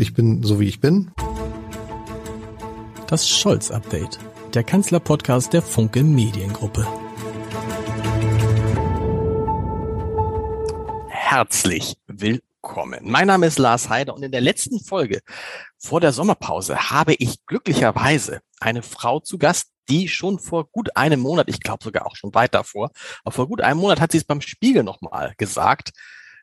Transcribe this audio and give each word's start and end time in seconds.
Ich 0.00 0.14
bin 0.14 0.44
so 0.44 0.60
wie 0.60 0.68
ich 0.68 0.78
bin. 0.78 1.10
Das 3.08 3.28
Scholz-Update, 3.28 4.20
der 4.54 4.62
Kanzler-Podcast 4.62 5.52
der 5.52 5.60
Funke 5.60 6.04
Mediengruppe. 6.04 6.86
Herzlich 11.08 11.96
willkommen. 12.06 13.00
Mein 13.10 13.26
Name 13.26 13.46
ist 13.46 13.58
Lars 13.58 13.88
Heider 13.88 14.14
und 14.14 14.22
in 14.22 14.30
der 14.30 14.40
letzten 14.40 14.78
Folge 14.78 15.18
vor 15.78 16.00
der 16.00 16.12
Sommerpause 16.12 16.90
habe 16.90 17.14
ich 17.14 17.44
glücklicherweise 17.46 18.40
eine 18.60 18.84
Frau 18.84 19.18
zu 19.18 19.36
Gast, 19.36 19.72
die 19.88 20.06
schon 20.06 20.38
vor 20.38 20.68
gut 20.70 20.96
einem 20.96 21.18
Monat, 21.18 21.48
ich 21.48 21.58
glaube 21.58 21.82
sogar 21.82 22.06
auch 22.06 22.14
schon 22.14 22.32
weiter 22.34 22.62
vor, 22.62 22.92
aber 23.24 23.32
vor 23.32 23.48
gut 23.48 23.62
einem 23.62 23.80
Monat 23.80 24.00
hat 24.00 24.12
sie 24.12 24.18
es 24.18 24.24
beim 24.24 24.42
Spiegel 24.42 24.84
nochmal 24.84 25.34
gesagt, 25.38 25.90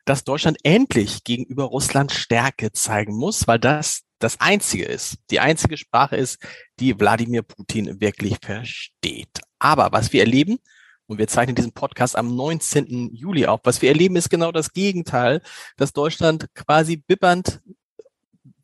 dass 0.06 0.24
Deutschland 0.24 0.56
endlich 0.62 1.24
gegenüber 1.24 1.64
Russland 1.64 2.12
Stärke 2.12 2.72
zeigen 2.72 3.14
muss, 3.14 3.46
weil 3.46 3.58
das 3.58 4.02
das 4.18 4.40
einzige 4.40 4.86
ist, 4.86 5.18
die 5.30 5.40
einzige 5.40 5.76
Sprache 5.76 6.16
ist, 6.16 6.38
die 6.80 6.98
Wladimir 6.98 7.42
Putin 7.42 8.00
wirklich 8.00 8.38
versteht. 8.40 9.42
Aber 9.58 9.92
was 9.92 10.14
wir 10.14 10.20
erleben, 10.20 10.58
und 11.06 11.18
wir 11.18 11.28
zeichnen 11.28 11.54
diesen 11.54 11.72
Podcast 11.72 12.16
am 12.16 12.34
19. 12.34 13.14
Juli 13.14 13.46
auf, 13.46 13.60
was 13.64 13.80
wir 13.80 13.90
erleben, 13.90 14.16
ist 14.16 14.30
genau 14.30 14.50
das 14.50 14.72
Gegenteil, 14.72 15.40
dass 15.76 15.92
Deutschland 15.92 16.46
quasi 16.54 16.96
bibbernd 16.96 17.60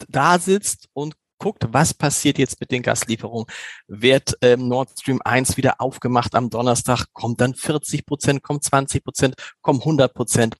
da 0.08 0.38
sitzt 0.38 0.88
und 0.92 1.14
guckt, 1.38 1.66
was 1.70 1.94
passiert 1.94 2.38
jetzt 2.38 2.60
mit 2.60 2.70
den 2.70 2.82
Gaslieferungen. 2.82 3.46
Wird 3.86 4.36
ähm, 4.42 4.68
Nord 4.68 4.90
Stream 4.98 5.20
1 5.24 5.56
wieder 5.56 5.80
aufgemacht 5.80 6.34
am 6.34 6.50
Donnerstag? 6.50 7.06
Kommt 7.12 7.40
dann 7.40 7.54
40 7.54 8.06
Prozent, 8.06 8.42
kommt 8.42 8.64
20 8.64 9.04
Prozent, 9.04 9.34
kommt 9.60 9.80
100 9.80 10.14
Prozent? 10.14 10.56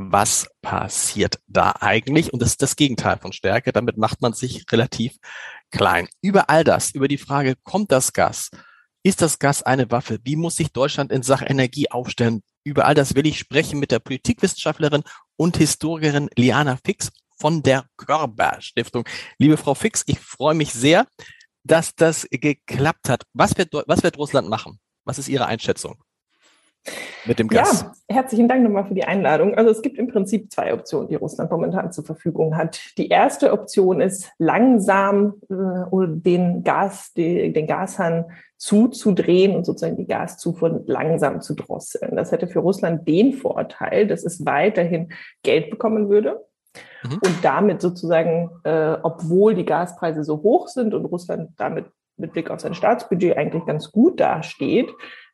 Was 0.00 0.48
passiert 0.62 1.38
da 1.46 1.74
eigentlich? 1.80 2.32
Und 2.32 2.40
das 2.40 2.50
ist 2.50 2.62
das 2.62 2.76
Gegenteil 2.76 3.18
von 3.18 3.32
Stärke. 3.32 3.72
Damit 3.72 3.98
macht 3.98 4.22
man 4.22 4.32
sich 4.32 4.64
relativ 4.72 5.16
klein. 5.70 6.08
Über 6.22 6.48
all 6.48 6.64
das, 6.64 6.92
über 6.92 7.06
die 7.06 7.18
Frage, 7.18 7.54
kommt 7.64 7.92
das 7.92 8.14
Gas? 8.14 8.50
Ist 9.02 9.20
das 9.20 9.38
Gas 9.38 9.62
eine 9.62 9.90
Waffe? 9.90 10.18
Wie 10.24 10.36
muss 10.36 10.56
sich 10.56 10.72
Deutschland 10.72 11.12
in 11.12 11.22
Sachen 11.22 11.48
Energie 11.48 11.90
aufstellen? 11.90 12.42
Über 12.64 12.86
all 12.86 12.94
das 12.94 13.14
will 13.14 13.26
ich 13.26 13.38
sprechen 13.38 13.78
mit 13.78 13.90
der 13.90 13.98
Politikwissenschaftlerin 13.98 15.02
und 15.36 15.58
Historikerin 15.58 16.30
Liana 16.34 16.78
Fix 16.82 17.10
von 17.38 17.62
der 17.62 17.84
Körber 17.98 18.56
Stiftung. 18.60 19.04
Liebe 19.38 19.58
Frau 19.58 19.74
Fix, 19.74 20.02
ich 20.06 20.18
freue 20.18 20.54
mich 20.54 20.72
sehr, 20.72 21.06
dass 21.62 21.94
das 21.94 22.26
geklappt 22.30 23.08
hat. 23.10 23.24
Was 23.34 23.56
wird, 23.58 23.72
was 23.72 24.02
wird 24.02 24.16
Russland 24.16 24.48
machen? 24.48 24.80
Was 25.04 25.18
ist 25.18 25.28
Ihre 25.28 25.46
Einschätzung? 25.46 26.02
Mit 27.26 27.38
dem 27.38 27.48
Gas. 27.48 27.82
Ja, 28.08 28.16
herzlichen 28.16 28.48
Dank 28.48 28.62
nochmal 28.62 28.86
für 28.86 28.94
die 28.94 29.04
Einladung. 29.04 29.54
Also 29.54 29.70
es 29.70 29.82
gibt 29.82 29.98
im 29.98 30.08
Prinzip 30.08 30.50
zwei 30.50 30.72
Optionen, 30.72 31.08
die 31.08 31.14
Russland 31.14 31.50
momentan 31.50 31.92
zur 31.92 32.04
Verfügung 32.04 32.56
hat. 32.56 32.80
Die 32.98 33.08
erste 33.08 33.52
Option 33.52 34.00
ist 34.00 34.30
langsam 34.38 35.34
äh, 35.48 36.06
den 36.08 36.64
Gas, 36.64 37.12
die, 37.14 37.52
den 37.52 37.66
Gashahn 37.66 38.26
zuzudrehen 38.56 39.56
und 39.56 39.64
sozusagen 39.64 39.96
die 39.96 40.06
Gaszufuhr 40.06 40.82
langsam 40.86 41.40
zu 41.40 41.54
drosseln. 41.54 42.16
Das 42.16 42.32
hätte 42.32 42.46
für 42.46 42.60
Russland 42.60 43.08
den 43.08 43.32
Vorteil, 43.32 44.06
dass 44.06 44.24
es 44.24 44.44
weiterhin 44.44 45.12
Geld 45.42 45.70
bekommen 45.70 46.08
würde. 46.08 46.44
Mhm. 47.02 47.20
Und 47.24 47.38
damit 47.42 47.80
sozusagen, 47.80 48.50
äh, 48.64 48.96
obwohl 49.02 49.54
die 49.54 49.64
Gaspreise 49.64 50.24
so 50.24 50.42
hoch 50.42 50.68
sind 50.68 50.94
und 50.94 51.04
Russland 51.06 51.50
damit 51.56 51.86
mit 52.16 52.32
Blick 52.32 52.50
auf 52.50 52.60
sein 52.60 52.74
Staatsbudget 52.74 53.36
eigentlich 53.36 53.64
ganz 53.64 53.90
gut 53.90 54.20
dasteht, 54.20 54.90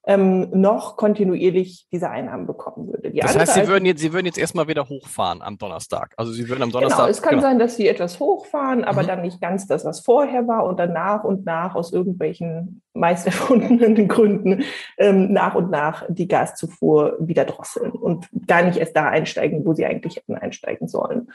ähm, 0.06 0.48
noch 0.52 0.96
kontinuierlich 0.96 1.88
diese 1.92 2.08
Einnahmen 2.08 2.46
bekommen 2.46 2.86
würde. 2.86 3.10
Die 3.10 3.18
das 3.18 3.36
heißt, 3.36 3.54
Sie 3.54 3.66
würden, 3.66 3.84
jetzt, 3.84 4.00
Sie 4.00 4.12
würden 4.12 4.26
jetzt 4.26 4.38
erstmal 4.38 4.68
wieder 4.68 4.88
hochfahren 4.88 5.42
am 5.42 5.58
Donnerstag. 5.58 6.14
Also 6.16 6.32
Sie 6.32 6.48
würden 6.48 6.62
am 6.62 6.68
genau, 6.68 6.80
Donnerstag. 6.80 7.06
Genau, 7.06 7.10
es 7.10 7.22
kann 7.22 7.30
genau. 7.30 7.42
sein, 7.42 7.58
dass 7.58 7.76
Sie 7.76 7.88
etwas 7.88 8.20
hochfahren, 8.20 8.84
aber 8.84 9.02
mhm. 9.02 9.06
dann 9.08 9.22
nicht 9.22 9.40
ganz 9.40 9.66
das, 9.66 9.84
was 9.84 10.00
vorher 10.00 10.46
war 10.46 10.64
und 10.64 10.78
dann 10.78 10.92
nach 10.92 11.24
und 11.24 11.44
nach 11.44 11.74
aus 11.74 11.92
irgendwelchen 11.92 12.82
meist 12.94 13.26
erfundenen 13.26 14.06
Gründen 14.06 14.62
ähm, 14.96 15.32
nach 15.32 15.56
und 15.56 15.70
nach 15.70 16.04
die 16.08 16.28
Gaszufuhr 16.28 17.16
wieder 17.18 17.44
drosseln 17.44 17.90
und 17.90 18.28
gar 18.46 18.62
nicht 18.62 18.78
erst 18.78 18.96
da 18.96 19.08
einsteigen, 19.08 19.66
wo 19.66 19.74
sie 19.74 19.86
eigentlich 19.86 20.16
hätten 20.16 20.36
einsteigen 20.36 20.86
sollen. 20.86 21.28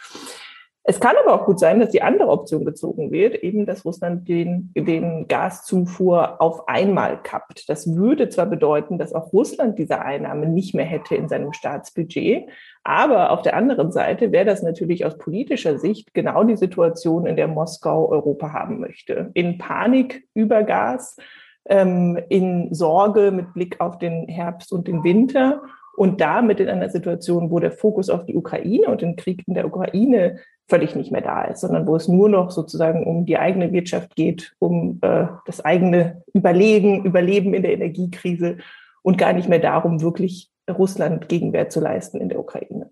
Es 0.83 0.99
kann 0.99 1.15
aber 1.23 1.35
auch 1.35 1.45
gut 1.45 1.59
sein, 1.59 1.79
dass 1.79 1.91
die 1.91 2.01
andere 2.01 2.29
Option 2.29 2.65
gezogen 2.65 3.11
wird, 3.11 3.35
eben 3.35 3.67
dass 3.67 3.85
Russland 3.85 4.27
den, 4.27 4.71
den 4.75 5.27
Gaszufuhr 5.27 6.41
auf 6.41 6.67
einmal 6.67 7.21
kappt. 7.21 7.69
Das 7.69 7.95
würde 7.95 8.29
zwar 8.29 8.47
bedeuten, 8.47 8.97
dass 8.97 9.13
auch 9.13 9.31
Russland 9.31 9.77
diese 9.77 10.01
Einnahme 10.01 10.47
nicht 10.47 10.73
mehr 10.73 10.85
hätte 10.85 11.13
in 11.13 11.29
seinem 11.29 11.53
Staatsbudget, 11.53 12.49
aber 12.83 13.29
auf 13.29 13.43
der 13.43 13.55
anderen 13.55 13.91
Seite 13.91 14.31
wäre 14.31 14.45
das 14.45 14.63
natürlich 14.63 15.05
aus 15.05 15.19
politischer 15.19 15.77
Sicht 15.77 16.15
genau 16.15 16.43
die 16.43 16.57
Situation, 16.57 17.27
in 17.27 17.35
der 17.35 17.47
Moskau 17.47 18.09
Europa 18.09 18.51
haben 18.51 18.79
möchte. 18.79 19.29
In 19.35 19.59
Panik 19.59 20.27
über 20.33 20.63
Gas, 20.63 21.15
ähm, 21.65 22.19
in 22.29 22.73
Sorge 22.73 23.29
mit 23.29 23.53
Blick 23.53 23.79
auf 23.79 23.99
den 23.99 24.27
Herbst 24.27 24.73
und 24.73 24.87
den 24.87 25.03
Winter 25.03 25.61
und 25.95 26.21
damit 26.21 26.59
in 26.59 26.69
einer 26.69 26.89
Situation, 26.89 27.51
wo 27.51 27.59
der 27.59 27.71
Fokus 27.71 28.09
auf 28.09 28.25
die 28.25 28.35
Ukraine 28.35 28.87
und 28.87 29.01
den 29.01 29.15
Krieg 29.15 29.43
in 29.47 29.53
der 29.53 29.65
Ukraine 29.65 30.39
völlig 30.67 30.95
nicht 30.95 31.11
mehr 31.11 31.21
da 31.21 31.43
ist, 31.43 31.61
sondern 31.61 31.85
wo 31.85 31.95
es 31.95 32.07
nur 32.07 32.29
noch 32.29 32.51
sozusagen 32.51 33.05
um 33.05 33.25
die 33.25 33.37
eigene 33.37 33.71
Wirtschaft 33.73 34.15
geht, 34.15 34.53
um 34.59 34.99
äh, 35.01 35.27
das 35.45 35.63
eigene 35.63 36.23
Überlegen, 36.33 37.03
Überleben 37.03 37.53
in 37.53 37.61
der 37.61 37.73
Energiekrise 37.73 38.57
und 39.01 39.17
gar 39.17 39.33
nicht 39.33 39.49
mehr 39.49 39.59
darum, 39.59 40.01
wirklich 40.01 40.49
Russland 40.69 41.27
Gegenwehr 41.27 41.69
zu 41.69 41.81
leisten 41.81 42.21
in 42.21 42.29
der 42.29 42.39
Ukraine. 42.39 42.89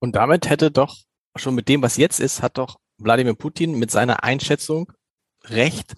Und 0.00 0.16
damit 0.16 0.50
hätte 0.50 0.70
doch 0.70 0.96
schon 1.36 1.54
mit 1.54 1.68
dem, 1.68 1.82
was 1.82 1.96
jetzt 1.96 2.18
ist, 2.18 2.42
hat 2.42 2.58
doch 2.58 2.78
Wladimir 2.98 3.34
Putin 3.34 3.78
mit 3.78 3.90
seiner 3.90 4.24
Einschätzung 4.24 4.92
recht, 5.44 5.94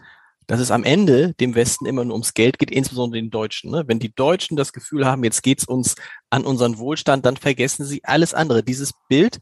dass 0.50 0.61
es 0.61 0.71
am 0.71 0.84
Ende 0.84 1.34
dem 1.34 1.55
Westen 1.55 1.87
immer 1.87 2.05
nur 2.05 2.15
ums 2.15 2.34
Geld 2.34 2.59
geht, 2.59 2.71
insbesondere 2.71 3.21
den 3.21 3.31
Deutschen. 3.31 3.71
Ne? 3.71 3.84
Wenn 3.87 4.00
die 4.00 4.15
Deutschen 4.15 4.56
das 4.56 4.72
Gefühl 4.72 5.06
haben, 5.06 5.22
jetzt 5.22 5.43
geht's 5.43 5.65
uns 5.65 5.94
an 6.28 6.44
unseren 6.44 6.78
Wohlstand, 6.78 7.25
dann 7.25 7.37
vergessen 7.37 7.84
sie 7.84 8.03
alles 8.05 8.34
andere. 8.34 8.62
Dieses 8.62 8.93
Bild 9.09 9.41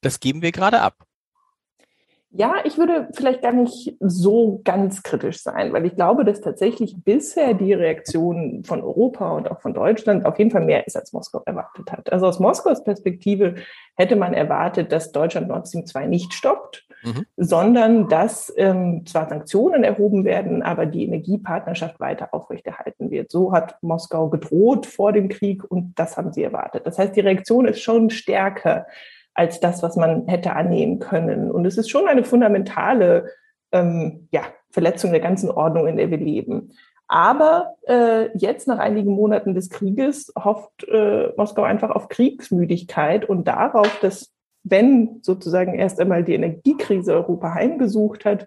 das 0.00 0.20
geben 0.20 0.42
wir 0.42 0.52
gerade 0.52 0.80
ab. 0.80 0.94
Ja, 2.30 2.56
ich 2.64 2.76
würde 2.76 3.08
vielleicht 3.14 3.40
gar 3.40 3.52
nicht 3.52 3.96
so 4.00 4.60
ganz 4.62 5.02
kritisch 5.02 5.42
sein, 5.42 5.72
weil 5.72 5.86
ich 5.86 5.94
glaube, 5.94 6.26
dass 6.26 6.42
tatsächlich 6.42 6.94
bisher 7.02 7.54
die 7.54 7.72
Reaktion 7.72 8.64
von 8.64 8.82
Europa 8.82 9.30
und 9.32 9.50
auch 9.50 9.62
von 9.62 9.72
Deutschland 9.72 10.26
auf 10.26 10.38
jeden 10.38 10.50
Fall 10.50 10.64
mehr 10.64 10.86
ist, 10.86 10.94
als 10.94 11.14
Moskau 11.14 11.42
erwartet 11.46 11.90
hat. 11.90 12.12
Also 12.12 12.26
aus 12.26 12.38
Moskaus 12.38 12.84
Perspektive 12.84 13.54
hätte 13.96 14.14
man 14.14 14.34
erwartet, 14.34 14.92
dass 14.92 15.10
Deutschland 15.10 15.48
Nord 15.48 15.68
Stream 15.68 15.86
2 15.86 16.06
nicht 16.06 16.34
stoppt, 16.34 16.86
mhm. 17.02 17.26
sondern 17.36 18.08
dass 18.08 18.52
ähm, 18.56 19.04
zwar 19.06 19.28
Sanktionen 19.28 19.84
erhoben 19.84 20.24
werden, 20.24 20.62
aber 20.62 20.86
die 20.86 21.04
Energiepartnerschaft 21.04 22.00
weiter 22.00 22.32
aufrechterhalten 22.32 23.10
wird. 23.10 23.30
So 23.30 23.52
hat 23.52 23.82
Moskau 23.82 24.28
gedroht 24.28 24.86
vor 24.86 25.12
dem 25.12 25.28
Krieg 25.28 25.64
und 25.64 25.98
das 25.98 26.16
haben 26.16 26.32
sie 26.32 26.42
erwartet. 26.42 26.86
Das 26.86 26.98
heißt, 26.98 27.14
die 27.16 27.20
Reaktion 27.20 27.66
ist 27.66 27.80
schon 27.80 28.10
stärker 28.10 28.86
als 29.34 29.60
das, 29.60 29.82
was 29.82 29.96
man 29.96 30.26
hätte 30.26 30.54
annehmen 30.54 30.98
können. 30.98 31.50
Und 31.50 31.64
es 31.64 31.78
ist 31.78 31.90
schon 31.90 32.08
eine 32.08 32.24
fundamentale 32.24 33.30
ähm, 33.70 34.28
ja, 34.32 34.42
Verletzung 34.70 35.12
der 35.12 35.20
ganzen 35.20 35.50
Ordnung, 35.50 35.86
in 35.86 35.96
der 35.96 36.10
wir 36.10 36.18
leben. 36.18 36.72
Aber 37.06 37.76
äh, 37.86 38.36
jetzt 38.36 38.68
nach 38.68 38.78
einigen 38.78 39.12
Monaten 39.12 39.54
des 39.54 39.70
Krieges 39.70 40.32
hofft 40.38 40.84
äh, 40.88 41.32
Moskau 41.36 41.62
einfach 41.62 41.90
auf 41.90 42.08
Kriegsmüdigkeit 42.08 43.26
und 43.26 43.48
darauf, 43.48 43.98
dass 44.00 44.34
wenn 44.64 45.18
sozusagen 45.22 45.74
erst 45.74 46.00
einmal 46.00 46.24
die 46.24 46.34
Energiekrise 46.34 47.14
Europa 47.14 47.54
heimgesucht 47.54 48.24
hat, 48.24 48.46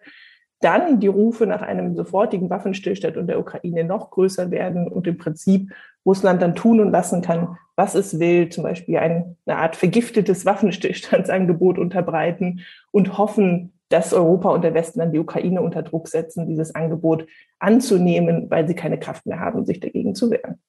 dann 0.62 1.00
die 1.00 1.08
Rufe 1.08 1.48
nach 1.48 1.62
einem 1.62 1.96
sofortigen 1.96 2.50
Waffenstillstand 2.50 3.18
in 3.18 3.28
der 3.28 3.40
Ukraine 3.40 3.84
noch 3.84 4.12
größer 4.12 4.52
werden 4.52 4.88
und 4.88 5.08
im 5.08 5.18
Prinzip 5.18 5.72
Russland 6.06 6.42
dann 6.42 6.56
tun 6.56 6.80
und 6.80 6.92
lassen 6.92 7.22
kann, 7.22 7.58
was 7.76 7.96
es 7.96 8.20
will, 8.20 8.50
zum 8.50 8.64
Beispiel 8.64 8.98
eine 8.98 9.36
Art 9.48 9.76
vergiftetes 9.76 10.46
Waffenstillstandsangebot 10.46 11.80
unterbreiten 11.80 12.62
und 12.92 13.18
hoffen, 13.18 13.74
dass 13.90 14.14
Europa 14.14 14.50
und 14.50 14.64
der 14.64 14.74
Westen 14.74 15.00
dann 15.00 15.12
die 15.12 15.19
Ukraine 15.19 15.62
unter 15.62 15.84
Druck 15.84 16.07
setzen, 16.07 16.48
dieses 16.48 16.75
Angebot 16.75 17.28
anzunehmen, 17.60 18.50
weil 18.50 18.68
sie 18.68 18.75
keine 18.75 19.00
Kraft 19.00 19.25
mehr 19.25 19.40
haben, 19.40 19.66
sich 19.66 19.80
dagegen 19.80 20.16
zu 20.16 20.31
wehren. 20.31 20.60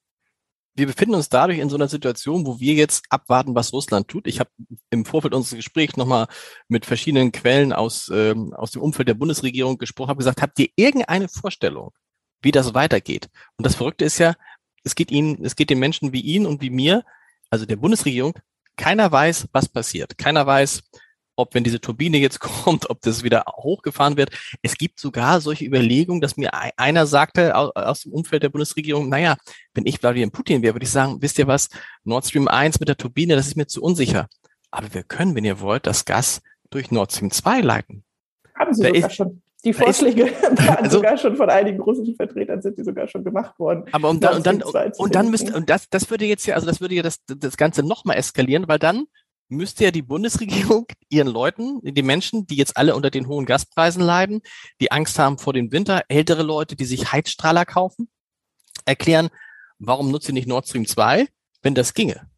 Wir 0.74 0.86
befinden 0.86 1.14
uns 1.14 1.28
dadurch 1.28 1.58
in 1.58 1.68
so 1.68 1.76
einer 1.76 1.88
Situation, 1.88 2.46
wo 2.46 2.58
wir 2.58 2.74
jetzt 2.74 3.04
abwarten, 3.10 3.54
was 3.54 3.72
Russland 3.72 4.08
tut. 4.08 4.26
Ich 4.26 4.40
habe 4.40 4.50
im 4.90 5.04
Vorfeld 5.04 5.34
unseres 5.34 5.56
Gesprächs 5.56 5.96
nochmal 5.96 6.28
mit 6.68 6.86
verschiedenen 6.86 7.30
Quellen 7.30 7.72
aus, 7.72 8.10
ähm, 8.12 8.54
aus 8.54 8.70
dem 8.70 8.80
Umfeld 8.80 9.08
der 9.08 9.14
Bundesregierung 9.14 9.76
gesprochen, 9.76 10.08
habe 10.08 10.18
gesagt, 10.18 10.40
habt 10.40 10.58
ihr 10.58 10.68
irgendeine 10.76 11.28
Vorstellung, 11.28 11.92
wie 12.40 12.52
das 12.52 12.72
weitergeht? 12.72 13.28
Und 13.56 13.66
das 13.66 13.74
Verrückte 13.74 14.06
ist 14.06 14.18
ja, 14.18 14.34
es 14.84 14.94
geht 14.94 15.10
ihnen, 15.10 15.44
es 15.44 15.56
geht 15.56 15.70
den 15.70 15.78
Menschen 15.78 16.12
wie 16.12 16.20
Ihnen 16.20 16.46
und 16.46 16.60
wie 16.60 16.70
mir, 16.70 17.04
also 17.50 17.66
der 17.66 17.76
Bundesregierung, 17.76 18.34
keiner 18.76 19.12
weiß, 19.12 19.48
was 19.52 19.68
passiert. 19.68 20.16
Keiner 20.18 20.46
weiß, 20.46 20.82
ob 21.36 21.54
wenn 21.54 21.64
diese 21.64 21.80
Turbine 21.80 22.18
jetzt 22.18 22.40
kommt, 22.64 22.90
ob 22.90 23.00
das 23.02 23.22
wieder 23.22 23.44
hochgefahren 23.48 24.16
wird. 24.16 24.30
Es 24.62 24.76
gibt 24.76 25.00
sogar 25.00 25.40
solche 25.40 25.64
Überlegungen, 25.64 26.20
dass 26.20 26.36
mir 26.36 26.50
einer 26.76 27.06
sagte 27.06 27.54
aus 27.56 28.02
dem 28.02 28.12
Umfeld 28.12 28.42
der 28.42 28.48
Bundesregierung, 28.48 29.08
naja, 29.08 29.36
wenn 29.74 29.86
ich 29.86 30.02
Wladimir 30.02 30.30
Putin 30.30 30.62
wäre, 30.62 30.74
würde 30.74 30.84
ich 30.84 30.90
sagen, 30.90 31.20
wisst 31.20 31.38
ihr 31.38 31.46
was, 31.46 31.68
Nord 32.04 32.26
Stream 32.26 32.48
1 32.48 32.80
mit 32.80 32.88
der 32.88 32.96
Turbine, 32.96 33.36
das 33.36 33.48
ist 33.48 33.56
mir 33.56 33.66
zu 33.66 33.82
unsicher. 33.82 34.28
Aber 34.70 34.92
wir 34.94 35.02
können, 35.02 35.34
wenn 35.34 35.44
ihr 35.44 35.60
wollt, 35.60 35.86
das 35.86 36.04
Gas 36.04 36.40
durch 36.70 36.90
Nord 36.90 37.12
Stream 37.12 37.30
2 37.30 37.60
leiten. 37.60 38.04
Haben 38.54 38.74
sie 38.74 38.82
sogar 38.82 39.10
schon. 39.10 39.42
Die 39.64 39.72
Vorschläge 39.72 40.24
waren 40.42 40.84
also, 40.84 40.96
sogar 40.96 41.16
schon 41.16 41.36
von 41.36 41.48
einigen 41.48 41.80
russischen 41.80 42.16
Vertretern 42.16 42.60
sind 42.60 42.76
die 42.78 42.82
sogar 42.82 43.06
schon 43.06 43.22
gemacht 43.22 43.56
worden. 43.60 43.84
Aber 43.92 44.10
um 44.10 44.18
dann, 44.18 44.38
und 44.38 44.46
dann, 44.46 44.60
und 44.62 45.14
dann 45.14 45.30
müsste, 45.30 45.54
und 45.54 45.70
das, 45.70 45.88
das 45.88 46.10
würde 46.10 46.24
jetzt 46.24 46.46
ja, 46.46 46.56
also 46.56 46.66
das 46.66 46.80
würde 46.80 46.96
ja 46.96 47.02
das, 47.02 47.24
das 47.26 47.56
Ganze 47.56 47.84
nochmal 47.84 48.16
eskalieren, 48.16 48.66
weil 48.66 48.80
dann 48.80 49.04
müsste 49.52 49.84
ja 49.84 49.90
die 49.90 50.02
Bundesregierung 50.02 50.86
ihren 51.08 51.28
Leuten, 51.28 51.80
die 51.82 52.02
Menschen, 52.02 52.46
die 52.46 52.56
jetzt 52.56 52.76
alle 52.76 52.96
unter 52.96 53.10
den 53.10 53.28
hohen 53.28 53.46
Gaspreisen 53.46 54.02
leiden, 54.02 54.42
die 54.80 54.90
Angst 54.90 55.18
haben 55.18 55.38
vor 55.38 55.52
dem 55.52 55.70
Winter, 55.70 56.02
ältere 56.08 56.42
Leute, 56.42 56.74
die 56.74 56.84
sich 56.84 57.12
Heizstrahler 57.12 57.64
kaufen, 57.64 58.08
erklären, 58.84 59.28
warum 59.78 60.10
nutzt 60.10 60.28
ihr 60.28 60.34
nicht 60.34 60.48
Nord 60.48 60.66
Stream 60.66 60.86
2, 60.86 61.28
wenn 61.62 61.74
das 61.74 61.94
ginge? 61.94 62.28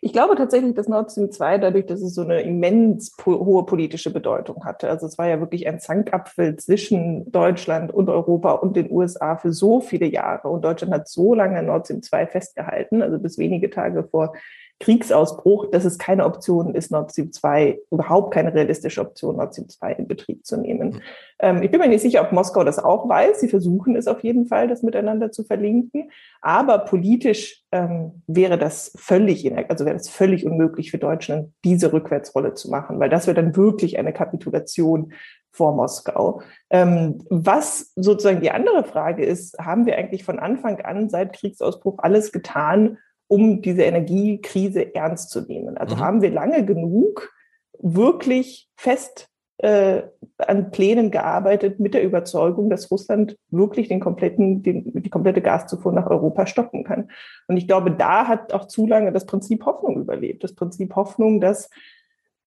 Ich 0.00 0.12
glaube 0.12 0.36
tatsächlich, 0.36 0.74
dass 0.74 0.86
Nord 0.86 1.10
Stream 1.10 1.32
2 1.32 1.58
dadurch, 1.58 1.86
dass 1.86 2.00
es 2.00 2.14
so 2.14 2.22
eine 2.22 2.42
immens 2.42 3.16
hohe 3.26 3.66
politische 3.66 4.12
Bedeutung 4.12 4.64
hatte. 4.64 4.88
Also 4.88 5.06
es 5.06 5.18
war 5.18 5.26
ja 5.26 5.40
wirklich 5.40 5.66
ein 5.66 5.80
Zankapfel 5.80 6.56
zwischen 6.56 7.30
Deutschland 7.32 7.92
und 7.92 8.08
Europa 8.08 8.52
und 8.52 8.76
den 8.76 8.90
USA 8.90 9.36
für 9.36 9.52
so 9.52 9.80
viele 9.80 10.06
Jahre. 10.06 10.48
Und 10.48 10.64
Deutschland 10.64 10.94
hat 10.94 11.08
so 11.08 11.34
lange 11.34 11.60
Nord 11.62 11.86
Stream 11.86 12.02
2 12.02 12.28
festgehalten, 12.28 13.02
also 13.02 13.18
bis 13.18 13.36
wenige 13.36 13.68
Tage 13.68 14.04
vor 14.04 14.34
Kriegsausbruch, 14.80 15.70
dass 15.70 15.84
es 15.84 15.98
keine 15.98 16.24
Option 16.24 16.74
ist, 16.74 16.92
Nord 16.92 17.10
Stream 17.10 17.32
2, 17.32 17.80
überhaupt 17.90 18.32
keine 18.32 18.54
realistische 18.54 19.00
Option, 19.00 19.36
Nord 19.36 19.52
Stream 19.52 19.68
2 19.68 19.92
in 19.94 20.06
Betrieb 20.06 20.46
zu 20.46 20.56
nehmen. 20.56 20.90
Mhm. 20.90 21.00
Ähm, 21.40 21.62
ich 21.62 21.70
bin 21.70 21.80
mir 21.80 21.88
nicht 21.88 22.02
sicher, 22.02 22.22
ob 22.22 22.30
Moskau 22.30 22.62
das 22.62 22.78
auch 22.78 23.08
weiß. 23.08 23.40
Sie 23.40 23.48
versuchen 23.48 23.96
es 23.96 24.06
auf 24.06 24.22
jeden 24.22 24.46
Fall, 24.46 24.68
das 24.68 24.82
miteinander 24.82 25.32
zu 25.32 25.42
verlinken. 25.42 26.10
Aber 26.40 26.78
politisch 26.78 27.64
ähm, 27.72 28.22
wäre 28.28 28.56
das 28.56 28.92
völlig, 28.96 29.52
also 29.68 29.84
wäre 29.84 29.96
es 29.96 30.08
völlig 30.08 30.46
unmöglich 30.46 30.92
für 30.92 30.98
Deutschland, 30.98 31.52
diese 31.64 31.92
Rückwärtsrolle 31.92 32.54
zu 32.54 32.70
machen, 32.70 33.00
weil 33.00 33.10
das 33.10 33.26
wäre 33.26 33.34
dann 33.34 33.56
wirklich 33.56 33.98
eine 33.98 34.12
Kapitulation 34.12 35.12
vor 35.50 35.74
Moskau. 35.74 36.40
Ähm, 36.70 37.24
was 37.30 37.92
sozusagen 37.96 38.40
die 38.40 38.52
andere 38.52 38.84
Frage 38.84 39.24
ist, 39.24 39.58
haben 39.58 39.86
wir 39.86 39.96
eigentlich 39.96 40.22
von 40.22 40.38
Anfang 40.38 40.80
an 40.82 41.10
seit 41.10 41.32
Kriegsausbruch 41.32 41.98
alles 41.98 42.30
getan, 42.30 42.98
um 43.28 43.62
diese 43.62 43.82
Energiekrise 43.82 44.94
ernst 44.94 45.30
zu 45.30 45.42
nehmen. 45.42 45.76
Also 45.76 45.96
mhm. 45.96 46.00
haben 46.00 46.22
wir 46.22 46.30
lange 46.30 46.64
genug 46.64 47.32
wirklich 47.78 48.68
fest 48.76 49.28
äh, 49.58 50.02
an 50.38 50.70
Plänen 50.70 51.10
gearbeitet 51.10 51.80
mit 51.80 51.94
der 51.94 52.04
Überzeugung, 52.04 52.70
dass 52.70 52.90
Russland 52.90 53.36
wirklich 53.50 53.88
den 53.88 54.00
kompletten, 54.00 54.62
den, 54.62 54.92
die 55.02 55.10
komplette 55.10 55.42
Gaszufuhr 55.42 55.92
nach 55.92 56.06
Europa 56.08 56.46
stoppen 56.46 56.84
kann. 56.84 57.10
Und 57.48 57.56
ich 57.56 57.66
glaube, 57.66 57.90
da 57.90 58.28
hat 58.28 58.52
auch 58.52 58.66
zu 58.66 58.86
lange 58.86 59.12
das 59.12 59.26
Prinzip 59.26 59.64
Hoffnung 59.66 60.00
überlebt. 60.00 60.44
Das 60.44 60.54
Prinzip 60.54 60.94
Hoffnung, 60.94 61.40
dass 61.40 61.70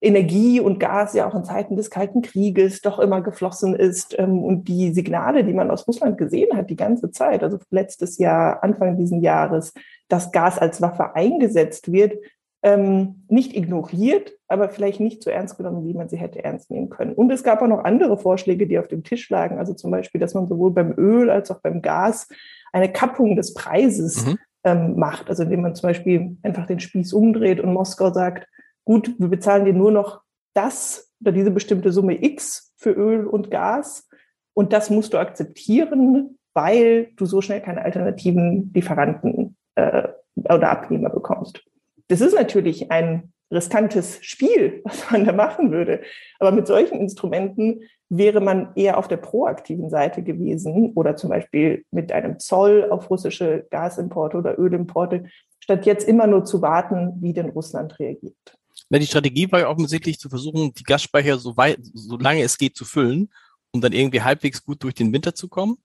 Energie 0.02 0.60
und 0.60 0.80
Gas 0.80 1.14
ja 1.14 1.28
auch 1.28 1.36
in 1.36 1.44
Zeiten 1.44 1.76
des 1.76 1.92
Kalten 1.92 2.24
Krieges 2.24 2.82
doch 2.82 2.98
immer 2.98 3.22
geflossen 3.22 3.76
ist. 3.76 4.18
Ähm, 4.18 4.44
und 4.44 4.68
die 4.68 4.94
Signale, 4.94 5.44
die 5.44 5.54
man 5.54 5.70
aus 5.70 5.88
Russland 5.88 6.18
gesehen 6.18 6.58
hat, 6.58 6.70
die 6.70 6.76
ganze 6.76 7.12
Zeit, 7.12 7.44
also 7.44 7.60
letztes 7.70 8.18
Jahr, 8.18 8.64
Anfang 8.64 8.98
diesen 8.98 9.22
Jahres, 9.22 9.74
dass 10.10 10.32
Gas 10.32 10.58
als 10.58 10.82
Waffe 10.82 11.16
eingesetzt 11.16 11.92
wird, 11.92 12.18
ähm, 12.64 13.24
nicht 13.28 13.56
ignoriert, 13.56 14.34
aber 14.48 14.70
vielleicht 14.70 15.00
nicht 15.00 15.24
so 15.24 15.30
ernst 15.30 15.58
genommen, 15.58 15.86
wie 15.86 15.94
man 15.94 16.10
sie 16.10 16.18
hätte 16.18 16.44
ernst 16.44 16.70
nehmen 16.72 16.90
können. 16.90 17.14
Und 17.14 17.32
es 17.32 17.44
gab 17.44 17.62
auch 17.62 17.68
noch 17.68 17.84
andere 17.84 18.18
Vorschläge, 18.18 18.68
die 18.68 18.80
auf 18.80 18.88
dem 18.88 19.04
Tisch 19.04 19.30
lagen. 19.30 19.58
Also 19.58 19.74
zum 19.74 19.92
Beispiel, 19.92 20.20
dass 20.20 20.34
man 20.34 20.48
sowohl 20.48 20.72
beim 20.72 20.94
Öl 20.98 21.30
als 21.30 21.50
auch 21.52 21.60
beim 21.62 21.82
Gas 21.82 22.28
eine 22.72 22.92
Kappung 22.92 23.36
des 23.36 23.54
Preises 23.54 24.26
mhm. 24.26 24.38
ähm, 24.64 24.96
macht. 24.96 25.30
Also 25.30 25.44
indem 25.44 25.62
man 25.62 25.76
zum 25.76 25.90
Beispiel 25.90 26.38
einfach 26.44 26.66
den 26.66 26.80
Spieß 26.80 27.14
umdreht 27.14 27.60
und 27.60 27.74
Moskau 27.74 28.12
sagt, 28.12 28.48
gut, 28.86 29.14
wir 29.18 29.28
bezahlen 29.28 29.66
dir 29.66 29.74
nur 29.74 29.92
noch 29.92 30.22
das 30.54 31.12
oder 31.22 31.32
diese 31.32 31.52
bestimmte 31.52 31.92
Summe 31.92 32.24
X 32.24 32.74
für 32.78 32.92
Öl 32.92 33.26
und 33.26 33.52
Gas 33.52 34.08
und 34.54 34.74
das 34.74 34.90
musst 34.90 35.14
du 35.14 35.18
akzeptieren, 35.18 36.38
weil 36.54 37.12
du 37.16 37.26
so 37.26 37.42
schnell 37.42 37.62
keine 37.62 37.84
alternativen 37.84 38.72
Lieferanten 38.74 39.56
äh, 39.76 40.08
oder 40.36 40.70
Abnehmer 40.70 41.10
bekommst. 41.10 41.64
Das 42.08 42.22
ist 42.22 42.36
natürlich 42.36 42.92
ein 42.92 43.32
riskantes 43.52 44.20
Spiel, 44.22 44.82
was 44.84 45.10
man 45.12 45.26
da 45.26 45.32
machen 45.32 45.72
würde. 45.72 46.02
Aber 46.40 46.52
mit 46.52 46.68
solchen 46.68 47.00
Instrumenten 47.00 47.82
wäre 48.10 48.42
man 48.42 48.74
eher 48.76 48.98
auf 48.98 49.08
der 49.08 49.18
proaktiven 49.18 49.90
Seite 49.90 50.22
gewesen 50.22 50.92
oder 50.96 51.16
zum 51.16 51.30
Beispiel 51.30 51.86
mit 51.92 52.12
einem 52.12 52.40
Zoll 52.40 52.90
auf 52.90 53.10
russische 53.10 53.66
Gasimporte 53.70 54.38
oder 54.38 54.60
Ölimporte, 54.60 55.26
statt 55.62 55.86
jetzt 55.86 56.08
immer 56.08 56.28
nur 56.28 56.44
zu 56.44 56.62
warten, 56.62 57.14
wie 57.22 57.32
denn 57.32 57.50
Russland 57.50 57.98
reagiert. 58.00 58.58
Na, 58.92 59.00
die 59.00 59.08
Strategie 59.08 59.50
war 59.50 59.62
ja 59.62 59.70
offensichtlich 59.70 60.20
zu 60.20 60.28
versuchen, 60.28 60.74
die 60.74 60.84
Gasspeicher 60.84 61.40
so 61.40 61.56
weit, 61.56 61.80
so 61.94 62.18
lange 62.18 62.44
es 62.44 62.58
geht 62.58 62.76
zu 62.76 62.84
füllen, 62.84 63.32
um 63.72 63.80
dann 63.80 63.94
irgendwie 63.94 64.22
halbwegs 64.22 64.66
gut 64.66 64.84
durch 64.84 64.96
den 64.96 65.14
Winter 65.14 65.34
zu 65.34 65.48
kommen. 65.48 65.78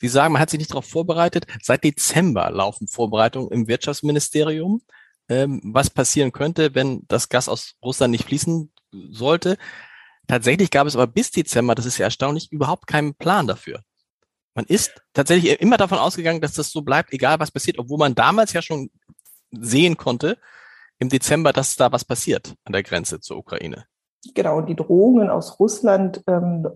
Sie 0.00 0.06
sagen, 0.06 0.32
man 0.32 0.40
hat 0.40 0.50
sich 0.50 0.58
nicht 0.58 0.70
darauf 0.70 0.86
vorbereitet. 0.86 1.46
Seit 1.60 1.82
Dezember 1.82 2.52
laufen 2.52 2.86
Vorbereitungen 2.86 3.50
im 3.50 3.66
Wirtschaftsministerium, 3.66 4.82
ähm, 5.28 5.62
was 5.64 5.90
passieren 5.90 6.30
könnte, 6.30 6.76
wenn 6.76 7.02
das 7.08 7.28
Gas 7.28 7.48
aus 7.48 7.74
Russland 7.82 8.12
nicht 8.12 8.26
fließen 8.26 8.70
sollte. 9.10 9.58
Tatsächlich 10.28 10.70
gab 10.70 10.86
es 10.86 10.94
aber 10.94 11.08
bis 11.08 11.32
Dezember, 11.32 11.74
das 11.74 11.86
ist 11.86 11.98
ja 11.98 12.04
erstaunlich, 12.04 12.52
überhaupt 12.52 12.86
keinen 12.86 13.16
Plan 13.16 13.48
dafür. 13.48 13.82
Man 14.54 14.66
ist 14.66 15.02
tatsächlich 15.12 15.60
immer 15.60 15.76
davon 15.76 15.98
ausgegangen, 15.98 16.40
dass 16.40 16.52
das 16.52 16.70
so 16.70 16.82
bleibt, 16.82 17.12
egal 17.12 17.40
was 17.40 17.50
passiert, 17.50 17.80
obwohl 17.80 17.98
man 17.98 18.14
damals 18.14 18.52
ja 18.52 18.62
schon 18.62 18.92
sehen 19.50 19.96
konnte, 19.96 20.38
im 20.98 21.08
Dezember, 21.08 21.52
dass 21.52 21.76
da 21.76 21.92
was 21.92 22.04
passiert 22.04 22.54
an 22.64 22.72
der 22.72 22.82
Grenze 22.82 23.20
zur 23.20 23.38
Ukraine. 23.38 23.84
Genau, 24.34 24.62
die 24.62 24.74
Drohungen 24.74 25.28
aus 25.28 25.60
Russland, 25.60 26.22
ähm, 26.26 26.66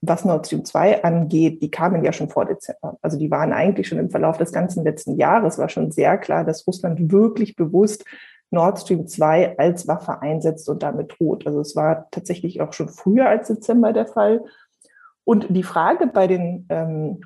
was 0.00 0.24
Nord 0.24 0.46
Stream 0.46 0.64
2 0.64 1.04
angeht, 1.04 1.62
die 1.62 1.70
kamen 1.70 2.04
ja 2.04 2.12
schon 2.12 2.28
vor 2.28 2.44
Dezember. 2.44 2.98
Also 3.02 3.16
die 3.16 3.30
waren 3.30 3.52
eigentlich 3.52 3.86
schon 3.86 3.98
im 3.98 4.10
Verlauf 4.10 4.36
des 4.36 4.52
ganzen 4.52 4.82
letzten 4.82 5.16
Jahres, 5.16 5.58
war 5.58 5.68
schon 5.68 5.92
sehr 5.92 6.18
klar, 6.18 6.44
dass 6.44 6.66
Russland 6.66 7.12
wirklich 7.12 7.54
bewusst 7.54 8.04
Nord 8.50 8.80
Stream 8.80 9.06
2 9.06 9.58
als 9.58 9.86
Waffe 9.86 10.22
einsetzt 10.22 10.68
und 10.68 10.82
damit 10.82 11.14
droht. 11.18 11.46
Also 11.46 11.60
es 11.60 11.76
war 11.76 12.08
tatsächlich 12.10 12.60
auch 12.60 12.72
schon 12.72 12.88
früher 12.88 13.28
als 13.28 13.46
Dezember 13.46 13.92
der 13.92 14.06
Fall. 14.06 14.42
Und 15.24 15.46
die 15.50 15.62
Frage 15.62 16.08
bei 16.08 16.26
den 16.26 16.66
ähm, 16.68 17.20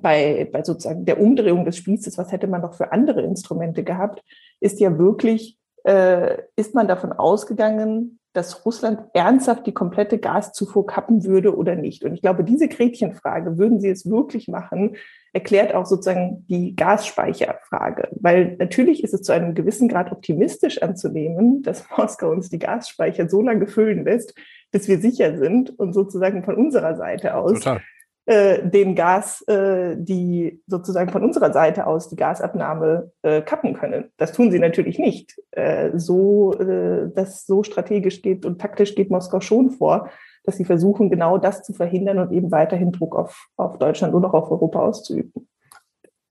bei, 0.00 0.48
bei 0.50 0.62
sozusagen 0.62 1.04
der 1.04 1.20
Umdrehung 1.20 1.64
des 1.64 1.76
Spießes, 1.76 2.16
was 2.16 2.32
hätte 2.32 2.46
man 2.46 2.62
noch 2.62 2.74
für 2.74 2.92
andere 2.92 3.22
Instrumente 3.22 3.84
gehabt, 3.84 4.22
ist 4.60 4.80
ja 4.80 4.96
wirklich, 4.98 5.58
äh, 5.84 6.38
ist 6.56 6.74
man 6.74 6.88
davon 6.88 7.12
ausgegangen, 7.12 8.18
dass 8.32 8.64
Russland 8.64 9.00
ernsthaft 9.12 9.66
die 9.66 9.74
komplette 9.74 10.18
Gaszufuhr 10.18 10.86
kappen 10.86 11.24
würde 11.24 11.54
oder 11.54 11.74
nicht. 11.74 12.04
Und 12.04 12.14
ich 12.14 12.22
glaube, 12.22 12.44
diese 12.44 12.68
Gretchenfrage, 12.68 13.58
würden 13.58 13.80
sie 13.80 13.90
es 13.90 14.08
wirklich 14.08 14.48
machen, 14.48 14.96
erklärt 15.34 15.74
auch 15.74 15.84
sozusagen 15.84 16.46
die 16.48 16.74
Gasspeicherfrage. 16.74 18.08
Weil 18.12 18.56
natürlich 18.58 19.04
ist 19.04 19.12
es 19.12 19.22
zu 19.22 19.32
einem 19.32 19.54
gewissen 19.54 19.88
Grad 19.88 20.12
optimistisch 20.12 20.80
anzunehmen, 20.80 21.62
dass 21.62 21.84
Moskau 21.96 22.30
uns 22.30 22.48
die 22.48 22.58
Gasspeicher 22.58 23.28
so 23.28 23.42
lange 23.42 23.66
füllen 23.66 24.04
lässt, 24.04 24.34
bis 24.70 24.88
wir 24.88 24.98
sicher 24.98 25.36
sind 25.36 25.78
und 25.78 25.92
sozusagen 25.92 26.42
von 26.42 26.56
unserer 26.56 26.96
Seite 26.96 27.34
aus 27.34 27.60
Total 27.60 27.82
äh, 28.26 28.68
den 28.68 28.94
Gas, 28.94 29.42
äh, 29.48 29.96
die 29.98 30.62
sozusagen 30.66 31.10
von 31.10 31.24
unserer 31.24 31.52
Seite 31.52 31.86
aus 31.86 32.08
die 32.08 32.16
Gasabnahme 32.16 33.10
äh, 33.22 33.42
kappen 33.42 33.74
können. 33.74 34.10
Das 34.16 34.32
tun 34.32 34.52
sie 34.52 34.60
natürlich 34.60 34.98
nicht. 34.98 35.40
Äh, 35.50 35.90
so, 35.98 36.52
äh, 36.58 37.10
das 37.14 37.46
so 37.46 37.62
strategisch 37.64 38.22
geht 38.22 38.46
und 38.46 38.60
taktisch 38.60 38.94
geht 38.94 39.10
Moskau 39.10 39.40
schon 39.40 39.70
vor, 39.70 40.08
dass 40.44 40.56
sie 40.56 40.64
versuchen, 40.64 41.10
genau 41.10 41.38
das 41.38 41.62
zu 41.62 41.72
verhindern 41.72 42.18
und 42.18 42.32
eben 42.32 42.50
weiterhin 42.50 42.92
Druck 42.92 43.16
auf, 43.16 43.48
auf 43.56 43.78
Deutschland 43.78 44.14
und 44.14 44.24
auch 44.24 44.34
auf 44.34 44.50
Europa 44.50 44.80
auszuüben. 44.80 45.48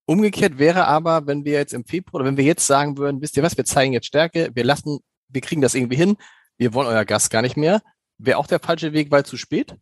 Umgekehrt 0.05 0.57
wäre 0.60 0.88
aber, 0.88 1.27
wenn 1.27 1.45
wir 1.45 1.53
jetzt 1.53 1.74
im 1.74 1.86
Februar 1.86 2.21
oder 2.21 2.25
wenn 2.25 2.38
wir 2.38 2.43
jetzt 2.43 2.65
sagen 2.65 2.98
würden, 2.98 3.21
wisst 3.21 3.38
ihr 3.38 3.43
was, 3.43 3.57
wir 3.57 3.65
zeigen 3.65 3.93
jetzt 3.93 4.07
Stärke, 4.07 4.50
wir 4.53 4.63
lassen, 4.63 5.00
wir 5.29 5.41
kriegen 5.41 5.62
das 5.62 5.75
irgendwie 5.75 5.95
hin, 5.95 6.17
wir 6.57 6.74
wollen 6.74 6.88
euer 6.88 7.05
Gas 7.05 7.29
gar 7.29 7.41
nicht 7.41 7.57
mehr, 7.57 7.81
wäre 8.17 8.38
auch 8.38 8.48
der 8.48 8.60
falsche 8.60 8.93
Weg, 8.93 9.12
weil 9.12 9.25
zu 9.25 9.38
spät? 9.38 9.75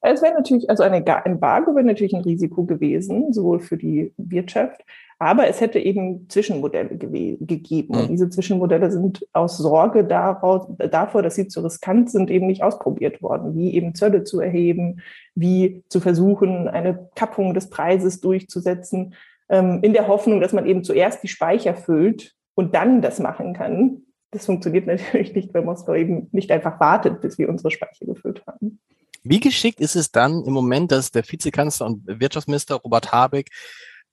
Es 0.00 0.22
wäre 0.22 0.34
natürlich, 0.34 0.70
also 0.70 0.82
eine 0.82 1.04
Embargo 1.24 1.74
wäre 1.74 1.86
natürlich 1.86 2.14
ein 2.14 2.22
Risiko 2.22 2.64
gewesen, 2.64 3.32
sowohl 3.32 3.60
für 3.60 3.76
die 3.76 4.12
Wirtschaft, 4.16 4.84
aber 5.18 5.48
es 5.48 5.60
hätte 5.60 5.78
eben 5.78 6.28
Zwischenmodelle 6.28 6.96
gegeben. 6.96 7.94
Und 7.94 8.02
hm. 8.02 8.08
diese 8.08 8.28
Zwischenmodelle 8.28 8.90
sind 8.90 9.26
aus 9.32 9.56
Sorge 9.56 10.04
daraus, 10.04 10.66
davor, 10.90 11.22
dass 11.22 11.36
sie 11.36 11.48
zu 11.48 11.60
riskant 11.60 12.10
sind, 12.10 12.30
eben 12.30 12.46
nicht 12.46 12.62
ausprobiert 12.62 13.22
worden, 13.22 13.54
wie 13.56 13.74
eben 13.74 13.94
Zölle 13.94 14.24
zu 14.24 14.40
erheben, 14.40 15.00
wie 15.34 15.82
zu 15.88 16.00
versuchen, 16.00 16.68
eine 16.68 17.08
Kappung 17.14 17.54
des 17.54 17.70
Preises 17.70 18.20
durchzusetzen, 18.20 19.14
ähm, 19.48 19.78
in 19.82 19.94
der 19.94 20.06
Hoffnung, 20.06 20.40
dass 20.40 20.52
man 20.52 20.66
eben 20.66 20.84
zuerst 20.84 21.22
die 21.22 21.28
Speicher 21.28 21.74
füllt 21.74 22.34
und 22.54 22.74
dann 22.74 23.00
das 23.00 23.18
machen 23.18 23.54
kann. 23.54 24.02
Das 24.32 24.44
funktioniert 24.44 24.86
natürlich 24.86 25.34
nicht, 25.34 25.54
weil 25.54 25.62
Moskau 25.62 25.94
eben 25.94 26.28
nicht 26.32 26.50
einfach 26.50 26.78
wartet, 26.78 27.22
bis 27.22 27.38
wir 27.38 27.48
unsere 27.48 27.70
Speicher 27.70 28.04
gefüllt 28.04 28.44
haben. 28.46 28.80
Wie 29.28 29.40
geschickt 29.40 29.80
ist 29.80 29.96
es 29.96 30.10
dann 30.10 30.44
im 30.44 30.52
Moment, 30.52 30.92
dass 30.92 31.10
der 31.10 31.24
Vizekanzler 31.28 31.86
und 31.86 32.06
Wirtschaftsminister 32.06 32.76
Robert 32.76 33.12
Habeck 33.12 33.50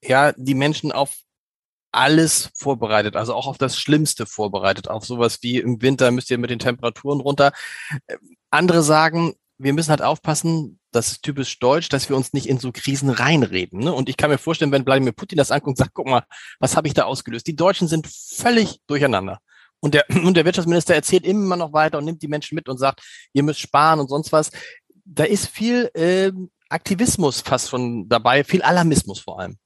ja 0.02 0.34
die 0.36 0.56
Menschen 0.56 0.92
auf 0.92 1.16
alles 1.92 2.50
vorbereitet, 2.56 3.16
also 3.16 3.36
auch 3.36 3.46
auf 3.46 3.60
das 3.60 3.78
Schlimmste 3.78 4.26
vorbereitet, 4.26 4.88
auf 4.88 5.06
sowas 5.06 5.40
wie 5.42 5.60
im 5.60 5.82
Winter 5.82 6.10
müsst 6.12 6.32
ihr 6.32 6.40
mit 6.40 6.50
den 6.50 6.60
Temperaturen 6.60 7.22
runter. 7.22 7.52
Andere 8.50 8.82
sagen, 8.82 9.34
wir 9.60 9.74
müssen 9.74 9.92
halt 9.92 10.02
aufpassen, 10.02 10.80
das 10.92 11.12
ist 11.12 11.24
typisch 11.24 11.60
deutsch, 11.60 11.90
dass 11.90 12.10
wir 12.10 12.16
uns 12.16 12.34
nicht 12.34 12.48
in 12.48 12.58
so 12.58 12.72
Krisen 12.72 13.10
reinreden. 13.10 13.80
Ne? 13.80 13.94
Und 13.94 14.10
ich 14.10 14.18
kann 14.18 14.32
mir 14.32 14.40
vorstellen, 14.40 14.72
wenn 14.72 14.86
Wladimir 14.86 15.12
Putin 15.12 15.38
das 15.38 15.52
anguckt 15.52 15.70
und 15.70 15.78
sagt, 15.78 15.94
guck 15.94 16.08
mal, 16.08 16.24
was 16.60 16.76
habe 16.76 16.88
ich 16.88 16.94
da 16.96 17.04
ausgelöst? 17.04 17.46
Die 17.46 17.56
Deutschen 17.56 17.88
sind 17.88 18.08
völlig 18.08 18.80
durcheinander. 18.88 19.40
Und 19.80 19.94
der, 19.94 20.06
und 20.24 20.36
der 20.36 20.46
Wirtschaftsminister 20.46 20.96
erzählt 20.96 21.26
immer 21.26 21.58
noch 21.58 21.74
weiter 21.74 21.98
und 21.98 22.06
nimmt 22.06 22.22
die 22.22 22.28
Menschen 22.28 22.56
mit 22.56 22.70
und 22.70 22.78
sagt, 22.78 23.02
ihr 23.34 23.44
müsst 23.44 23.60
sparen 23.60 24.00
und 24.00 24.10
sonst 24.10 24.32
was. 24.32 24.52
Da 25.06 25.24
ist 25.24 25.48
viel 25.48 25.90
äh, 25.94 26.32
Aktivismus 26.70 27.42
fast 27.42 27.70
schon 27.70 28.08
dabei, 28.10 28.44
viel 28.44 28.62
Alarmismus 28.62 29.20
vor 29.20 29.40
allem. 29.40 29.58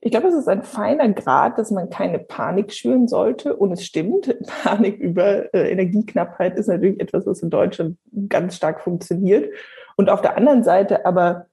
Ich 0.00 0.12
glaube, 0.12 0.28
es 0.28 0.34
ist 0.34 0.48
ein 0.48 0.62
feiner 0.62 1.08
Grad, 1.12 1.58
dass 1.58 1.70
man 1.70 1.90
keine 1.90 2.18
Panik 2.18 2.72
schüren 2.72 3.08
sollte. 3.08 3.56
Und 3.56 3.72
es 3.72 3.84
stimmt, 3.84 4.34
Panik 4.62 4.98
über 4.98 5.52
äh, 5.54 5.70
Energieknappheit 5.70 6.56
ist 6.56 6.68
natürlich 6.68 7.00
etwas, 7.00 7.26
was 7.26 7.42
in 7.42 7.50
Deutschland 7.50 7.98
ganz 8.28 8.56
stark 8.56 8.80
funktioniert. 8.80 9.52
Und 9.96 10.10
auf 10.10 10.22
der 10.22 10.36
anderen 10.36 10.64
Seite 10.64 11.06
aber 11.06 11.46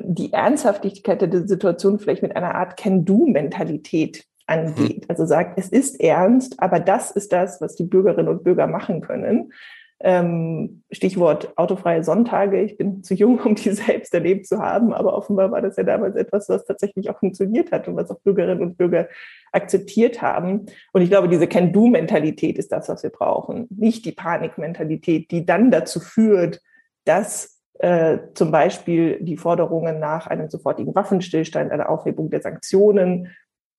die 0.00 0.32
Ernsthaftigkeit 0.32 1.20
der 1.20 1.48
Situation 1.48 1.98
vielleicht 1.98 2.22
mit 2.22 2.36
einer 2.36 2.54
Art 2.54 2.76
Can-Do-Mentalität 2.76 4.24
angeht. 4.46 5.04
Also 5.08 5.26
sagt, 5.26 5.58
es 5.58 5.68
ist 5.68 6.00
ernst, 6.00 6.60
aber 6.60 6.80
das 6.80 7.10
ist 7.10 7.32
das, 7.32 7.60
was 7.60 7.74
die 7.74 7.84
Bürgerinnen 7.84 8.28
und 8.28 8.44
Bürger 8.44 8.66
machen 8.66 9.00
können. 9.00 9.52
Ähm, 10.00 10.84
Stichwort 10.92 11.58
autofreie 11.58 12.04
Sonntage. 12.04 12.62
Ich 12.62 12.76
bin 12.76 13.02
zu 13.02 13.14
jung, 13.14 13.40
um 13.40 13.54
die 13.56 13.70
selbst 13.72 14.14
erlebt 14.14 14.46
zu 14.46 14.58
haben, 14.58 14.92
aber 14.92 15.14
offenbar 15.14 15.50
war 15.50 15.60
das 15.60 15.76
ja 15.76 15.82
damals 15.82 16.14
etwas, 16.14 16.48
was 16.48 16.64
tatsächlich 16.64 17.10
auch 17.10 17.18
funktioniert 17.18 17.72
hat 17.72 17.88
und 17.88 17.96
was 17.96 18.10
auch 18.10 18.20
Bürgerinnen 18.20 18.62
und 18.62 18.78
Bürger 18.78 19.08
akzeptiert 19.50 20.22
haben. 20.22 20.66
Und 20.92 21.02
ich 21.02 21.10
glaube, 21.10 21.28
diese 21.28 21.48
Can-Do-Mentalität 21.48 22.58
ist 22.58 22.70
das, 22.70 22.88
was 22.88 23.02
wir 23.02 23.10
brauchen, 23.10 23.66
nicht 23.70 24.04
die 24.04 24.12
Panik-Mentalität, 24.12 25.30
die 25.30 25.44
dann 25.44 25.70
dazu 25.70 25.98
führt, 25.98 26.62
dass 27.04 27.58
äh, 27.78 28.18
zum 28.34 28.50
Beispiel 28.50 29.18
die 29.20 29.36
Forderungen 29.36 29.98
nach 29.98 30.26
einem 30.26 30.48
sofortigen 30.48 30.94
Waffenstillstand, 30.94 31.70
einer 31.70 31.88
Aufhebung 31.88 32.30
der 32.30 32.42
Sanktionen 32.42 33.28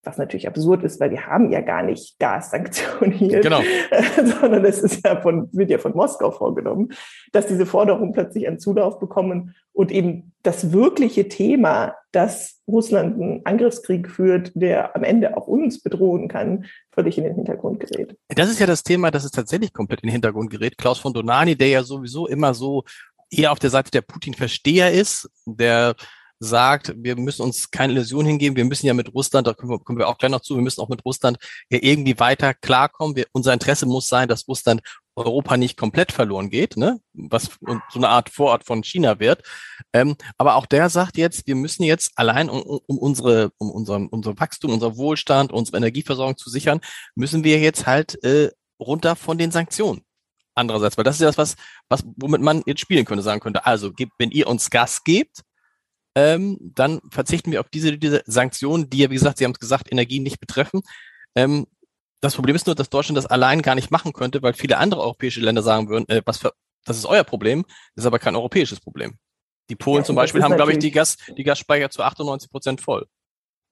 was 0.09 0.17
natürlich 0.17 0.47
absurd 0.47 0.83
ist, 0.83 0.99
weil 0.99 1.11
wir 1.11 1.27
haben 1.27 1.51
ja 1.51 1.61
gar 1.61 1.83
nicht 1.83 2.17
Gas 2.19 2.49
sanktioniert, 2.51 3.43
genau. 3.43 3.61
sondern 4.41 4.65
es 4.65 4.79
ist 4.79 5.05
ja 5.05 5.21
von, 5.21 5.49
wird 5.51 5.69
ja 5.69 5.77
von 5.77 5.95
Moskau 5.95 6.31
vorgenommen, 6.31 6.89
dass 7.31 7.45
diese 7.45 7.65
Forderungen 7.65 8.11
plötzlich 8.11 8.47
einen 8.47 8.59
Zulauf 8.59 8.99
bekommen 8.99 9.55
und 9.71 9.91
eben 9.91 10.33
das 10.41 10.71
wirkliche 10.71 11.27
Thema, 11.27 11.95
dass 12.11 12.61
Russland 12.67 13.21
einen 13.21 13.45
Angriffskrieg 13.45 14.09
führt, 14.09 14.51
der 14.55 14.95
am 14.95 15.03
Ende 15.03 15.37
auch 15.37 15.47
uns 15.47 15.81
bedrohen 15.81 16.27
kann, 16.27 16.65
völlig 16.91 17.17
in 17.17 17.23
den 17.25 17.35
Hintergrund 17.35 17.79
gerät. 17.79 18.17
Das 18.29 18.49
ist 18.49 18.59
ja 18.59 18.65
das 18.65 18.83
Thema, 18.83 19.11
das 19.11 19.25
ist 19.25 19.35
tatsächlich 19.35 19.73
komplett 19.73 20.01
in 20.01 20.07
den 20.07 20.13
Hintergrund 20.13 20.49
gerät. 20.49 20.77
Klaus 20.77 20.97
von 20.97 21.13
Donani, 21.13 21.55
der 21.55 21.67
ja 21.67 21.83
sowieso 21.83 22.27
immer 22.27 22.53
so 22.53 22.83
eher 23.29 23.51
auf 23.51 23.59
der 23.59 23.69
Seite 23.69 23.91
der 23.91 24.01
Putin-Versteher 24.01 24.91
ist, 24.91 25.29
der 25.45 25.95
sagt, 26.39 26.93
wir 26.98 27.15
müssen 27.17 27.41
uns 27.41 27.69
keine 27.69 27.93
Illusion 27.93 28.25
hingeben, 28.25 28.55
wir 28.55 28.65
müssen 28.65 28.88
ja 28.88 28.93
mit 28.93 29.13
Russland, 29.13 29.46
da 29.46 29.53
kommen 29.53 29.72
wir, 29.72 29.79
kommen 29.79 30.00
wir 30.00 30.08
auch 30.08 30.17
gleich 30.17 30.31
noch 30.31 30.41
zu, 30.41 30.55
wir 30.55 30.62
müssen 30.62 30.81
auch 30.81 30.89
mit 30.89 31.03
Russland 31.05 31.38
ja 31.69 31.79
irgendwie 31.81 32.17
weiter 32.19 32.53
klarkommen. 32.53 33.15
Wir, 33.15 33.25
unser 33.34 33.53
Interesse 33.53 33.86
muss 33.86 34.08
sein, 34.08 34.27
dass 34.27 34.48
Russland 34.48 34.81
Europa 35.15 35.58
nicht 35.58 35.77
komplett 35.77 36.12
verloren 36.12 36.50
geht, 36.50 36.77
ne? 36.77 37.00
was 37.13 37.50
so 37.62 38.00
eine 38.00 38.10
Art 38.10 38.29
Vorort 38.29 38.63
von 38.63 38.84
China 38.84 39.19
wird. 39.19 39.43
Ähm, 39.93 40.15
aber 40.38 40.55
auch 40.55 40.65
der 40.65 40.89
sagt 40.89 41.17
jetzt, 41.17 41.46
wir 41.46 41.55
müssen 41.55 41.84
jetzt 41.84 42.13
allein, 42.15 42.50
um, 42.50 42.62
um 42.62 42.98
unsere, 42.98 43.51
um 43.58 43.69
unser, 43.69 44.08
unser 44.12 44.39
Wachstum, 44.39 44.72
unser 44.72 44.98
Wohlstand, 44.98 45.51
unsere 45.51 45.77
Energieversorgung 45.77 46.38
zu 46.38 46.50
sichern, 46.50 46.79
müssen 47.15 47.43
wir 47.43 47.60
jetzt 47.60 47.86
halt 47.86 48.24
äh, 48.24 48.50
runter 48.79 49.15
von 49.15 49.38
den 49.38 49.51
Sanktionen. 49.51 50.01
Andererseits, 50.55 50.98
weil 50.98 51.03
das 51.03 51.15
ist 51.15 51.22
ja 51.22 51.27
das, 51.27 51.38
was, 51.38 51.55
was, 51.89 52.03
womit 52.17 52.41
man 52.41 52.63
jetzt 52.65 52.81
spielen 52.81 53.05
könnte, 53.05 53.24
sagen 53.24 53.39
könnte, 53.39 53.65
also 53.65 53.91
wenn 54.17 54.31
ihr 54.31 54.48
uns 54.48 54.69
Gas 54.69 55.03
gebt, 55.03 55.41
ähm, 56.15 56.57
dann 56.75 56.99
verzichten 57.11 57.51
wir 57.51 57.59
auf 57.59 57.69
diese, 57.69 57.97
diese 57.97 58.23
Sanktionen, 58.25 58.89
die 58.89 58.99
ja, 58.99 59.09
wie 59.09 59.15
gesagt, 59.15 59.37
Sie 59.37 59.45
haben 59.45 59.51
es 59.51 59.59
gesagt, 59.59 59.91
Energie 59.91 60.19
nicht 60.19 60.39
betreffen. 60.39 60.81
Ähm, 61.35 61.67
das 62.21 62.35
Problem 62.35 62.55
ist 62.55 62.65
nur, 62.65 62.75
dass 62.75 62.89
Deutschland 62.89 63.17
das 63.17 63.25
allein 63.25 63.61
gar 63.61 63.75
nicht 63.75 63.91
machen 63.91 64.13
könnte, 64.13 64.41
weil 64.41 64.53
viele 64.53 64.77
andere 64.77 65.01
europäische 65.01 65.41
Länder 65.41 65.61
sagen 65.61 65.89
würden, 65.89 66.07
äh, 66.09 66.21
was 66.25 66.39
für, 66.39 66.53
das 66.85 66.97
ist 66.97 67.05
euer 67.05 67.23
Problem, 67.23 67.63
das 67.95 68.03
ist 68.03 68.07
aber 68.07 68.19
kein 68.19 68.35
europäisches 68.35 68.79
Problem. 68.79 69.17
Die 69.69 69.75
Polen 69.75 70.01
ja, 70.01 70.05
zum 70.05 70.15
Beispiel 70.15 70.43
haben, 70.43 70.55
glaube 70.55 70.71
ich, 70.71 70.79
die, 70.79 70.91
Gas, 70.91 71.17
die 71.37 71.43
Gasspeicher 71.43 71.89
zu 71.89 72.01
98 72.01 72.49
Prozent 72.49 72.81
voll. 72.81 73.05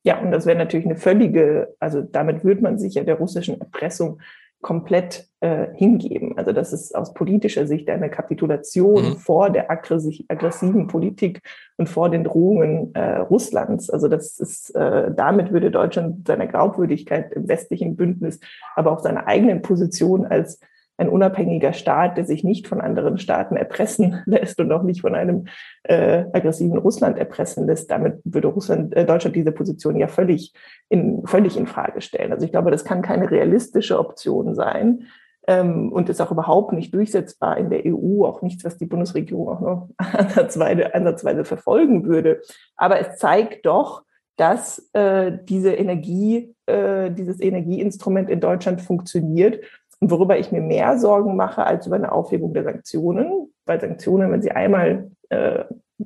Ja, 0.04 0.20
und 0.20 0.32
das 0.32 0.46
wäre 0.46 0.58
natürlich 0.58 0.86
eine 0.86 0.96
völlige, 0.96 1.76
also 1.80 2.02
damit 2.02 2.44
würde 2.44 2.62
man 2.62 2.78
sich 2.78 2.94
ja 2.94 3.04
der 3.04 3.16
russischen 3.16 3.60
Erpressung 3.60 4.22
komplett 4.62 5.28
äh, 5.40 5.68
hingeben. 5.76 6.38
Also 6.38 6.52
das 6.52 6.74
ist 6.74 6.96
aus 6.96 7.14
politischer 7.14 7.68
Sicht 7.68 7.90
eine 7.90 8.10
Kapitulation 8.10 9.10
mhm. 9.10 9.16
vor 9.18 9.50
der 9.50 9.70
aggressiven 9.70 10.88
Politik 10.88 11.42
und 11.78 11.88
vor 11.88 12.10
den 12.10 12.24
Drohungen 12.24 12.94
äh, 12.96 13.18
Russlands. 13.18 13.90
Also 13.90 14.08
das 14.08 14.40
ist, 14.40 14.76
äh, 14.76 15.12
damit 15.16 15.52
würde 15.52 15.70
Deutschland 15.70 16.28
seiner 16.28 16.48
Glaubwürdigkeit 16.48 17.34
im 17.34 17.48
westlichen 17.48 17.96
Bündnis, 17.96 18.40
aber 18.76 18.92
auch 18.92 19.00
seiner 19.00 19.28
eigenen 19.28 19.62
Position 19.62 20.26
als 20.26 20.60
ein 20.98 21.10
unabhängiger 21.10 21.74
Staat, 21.74 22.18
der 22.18 22.26
sich 22.26 22.44
nicht 22.44 22.68
von 22.68 22.82
anderen 22.82 23.18
Staaten 23.18 23.56
erpressen 23.56 24.22
lässt 24.26 24.60
und 24.60 24.72
auch 24.72 24.84
nicht 24.84 25.02
von 25.02 25.16
einem 25.16 25.46
äh, 25.84 26.26
aggressiven 26.34 26.78
Russland 26.78 27.18
erpressen 27.18 27.68
lässt. 27.68 27.90
Damit 27.92 28.20
würde 28.24 28.48
Russland, 28.48 28.96
äh, 28.96 29.06
Deutschland 29.06 29.36
diese 29.36 29.52
Position 29.52 29.98
ja 29.98 30.08
völlig 30.08 30.54
in, 30.90 31.26
völlig 31.26 31.56
in 31.58 31.68
Frage 31.68 32.02
stellen. 32.02 32.32
Also 32.32 32.46
ich 32.46 32.52
glaube, 32.52 32.72
das 32.72 32.84
kann 32.84 33.02
keine 33.02 33.30
realistische 33.30 34.00
Option 34.00 34.56
sein 34.56 35.04
ähm, 35.48 35.92
und 35.92 36.10
ist 36.10 36.22
auch 36.22 36.32
überhaupt 36.32 36.74
nicht 36.74 36.94
durchsetzbar 36.94 37.58
in 37.58 37.70
der 37.70 37.84
EU, 37.86 38.26
auch 38.26 38.42
nichts, 38.42 38.66
was 38.66 38.78
die 38.78 38.86
Bundesregierung 38.86 39.48
auch 39.48 39.62
noch 39.62 39.90
ansatzweise, 39.98 40.94
ansatzweise 40.94 41.46
verfolgen 41.46 42.06
würde. 42.06 42.42
Aber 42.76 43.00
es 43.00 43.18
zeigt 43.18 43.66
doch, 43.66 44.04
dass 44.36 44.90
äh, 44.94 45.32
diese 45.46 45.74
Energie, 45.74 46.56
äh, 46.68 47.12
dieses 47.12 47.42
Energieinstrument 47.42 48.30
in 48.30 48.40
Deutschland 48.40 48.82
funktioniert 48.82 49.64
und 50.00 50.12
worüber 50.12 50.38
ich 50.38 50.52
mir 50.52 50.62
mehr 50.62 50.98
Sorgen 50.98 51.36
mache 51.36 51.66
als 51.66 51.88
über 51.88 51.96
eine 51.96 52.12
Aufhebung 52.12 52.54
der 52.54 52.64
Sanktionen, 52.64 53.54
weil 53.66 53.82
Sanktionen, 53.82 54.32
wenn 54.32 54.42
sie 54.42 54.52
einmal 54.52 55.12
äh, 55.30 55.64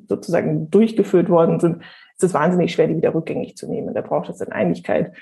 sozusagen 0.07 0.69
durchgeführt 0.69 1.29
worden 1.29 1.59
sind, 1.59 1.77
ist 2.15 2.23
es 2.23 2.33
wahnsinnig 2.33 2.71
schwer, 2.71 2.87
die 2.87 2.95
wieder 2.95 3.13
rückgängig 3.13 3.57
zu 3.57 3.67
nehmen. 3.67 3.93
Da 3.93 4.01
braucht 4.01 4.29
es 4.29 4.37
dann 4.37 4.51
Einigkeit 4.51 5.13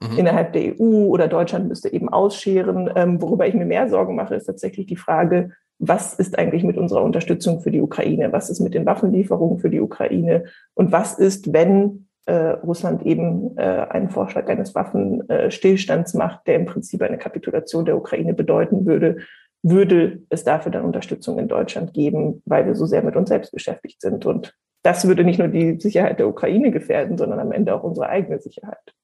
mhm. 0.00 0.18
innerhalb 0.18 0.52
der 0.52 0.78
EU 0.78 1.06
oder 1.06 1.28
Deutschland 1.28 1.68
müsste 1.68 1.92
eben 1.92 2.08
ausscheren. 2.08 2.90
Ähm, 2.94 3.22
worüber 3.22 3.46
ich 3.46 3.54
mir 3.54 3.64
mehr 3.64 3.88
Sorgen 3.88 4.16
mache, 4.16 4.34
ist 4.34 4.44
tatsächlich 4.44 4.86
die 4.86 4.96
Frage, 4.96 5.52
was 5.78 6.12
ist 6.12 6.38
eigentlich 6.38 6.62
mit 6.62 6.76
unserer 6.76 7.02
Unterstützung 7.02 7.60
für 7.60 7.70
die 7.70 7.80
Ukraine? 7.80 8.32
Was 8.32 8.50
ist 8.50 8.60
mit 8.60 8.74
den 8.74 8.84
Waffenlieferungen 8.84 9.58
für 9.58 9.70
die 9.70 9.80
Ukraine? 9.80 10.44
Und 10.74 10.92
was 10.92 11.18
ist, 11.18 11.54
wenn 11.54 12.09
äh, 12.30 12.50
Russland 12.62 13.04
eben 13.04 13.58
äh, 13.58 13.86
einen 13.90 14.08
Vorschlag 14.08 14.48
eines 14.48 14.72
Waffenstillstands 14.76 16.14
macht, 16.14 16.46
der 16.46 16.54
im 16.54 16.66
Prinzip 16.66 17.02
eine 17.02 17.18
Kapitulation 17.18 17.84
der 17.84 17.96
Ukraine 17.96 18.34
bedeuten 18.34 18.86
würde, 18.86 19.16
würde 19.62 20.22
es 20.28 20.44
dafür 20.44 20.70
dann 20.70 20.84
Unterstützung 20.84 21.40
in 21.40 21.48
Deutschland 21.48 21.92
geben, 21.92 22.40
weil 22.46 22.66
wir 22.66 22.76
so 22.76 22.86
sehr 22.86 23.02
mit 23.02 23.16
uns 23.16 23.30
selbst 23.30 23.50
beschäftigt 23.50 24.00
sind. 24.00 24.26
Und 24.26 24.54
das 24.82 25.08
würde 25.08 25.24
nicht 25.24 25.40
nur 25.40 25.48
die 25.48 25.80
Sicherheit 25.80 26.20
der 26.20 26.28
Ukraine 26.28 26.70
gefährden, 26.70 27.18
sondern 27.18 27.40
am 27.40 27.50
Ende 27.50 27.74
auch 27.74 27.82
unsere 27.82 28.08
eigene 28.08 28.38
Sicherheit. 28.38 28.94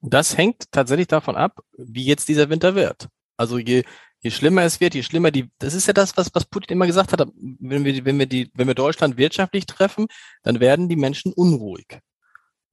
Das 0.00 0.36
hängt 0.36 0.64
tatsächlich 0.72 1.06
davon 1.06 1.36
ab, 1.36 1.60
wie 1.78 2.04
jetzt 2.04 2.28
dieser 2.28 2.50
Winter 2.50 2.74
wird. 2.74 3.06
Also 3.36 3.56
je, 3.58 3.84
je 4.22 4.30
schlimmer 4.30 4.62
es 4.62 4.80
wird, 4.80 4.94
je 4.94 5.02
schlimmer 5.02 5.30
die, 5.30 5.50
das 5.58 5.74
ist 5.74 5.86
ja 5.86 5.92
das, 5.92 6.16
was, 6.16 6.34
was 6.34 6.44
Putin 6.44 6.72
immer 6.72 6.86
gesagt 6.86 7.12
hat, 7.12 7.28
wenn 7.36 7.84
wir, 7.84 8.04
wenn 8.04 8.18
wir 8.18 8.26
die, 8.26 8.50
wenn 8.54 8.68
wir 8.68 8.74
Deutschland 8.74 9.16
wirtschaftlich 9.16 9.66
treffen, 9.66 10.06
dann 10.42 10.60
werden 10.60 10.88
die 10.88 10.96
Menschen 10.96 11.32
unruhig. 11.32 11.98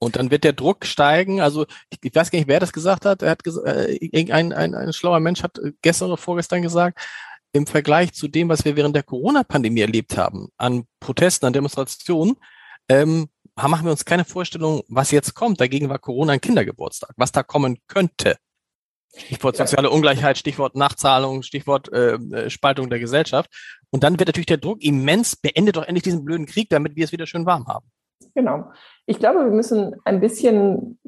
Und 0.02 0.16
dann 0.16 0.32
wird 0.32 0.46
der 0.46 0.54
Druck 0.54 0.86
steigen. 0.86 1.42
Also 1.42 1.66
ich, 1.90 2.00
ich 2.02 2.16
weiß 2.16 2.32
gar 2.32 2.40
nicht, 2.40 2.48
wer 2.48 2.62
das 2.62 2.72
gesagt 2.72 3.06
hat. 3.06 3.22
Er 3.22 3.32
hat 3.32 3.46
äh, 3.46 3.96
irgendein 3.96 4.54
ein, 4.54 4.74
ein 4.74 4.94
schlauer 4.94 5.20
Mensch 5.20 5.44
hat 5.44 5.60
gestern 5.82 6.08
oder 6.08 6.18
vorgestern 6.18 6.62
gesagt, 6.62 7.00
im 7.52 7.68
Vergleich 7.68 8.14
zu 8.14 8.28
dem, 8.28 8.48
was 8.48 8.64
wir 8.64 8.76
während 8.76 8.96
der 8.96 9.04
Corona-Pandemie 9.04 9.82
erlebt 9.82 10.16
haben, 10.16 10.50
an 10.58 10.86
Protesten, 11.00 11.48
an 11.48 11.54
Demonstrationen, 11.54 12.38
ähm, 12.88 13.28
machen 13.56 13.86
wir 13.86 13.92
uns 13.92 14.06
keine 14.06 14.24
Vorstellung, 14.24 14.84
was 14.88 15.12
jetzt 15.12 15.34
kommt. 15.34 15.60
Dagegen 15.60 15.90
war 15.90 16.00
Corona 16.00 16.34
ein 16.34 16.42
Kindergeburtstag, 16.42 17.12
was 17.18 17.32
da 17.32 17.44
kommen 17.44 17.80
könnte. 17.88 18.38
Stichwort 19.16 19.58
soziale 19.58 19.90
Ungleichheit, 19.90 20.38
Stichwort 20.38 20.76
Nachzahlung, 20.76 21.42
Stichwort 21.42 21.92
äh, 21.92 22.14
äh, 22.14 22.50
Spaltung 22.50 22.90
der 22.90 23.00
Gesellschaft. 23.00 23.50
Und 23.90 24.04
dann 24.04 24.20
wird 24.20 24.28
natürlich 24.30 24.46
der 24.46 24.58
Druck 24.58 24.84
immens, 24.84 25.36
beendet 25.36 25.76
doch 25.76 25.84
endlich 25.84 26.04
diesen 26.04 26.26
blöden 26.26 26.46
Krieg, 26.46 26.70
damit 26.70 26.96
wir 26.96 27.06
es 27.06 27.12
wieder 27.12 27.26
schön 27.26 27.46
warm 27.46 27.68
haben. 27.68 27.86
Genau. 28.36 28.72
Ich 29.06 29.18
glaube, 29.18 29.40
wir 29.40 29.52
müssen 29.52 29.96
ein 30.06 30.20
bisschen 30.20 31.00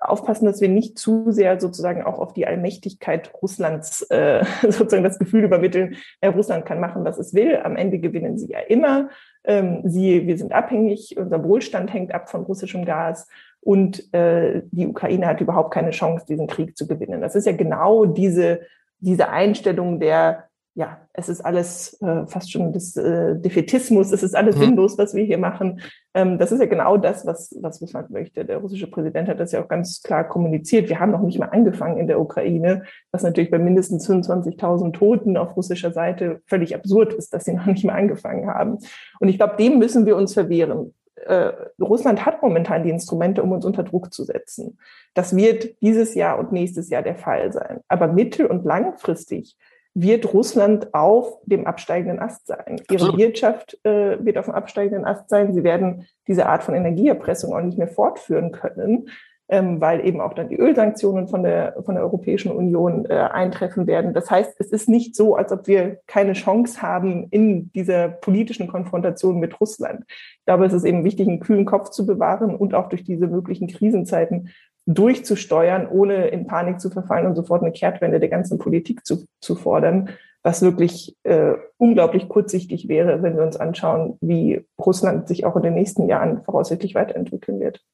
aufpassen, 0.00 0.44
dass 0.44 0.60
wir 0.60 0.68
nicht 0.68 0.98
zu 0.98 1.30
sehr 1.30 1.58
sozusagen 1.60 2.02
auch 2.02 2.18
auf 2.18 2.32
die 2.32 2.46
Allmächtigkeit 2.46 3.32
Russlands 3.42 4.02
äh, 4.10 4.44
sozusagen 4.62 5.04
das 5.04 5.18
Gefühl 5.18 5.44
übermitteln, 5.44 5.96
ja, 6.22 6.30
Russland 6.30 6.66
kann 6.66 6.80
machen, 6.80 7.04
was 7.04 7.18
es 7.18 7.34
will. 7.34 7.56
Am 7.62 7.76
Ende 7.76 7.98
gewinnen 7.98 8.38
sie 8.38 8.50
ja 8.50 8.60
immer. 8.60 9.08
Ähm, 9.44 9.82
sie, 9.84 10.26
wir 10.26 10.36
sind 10.36 10.52
abhängig, 10.52 11.16
unser 11.16 11.42
Wohlstand 11.42 11.92
hängt 11.92 12.12
ab 12.12 12.28
von 12.28 12.42
russischem 12.42 12.84
Gas 12.84 13.28
und 13.60 14.12
äh, 14.14 14.62
die 14.70 14.86
Ukraine 14.86 15.26
hat 15.26 15.40
überhaupt 15.40 15.72
keine 15.72 15.90
Chance, 15.90 16.26
diesen 16.26 16.46
Krieg 16.46 16.76
zu 16.76 16.86
gewinnen. 16.86 17.20
Das 17.20 17.34
ist 17.34 17.46
ja 17.46 17.52
genau 17.52 18.06
diese, 18.06 18.60
diese 19.00 19.28
Einstellung 19.28 20.00
der 20.00 20.48
ja, 20.78 21.00
es 21.12 21.28
ist 21.28 21.40
alles 21.40 22.00
äh, 22.02 22.24
fast 22.28 22.52
schon 22.52 22.72
das 22.72 22.96
äh, 22.96 23.34
Defetismus, 23.34 24.12
es 24.12 24.22
ist 24.22 24.36
alles 24.36 24.54
mhm. 24.56 24.60
sinnlos, 24.60 24.96
was 24.96 25.12
wir 25.12 25.24
hier 25.24 25.36
machen. 25.36 25.80
Ähm, 26.14 26.38
das 26.38 26.52
ist 26.52 26.60
ja 26.60 26.66
genau 26.66 26.96
das, 26.96 27.26
was, 27.26 27.52
was 27.60 27.82
Russland 27.82 28.10
möchte. 28.10 28.44
Der 28.44 28.58
russische 28.58 28.88
Präsident 28.88 29.28
hat 29.28 29.40
das 29.40 29.50
ja 29.50 29.60
auch 29.60 29.66
ganz 29.66 30.02
klar 30.04 30.22
kommuniziert. 30.22 30.88
Wir 30.88 31.00
haben 31.00 31.10
noch 31.10 31.22
nicht 31.22 31.40
mal 31.40 31.46
angefangen 31.46 31.98
in 31.98 32.06
der 32.06 32.20
Ukraine, 32.20 32.84
was 33.10 33.24
natürlich 33.24 33.50
bei 33.50 33.58
mindestens 33.58 34.08
25.000 34.08 34.92
Toten 34.92 35.36
auf 35.36 35.56
russischer 35.56 35.90
Seite 35.90 36.42
völlig 36.46 36.76
absurd 36.76 37.12
ist, 37.12 37.34
dass 37.34 37.44
sie 37.44 37.54
noch 37.54 37.66
nicht 37.66 37.84
mal 37.84 37.94
angefangen 37.94 38.46
haben. 38.46 38.78
Und 39.18 39.28
ich 39.28 39.36
glaube, 39.36 39.56
dem 39.56 39.80
müssen 39.80 40.06
wir 40.06 40.16
uns 40.16 40.34
verwehren. 40.34 40.94
Äh, 41.26 41.52
Russland 41.80 42.24
hat 42.24 42.42
momentan 42.42 42.82
die 42.82 42.90
Instrumente, 42.90 43.42
um 43.42 43.52
uns 43.52 43.64
unter 43.64 43.82
Druck 43.82 44.12
zu 44.12 44.24
setzen. 44.24 44.78
Das 45.14 45.34
wird 45.36 45.80
dieses 45.82 46.14
Jahr 46.14 46.38
und 46.38 46.52
nächstes 46.52 46.90
Jahr 46.90 47.02
der 47.02 47.16
Fall 47.16 47.52
sein. 47.52 47.80
Aber 47.88 48.08
mittel- 48.08 48.46
und 48.46 48.64
langfristig 48.64 49.56
wird 49.94 50.32
Russland 50.32 50.94
auf 50.94 51.38
dem 51.44 51.66
absteigenden 51.66 52.20
Ast 52.20 52.46
sein. 52.46 52.80
Ihre 52.90 53.02
Absolut. 53.02 53.18
Wirtschaft 53.18 53.78
äh, 53.84 54.24
wird 54.24 54.38
auf 54.38 54.44
dem 54.44 54.54
absteigenden 54.54 55.04
Ast 55.04 55.28
sein. 55.28 55.52
Sie 55.52 55.64
werden 55.64 56.06
diese 56.28 56.46
Art 56.46 56.62
von 56.62 56.74
Energieerpressung 56.74 57.52
auch 57.52 57.62
nicht 57.62 57.78
mehr 57.78 57.88
fortführen 57.88 58.52
können, 58.52 59.08
ähm, 59.48 59.80
weil 59.80 60.06
eben 60.06 60.20
auch 60.20 60.34
dann 60.34 60.48
die 60.48 60.58
Ölsanktionen 60.58 61.28
von 61.28 61.42
der, 61.42 61.74
von 61.84 61.94
der 61.94 62.04
Europäischen 62.04 62.52
Union 62.52 63.06
äh, 63.06 63.14
eintreffen 63.14 63.86
werden. 63.86 64.12
Das 64.12 64.30
heißt, 64.30 64.56
es 64.58 64.68
ist 64.68 64.88
nicht 64.88 65.16
so, 65.16 65.36
als 65.36 65.52
ob 65.52 65.66
wir 65.66 66.00
keine 66.06 66.34
Chance 66.34 66.82
haben 66.82 67.28
in 67.30 67.72
dieser 67.72 68.08
politischen 68.08 68.68
Konfrontation 68.68 69.40
mit 69.40 69.58
Russland. 69.60 70.04
Ich 70.08 70.44
glaube, 70.46 70.66
es 70.66 70.72
ist 70.72 70.84
eben 70.84 71.04
wichtig, 71.04 71.28
einen 71.28 71.40
kühlen 71.40 71.64
Kopf 71.64 71.90
zu 71.90 72.06
bewahren 72.06 72.54
und 72.54 72.74
auch 72.74 72.88
durch 72.90 73.04
diese 73.04 73.26
möglichen 73.26 73.68
Krisenzeiten 73.68 74.50
durchzusteuern, 74.86 75.86
ohne 75.86 76.28
in 76.28 76.46
Panik 76.46 76.80
zu 76.80 76.90
verfallen 76.90 77.26
und 77.26 77.34
sofort 77.34 77.62
eine 77.62 77.72
Kehrtwende 77.72 78.20
der 78.20 78.30
ganzen 78.30 78.58
Politik 78.58 79.04
zu, 79.04 79.26
zu 79.40 79.54
fordern, 79.54 80.10
was 80.48 80.62
wirklich 80.62 81.14
äh, 81.24 81.56
unglaublich 81.76 82.26
kurzsichtig 82.26 82.88
wäre, 82.88 83.22
wenn 83.22 83.36
wir 83.36 83.42
uns 83.42 83.58
anschauen, 83.58 84.16
wie 84.22 84.64
Russland 84.78 85.28
sich 85.28 85.44
auch 85.44 85.56
in 85.56 85.62
den 85.62 85.74
nächsten 85.74 86.08
Jahren 86.08 86.42
voraussichtlich 86.42 86.94
weiterentwickeln 86.94 87.60
wird. 87.60 87.84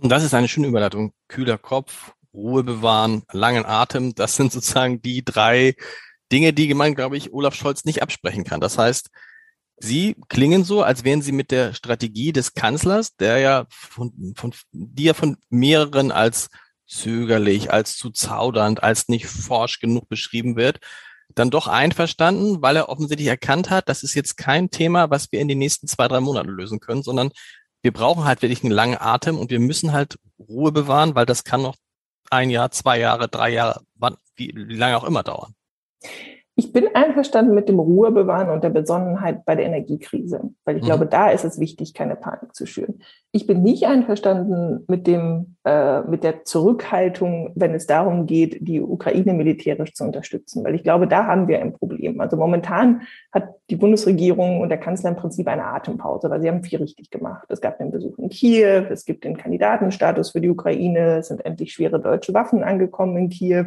Das 0.00 0.22
ist 0.22 0.32
eine 0.32 0.46
schöne 0.46 0.68
Überleitung. 0.68 1.12
Kühler 1.26 1.58
Kopf, 1.58 2.12
Ruhe 2.32 2.62
bewahren, 2.62 3.24
langen 3.32 3.66
Atem, 3.66 4.14
das 4.14 4.36
sind 4.36 4.52
sozusagen 4.52 5.02
die 5.02 5.24
drei 5.24 5.74
Dinge, 6.30 6.52
die 6.52 6.72
man, 6.72 6.94
glaube 6.94 7.16
ich, 7.16 7.32
Olaf 7.32 7.56
Scholz 7.56 7.84
nicht 7.84 8.00
absprechen 8.00 8.44
kann. 8.44 8.60
Das 8.60 8.78
heißt, 8.78 9.10
Sie 9.78 10.14
klingen 10.28 10.62
so, 10.62 10.84
als 10.84 11.02
wären 11.02 11.20
Sie 11.20 11.32
mit 11.32 11.50
der 11.50 11.72
Strategie 11.72 12.32
des 12.32 12.54
Kanzlers, 12.54 13.16
der 13.16 13.38
ja 13.38 13.66
von, 13.70 14.34
von, 14.36 14.54
die 14.70 15.02
ja 15.02 15.14
von 15.14 15.36
mehreren 15.50 16.12
als 16.12 16.48
zögerlich, 16.86 17.72
als 17.72 17.96
zu 17.96 18.10
zaudernd, 18.10 18.84
als 18.84 19.08
nicht 19.08 19.26
forsch 19.26 19.80
genug 19.80 20.08
beschrieben 20.08 20.54
wird, 20.54 20.78
dann 21.34 21.50
doch 21.50 21.66
einverstanden, 21.66 22.62
weil 22.62 22.76
er 22.76 22.88
offensichtlich 22.88 23.28
erkannt 23.28 23.70
hat, 23.70 23.88
das 23.88 24.02
ist 24.02 24.14
jetzt 24.14 24.36
kein 24.36 24.70
Thema, 24.70 25.10
was 25.10 25.32
wir 25.32 25.40
in 25.40 25.48
den 25.48 25.58
nächsten 25.58 25.86
zwei, 25.88 26.08
drei 26.08 26.20
Monaten 26.20 26.50
lösen 26.50 26.80
können, 26.80 27.02
sondern 27.02 27.30
wir 27.82 27.92
brauchen 27.92 28.24
halt 28.24 28.42
wirklich 28.42 28.62
einen 28.62 28.72
langen 28.72 28.96
Atem 28.98 29.38
und 29.38 29.50
wir 29.50 29.60
müssen 29.60 29.92
halt 29.92 30.16
Ruhe 30.38 30.72
bewahren, 30.72 31.14
weil 31.14 31.26
das 31.26 31.44
kann 31.44 31.62
noch 31.62 31.76
ein 32.30 32.50
Jahr, 32.50 32.70
zwei 32.70 32.98
Jahre, 32.98 33.28
drei 33.28 33.50
Jahre, 33.50 33.82
wann, 33.94 34.16
wie, 34.36 34.52
wie 34.54 34.76
lange 34.76 34.96
auch 34.96 35.04
immer 35.04 35.22
dauern. 35.22 35.54
Ich 36.56 36.72
bin 36.72 36.86
einverstanden 36.94 37.52
mit 37.52 37.68
dem 37.68 37.80
Ruhebewahren 37.80 38.48
und 38.48 38.62
der 38.62 38.70
Besonnenheit 38.70 39.44
bei 39.44 39.56
der 39.56 39.66
Energiekrise, 39.66 40.50
weil 40.64 40.76
ich 40.76 40.82
mhm. 40.82 40.86
glaube, 40.86 41.06
da 41.06 41.30
ist 41.30 41.44
es 41.44 41.58
wichtig, 41.58 41.94
keine 41.94 42.14
Panik 42.14 42.54
zu 42.54 42.64
schüren. 42.64 43.00
Ich 43.32 43.48
bin 43.48 43.64
nicht 43.64 43.86
einverstanden 43.86 44.84
mit 44.86 45.08
dem, 45.08 45.56
äh, 45.64 46.02
mit 46.02 46.22
der 46.22 46.44
Zurückhaltung, 46.44 47.50
wenn 47.56 47.74
es 47.74 47.88
darum 47.88 48.26
geht, 48.26 48.58
die 48.68 48.80
Ukraine 48.80 49.34
militärisch 49.34 49.94
zu 49.94 50.04
unterstützen, 50.04 50.64
weil 50.64 50.76
ich 50.76 50.84
glaube, 50.84 51.08
da 51.08 51.26
haben 51.26 51.48
wir 51.48 51.60
ein 51.60 51.72
Problem. 51.72 52.20
Also 52.20 52.36
momentan 52.36 53.02
hat 53.32 53.48
die 53.68 53.76
Bundesregierung 53.76 54.60
und 54.60 54.68
der 54.68 54.78
Kanzler 54.78 55.10
im 55.10 55.16
Prinzip 55.16 55.48
eine 55.48 55.64
Atempause, 55.64 56.30
weil 56.30 56.40
sie 56.40 56.48
haben 56.48 56.62
viel 56.62 56.78
richtig 56.78 57.10
gemacht. 57.10 57.46
Es 57.48 57.60
gab 57.60 57.78
den 57.78 57.90
Besuch 57.90 58.16
in 58.18 58.28
Kiew, 58.28 58.84
es 58.90 59.04
gibt 59.04 59.24
den 59.24 59.36
Kandidatenstatus 59.36 60.30
für 60.30 60.40
die 60.40 60.50
Ukraine, 60.50 61.16
es 61.18 61.28
sind 61.28 61.44
endlich 61.44 61.72
schwere 61.72 61.98
deutsche 61.98 62.32
Waffen 62.32 62.62
angekommen 62.62 63.16
in 63.16 63.28
Kiew. 63.28 63.64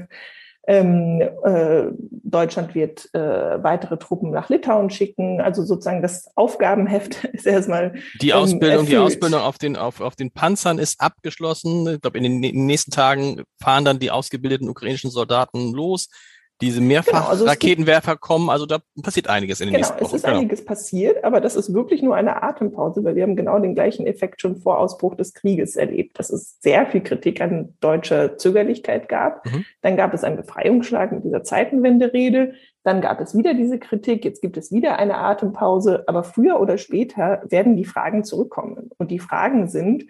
Ähm, 0.67 1.21
äh, 1.21 1.85
Deutschland 2.23 2.75
wird 2.75 3.13
äh, 3.13 3.63
weitere 3.63 3.97
Truppen 3.97 4.31
nach 4.31 4.49
Litauen 4.49 4.89
schicken. 4.89 5.39
Also 5.39 5.63
sozusagen 5.63 6.01
das 6.01 6.29
Aufgabenheft 6.35 7.23
ist 7.33 7.47
erstmal. 7.47 7.93
Die 8.21 8.29
ähm, 8.29 8.35
Ausbildung, 8.35 8.79
ähm, 8.81 8.85
die 8.85 8.97
Ausbildung 8.97 9.41
auf 9.41 9.57
den, 9.57 9.77
auf, 9.77 10.01
auf 10.01 10.15
den 10.15 10.31
Panzern 10.31 10.77
ist 10.77 10.99
abgeschlossen. 10.99 11.87
Ich 11.87 12.01
glaube, 12.01 12.17
in 12.17 12.23
den, 12.23 12.43
in 12.43 12.53
den 12.53 12.65
nächsten 12.65 12.91
Tagen 12.91 13.43
fahren 13.59 13.85
dann 13.85 13.99
die 13.99 14.11
ausgebildeten 14.11 14.69
ukrainischen 14.69 15.09
Soldaten 15.09 15.73
los 15.73 16.09
diese 16.61 16.81
Mehrfach-Raketenwerfer 16.81 18.01
genau, 18.01 18.11
also 18.13 18.19
kommen. 18.19 18.49
Also 18.49 18.65
da 18.65 18.79
passiert 19.03 19.29
einiges 19.29 19.61
in 19.61 19.67
den 19.67 19.75
genau, 19.75 19.87
nächsten 19.87 20.03
Wochen. 20.03 20.15
Es 20.15 20.21
ist 20.21 20.25
genau. 20.25 20.37
einiges 20.37 20.65
passiert, 20.65 21.23
aber 21.23 21.39
das 21.39 21.55
ist 21.55 21.73
wirklich 21.73 22.01
nur 22.01 22.15
eine 22.15 22.41
Atempause, 22.41 23.03
weil 23.03 23.15
wir 23.15 23.23
haben 23.23 23.35
genau 23.35 23.59
den 23.59 23.75
gleichen 23.75 24.07
Effekt 24.07 24.41
schon 24.41 24.57
vor 24.57 24.79
Ausbruch 24.79 25.15
des 25.15 25.33
Krieges 25.33 25.75
erlebt, 25.75 26.17
dass 26.17 26.29
es 26.31 26.59
sehr 26.61 26.87
viel 26.87 27.01
Kritik 27.01 27.41
an 27.41 27.75
deutscher 27.79 28.37
Zögerlichkeit 28.37 29.07
gab. 29.07 29.45
Mhm. 29.45 29.65
Dann 29.81 29.97
gab 29.97 30.13
es 30.13 30.23
einen 30.23 30.37
Befreiungsschlag 30.37 31.11
mit 31.11 31.23
dieser 31.23 31.43
Zeitenwende-Rede. 31.43 32.53
Dann 32.83 33.01
gab 33.01 33.21
es 33.21 33.37
wieder 33.37 33.53
diese 33.53 33.77
Kritik. 33.77 34.25
Jetzt 34.25 34.41
gibt 34.41 34.57
es 34.57 34.71
wieder 34.71 34.97
eine 34.97 35.17
Atempause. 35.17 36.05
Aber 36.07 36.23
früher 36.23 36.59
oder 36.59 36.77
später 36.77 37.43
werden 37.47 37.75
die 37.75 37.85
Fragen 37.85 38.23
zurückkommen. 38.23 38.89
Und 38.97 39.11
die 39.11 39.19
Fragen 39.19 39.67
sind, 39.67 40.05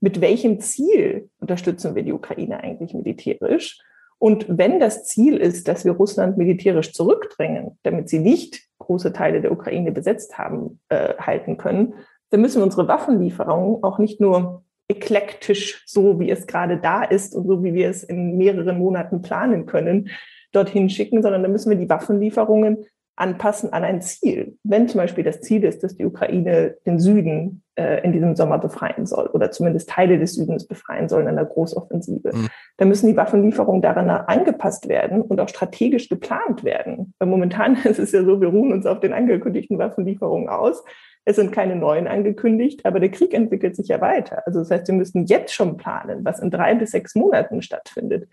mit 0.00 0.22
welchem 0.22 0.60
Ziel 0.60 1.28
unterstützen 1.40 1.94
wir 1.94 2.02
die 2.02 2.12
Ukraine 2.12 2.60
eigentlich 2.60 2.94
militärisch? 2.94 3.80
Und 4.20 4.44
wenn 4.48 4.78
das 4.78 5.04
Ziel 5.06 5.38
ist, 5.38 5.66
dass 5.66 5.86
wir 5.86 5.92
Russland 5.92 6.36
militärisch 6.36 6.92
zurückdrängen, 6.92 7.78
damit 7.84 8.10
sie 8.10 8.18
nicht 8.18 8.62
große 8.78 9.14
Teile 9.14 9.40
der 9.40 9.50
Ukraine 9.50 9.92
besetzt 9.92 10.36
haben, 10.36 10.78
äh, 10.90 11.14
halten 11.18 11.56
können, 11.56 11.94
dann 12.28 12.42
müssen 12.42 12.60
wir 12.60 12.64
unsere 12.64 12.86
Waffenlieferungen 12.86 13.82
auch 13.82 13.98
nicht 13.98 14.20
nur 14.20 14.62
eklektisch, 14.88 15.84
so 15.86 16.20
wie 16.20 16.30
es 16.30 16.46
gerade 16.46 16.76
da 16.76 17.02
ist 17.02 17.34
und 17.34 17.46
so 17.46 17.64
wie 17.64 17.72
wir 17.72 17.88
es 17.88 18.02
in 18.04 18.36
mehreren 18.36 18.78
Monaten 18.78 19.22
planen 19.22 19.64
können, 19.64 20.10
dorthin 20.52 20.90
schicken, 20.90 21.22
sondern 21.22 21.42
dann 21.42 21.52
müssen 21.52 21.70
wir 21.70 21.78
die 21.78 21.88
Waffenlieferungen 21.88 22.84
anpassen 23.20 23.72
an 23.72 23.84
ein 23.84 24.00
Ziel. 24.00 24.56
Wenn 24.64 24.88
zum 24.88 24.98
Beispiel 24.98 25.24
das 25.24 25.40
Ziel 25.40 25.62
ist, 25.64 25.82
dass 25.82 25.96
die 25.96 26.06
Ukraine 26.06 26.76
den 26.86 26.98
Süden 26.98 27.62
äh, 27.76 28.02
in 28.02 28.12
diesem 28.12 28.34
Sommer 28.34 28.58
befreien 28.58 29.06
soll 29.06 29.26
oder 29.26 29.50
zumindest 29.50 29.90
Teile 29.90 30.18
des 30.18 30.34
Südens 30.34 30.66
befreien 30.66 31.08
soll 31.08 31.22
in 31.22 31.28
einer 31.28 31.44
Großoffensive, 31.44 32.34
mhm. 32.34 32.48
dann 32.78 32.88
müssen 32.88 33.08
die 33.08 33.16
Waffenlieferungen 33.16 33.82
daran 33.82 34.08
angepasst 34.08 34.88
werden 34.88 35.22
und 35.22 35.40
auch 35.40 35.48
strategisch 35.48 36.08
geplant 36.08 36.64
werden. 36.64 37.14
Weil 37.18 37.28
momentan 37.28 37.76
ist 37.84 37.98
es 37.98 38.12
ja 38.12 38.24
so, 38.24 38.40
wir 38.40 38.48
ruhen 38.48 38.72
uns 38.72 38.86
auf 38.86 39.00
den 39.00 39.12
angekündigten 39.12 39.78
Waffenlieferungen 39.78 40.48
aus. 40.48 40.82
Es 41.26 41.36
sind 41.36 41.52
keine 41.52 41.76
neuen 41.76 42.08
angekündigt, 42.08 42.86
aber 42.86 42.98
der 42.98 43.10
Krieg 43.10 43.34
entwickelt 43.34 43.76
sich 43.76 43.88
ja 43.88 44.00
weiter. 44.00 44.42
Also 44.46 44.60
das 44.60 44.70
heißt, 44.70 44.88
wir 44.88 44.94
müssen 44.94 45.26
jetzt 45.26 45.52
schon 45.52 45.76
planen, 45.76 46.24
was 46.24 46.40
in 46.40 46.50
drei 46.50 46.74
bis 46.74 46.92
sechs 46.92 47.14
Monaten 47.14 47.60
stattfindet 47.60 48.28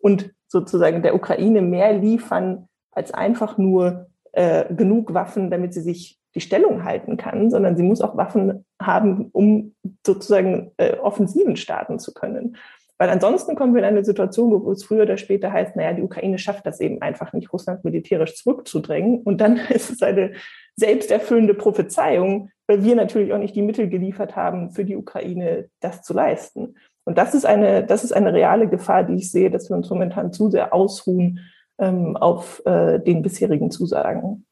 und 0.00 0.32
sozusagen 0.48 1.02
der 1.02 1.14
Ukraine 1.14 1.62
mehr 1.62 1.92
liefern 1.92 2.66
als 2.90 3.14
einfach 3.14 3.56
nur 3.56 4.08
äh, 4.32 4.72
genug 4.74 5.14
Waffen, 5.14 5.50
damit 5.50 5.74
sie 5.74 5.82
sich 5.82 6.18
die 6.34 6.40
Stellung 6.40 6.84
halten 6.84 7.16
kann, 7.16 7.50
sondern 7.50 7.76
sie 7.76 7.82
muss 7.82 8.00
auch 8.00 8.16
Waffen 8.16 8.64
haben, 8.80 9.28
um 9.32 9.74
sozusagen 10.06 10.72
äh, 10.78 10.96
Offensiven 10.96 11.56
starten 11.56 11.98
zu 11.98 12.14
können. 12.14 12.56
Weil 12.98 13.10
ansonsten 13.10 13.56
kommen 13.56 13.74
wir 13.74 13.80
in 13.80 13.88
eine 13.88 14.04
Situation, 14.04 14.64
wo 14.64 14.70
es 14.70 14.84
früher 14.84 15.02
oder 15.02 15.16
später 15.16 15.52
heißt, 15.52 15.74
naja, 15.74 15.92
die 15.92 16.02
Ukraine 16.02 16.38
schafft 16.38 16.64
das 16.66 16.80
eben 16.80 17.02
einfach 17.02 17.32
nicht, 17.32 17.52
Russland 17.52 17.84
militärisch 17.84 18.36
zurückzudrängen. 18.36 19.22
Und 19.22 19.40
dann 19.40 19.56
ist 19.70 19.90
es 19.90 20.02
eine 20.02 20.34
selbsterfüllende 20.76 21.54
Prophezeiung, 21.54 22.50
weil 22.66 22.84
wir 22.84 22.94
natürlich 22.94 23.32
auch 23.32 23.38
nicht 23.38 23.56
die 23.56 23.62
Mittel 23.62 23.88
geliefert 23.88 24.36
haben, 24.36 24.70
für 24.70 24.84
die 24.84 24.96
Ukraine 24.96 25.68
das 25.80 26.02
zu 26.02 26.14
leisten. 26.14 26.76
Und 27.04 27.18
das 27.18 27.34
ist 27.34 27.44
eine, 27.44 27.84
das 27.84 28.04
ist 28.04 28.12
eine 28.12 28.32
reale 28.32 28.68
Gefahr, 28.68 29.02
die 29.02 29.16
ich 29.16 29.30
sehe, 29.30 29.50
dass 29.50 29.68
wir 29.68 29.76
uns 29.76 29.90
momentan 29.90 30.32
zu 30.32 30.48
sehr 30.48 30.72
ausruhen 30.72 31.40
ähm, 31.82 32.16
auf 32.16 32.64
äh, 32.64 33.00
den 33.00 33.22
bisherigen 33.22 33.70
Zusagen. 33.70 34.46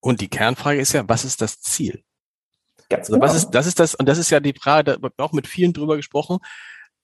Und 0.00 0.20
die 0.20 0.28
Kernfrage 0.28 0.80
ist 0.80 0.92
ja, 0.92 1.08
was 1.08 1.24
ist 1.24 1.40
das 1.40 1.60
Ziel? 1.60 2.02
Ganz 2.90 3.08
also 3.08 3.14
genau. 3.14 3.24
was 3.24 3.36
ist, 3.36 3.50
das 3.50 3.66
ist 3.66 3.78
das, 3.78 3.94
und 3.94 4.06
das 4.06 4.18
ist 4.18 4.30
ja 4.30 4.40
die 4.40 4.52
Frage, 4.52 4.84
da 4.84 5.02
wird 5.02 5.14
auch 5.18 5.32
mit 5.32 5.46
vielen 5.46 5.72
drüber 5.72 5.96
gesprochen. 5.96 6.38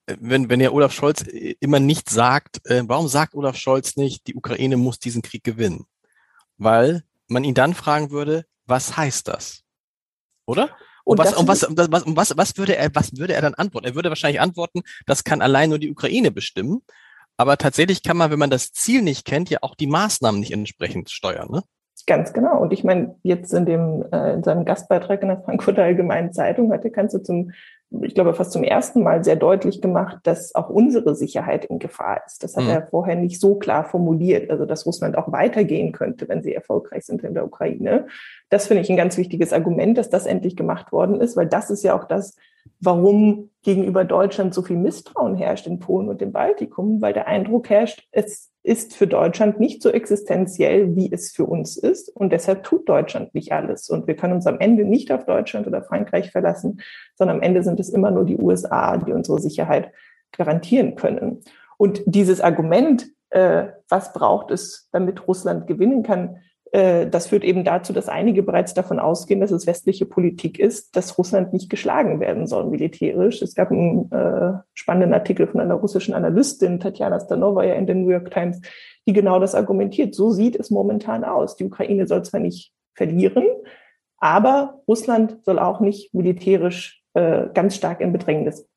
Äh, 0.07 0.17
wenn, 0.21 0.51
wenn 0.51 0.61
ja 0.61 0.73
Olaf 0.73 0.93
Scholz 0.93 1.23
äh, 1.27 1.55
immer 1.61 1.81
nicht 1.81 2.11
sagt, 2.11 2.61
äh, 2.67 2.83
warum 2.87 3.09
sagt 3.09 3.35
Olaf 3.35 3.57
Scholz 3.57 3.97
nicht, 3.97 4.27
die 4.27 4.35
Ukraine 4.35 4.77
muss 4.77 4.99
diesen 4.99 5.23
Krieg 5.23 5.45
gewinnen? 5.45 5.87
Weil 6.59 7.05
man 7.29 7.45
ihn 7.45 7.55
dann 7.55 7.75
fragen 7.75 8.11
würde, 8.11 8.45
was 8.67 8.97
heißt 8.97 9.29
das? 9.29 9.63
Oder? 10.45 10.71
Und, 11.05 11.19
und 11.19 11.25
was, 11.25 11.35
und 11.35 11.49
was, 11.49 11.67
was, 11.91 12.03
was, 12.07 12.37
was 12.37 12.57
würde 12.59 12.77
er, 12.77 12.95
was 12.95 13.17
würde 13.17 13.33
er 13.33 13.43
dann 13.43 13.55
antworten? 13.55 13.87
Er 13.87 13.95
würde 13.95 14.11
wahrscheinlich 14.11 14.41
antworten, 14.41 14.83
das 15.07 15.25
kann 15.25 15.41
allein 15.41 15.71
nur 15.71 15.79
die 15.79 15.91
Ukraine 15.91 16.31
bestimmen. 16.31 16.83
Aber 17.41 17.57
tatsächlich 17.57 18.03
kann 18.03 18.19
man, 18.19 18.31
wenn 18.31 18.39
man 18.39 18.51
das 18.51 18.71
Ziel 18.71 19.01
nicht 19.01 19.25
kennt, 19.25 19.49
ja 19.49 19.61
auch 19.63 19.75
die 19.75 19.87
Maßnahmen 19.87 20.39
nicht 20.39 20.53
entsprechend 20.53 21.09
steuern. 21.09 21.49
Ne? 21.51 21.63
Ganz 22.07 22.35
genau. 22.35 22.61
Und 22.61 22.71
ich 22.75 22.85
meine, 22.85 23.15
jetzt 23.23 23.55
in 23.55 23.65
dem 23.65 24.05
äh, 24.13 24.35
in 24.35 24.43
seinem 24.43 24.67
Gastbeitrag 24.67 25.23
in 25.23 25.29
der 25.29 25.41
Frankfurter 25.41 25.85
Allgemeinen 25.85 26.35
Zeitung 26.35 26.71
hat 26.71 26.85
der 26.85 26.91
Kanzler 26.91 27.25
zum 27.25 27.53
ich 28.03 28.15
glaube, 28.15 28.35
fast 28.35 28.53
zum 28.53 28.63
ersten 28.63 29.03
Mal 29.03 29.25
sehr 29.25 29.35
deutlich 29.37 29.81
gemacht, 29.81 30.19
dass 30.23 30.55
auch 30.55 30.69
unsere 30.69 31.17
Sicherheit 31.17 31.65
in 31.65 31.81
Gefahr 31.81 32.23
ist. 32.25 32.45
Das 32.45 32.57
hat 32.57 32.65
mhm. 32.65 32.71
er 32.71 32.87
vorher 32.87 33.17
nicht 33.17 33.41
so 33.41 33.57
klar 33.57 33.85
formuliert, 33.85 34.49
also 34.49 34.65
dass 34.65 34.87
Russland 34.87 35.19
auch 35.19 35.33
weitergehen 35.33 35.91
könnte, 35.91 36.29
wenn 36.29 36.43
sie 36.43 36.55
erfolgreich 36.55 37.05
sind 37.05 37.25
in 37.25 37.35
der 37.35 37.45
Ukraine. 37.45 38.07
Das 38.49 38.69
finde 38.69 38.83
ich 38.83 38.91
ein 38.91 38.97
ganz 38.97 39.17
wichtiges 39.17 39.53
Argument, 39.53 39.99
dass 39.99 40.09
das 40.09 40.27
endlich 40.27 40.57
gemacht 40.57 40.93
worden 40.93 41.21
ist, 41.21 41.37
weil 41.37 41.49
das 41.49 41.71
ist 41.71 41.83
ja 41.83 41.99
auch 41.99 42.05
das, 42.05 42.37
warum 42.81 43.51
gegenüber 43.63 44.05
Deutschland 44.05 44.55
so 44.55 44.63
viel 44.63 44.77
Misstrauen 44.77 45.37
herrscht 45.37 45.67
in 45.67 45.79
Polen 45.79 46.09
und 46.09 46.21
dem 46.21 46.33
Baltikum, 46.33 47.03
weil 47.03 47.13
der 47.13 47.27
Eindruck 47.27 47.69
herrscht, 47.69 48.09
es 48.11 48.51
ist 48.63 48.95
für 48.95 49.07
Deutschland 49.07 49.59
nicht 49.59 49.83
so 49.83 49.91
existenziell, 49.91 50.95
wie 50.95 51.11
es 51.11 51.33
für 51.33 51.47
uns 51.47 51.77
ist. 51.77 52.15
Und 52.15 52.31
deshalb 52.33 52.63
tut 52.63 52.89
Deutschland 52.89 53.35
nicht 53.35 53.53
alles. 53.53 53.89
Und 53.89 54.07
wir 54.07 54.17
können 54.17 54.35
uns 54.35 54.47
am 54.47 54.61
Ende 54.61 54.85
nicht 54.85 55.11
auf 55.13 55.25
Deutschland 55.25 55.67
oder 55.67 55.83
Frankreich 55.83 56.31
verlassen, 56.31 56.81
sondern 57.15 57.39
am 57.39 57.43
Ende 57.43 57.63
sind 57.63 57.81
es 57.81 57.89
immer 57.89 58.11
nur 58.11 58.25
die 58.25 58.37
USA, 58.37 58.99
die 58.99 59.13
unsere 59.13 59.41
Sicherheit 59.41 59.93
garantieren 60.33 60.95
können. 60.95 61.43
Und 61.79 62.03
dieses 62.05 62.41
Argument, 62.41 63.09
äh, 63.31 63.69
was 63.89 64.13
braucht 64.13 64.51
es, 64.51 64.89
damit 64.93 65.27
Russland 65.27 65.67
gewinnen 65.67 66.03
kann, 66.03 66.37
das 66.73 67.27
führt 67.27 67.43
eben 67.43 67.65
dazu, 67.65 67.93
dass 67.93 68.09
einige 68.09 68.45
bereits 68.45 68.75
davon 68.75 69.01
ausgehen, 69.01 69.41
dass 69.41 69.51
es 69.51 69.67
westliche 69.67 70.07
Politik 70.07 70.59
ist, 70.59 70.95
dass 70.95 71.19
Russland 71.19 71.53
nicht 71.53 71.69
geschlagen 71.69 72.21
werden 72.21 72.47
soll 72.47 72.67
militärisch. 72.67 73.43
Es 73.43 73.57
gab 73.57 73.73
einen 73.73 74.11
äh, 74.13 74.53
spannenden 74.75 75.13
Artikel 75.13 75.49
von 75.49 75.61
einer 75.61 75.75
russischen 75.75 76.15
Analystin, 76.15 76.79
Tatjana 76.79 77.19
Stanovaya, 77.19 77.75
in 77.75 77.87
der 77.87 77.97
New 77.97 78.11
York 78.11 78.31
Times, 78.31 78.61
die 79.07 79.13
genau 79.13 79.41
das 79.41 79.57
argumentiert. 79.57 80.15
So 80.15 80.31
sieht 80.31 80.55
es 80.55 80.71
momentan 80.71 81.25
aus. 81.25 81.57
Die 81.57 81.65
Ukraine 81.65 82.07
soll 82.07 82.23
zwar 82.23 82.41
nicht 82.41 82.73
verlieren, 82.95 83.45
aber 84.19 84.81
Russland 84.87 85.39
soll 85.45 85.59
auch 85.59 85.81
nicht 85.81 86.15
militärisch 86.15 87.03
äh, 87.15 87.47
ganz 87.53 87.75
stark 87.75 88.01
in 88.01 88.13
Bedrängnis 88.13 88.69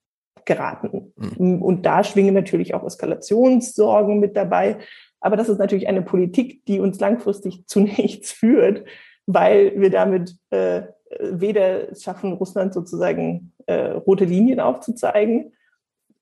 geraten. 0.46 1.14
Mhm. 1.38 1.62
Und 1.62 1.86
da 1.86 2.04
schwingen 2.04 2.34
natürlich 2.34 2.74
auch 2.74 2.84
Eskalationssorgen 2.84 4.20
mit 4.20 4.36
dabei. 4.36 4.80
Aber 5.24 5.38
das 5.38 5.50
ist 5.50 5.58
natürlich 5.58 5.88
eine 5.88 6.02
Politik, 6.02 6.66
die 6.66 6.80
uns 6.80 7.00
langfristig 7.00 7.66
zu 7.66 7.80
nichts 7.82 8.32
führt, 8.32 8.84
weil 9.26 9.80
wir 9.80 9.90
damit 9.90 10.36
äh, 10.50 10.84
weder 11.20 11.92
es 11.92 12.04
schaffen, 12.04 12.34
Russland 12.34 12.74
sozusagen 12.74 13.54
äh, 13.66 13.92
rote 13.92 14.26
Linien 14.26 14.60
aufzuzeigen, 14.60 15.54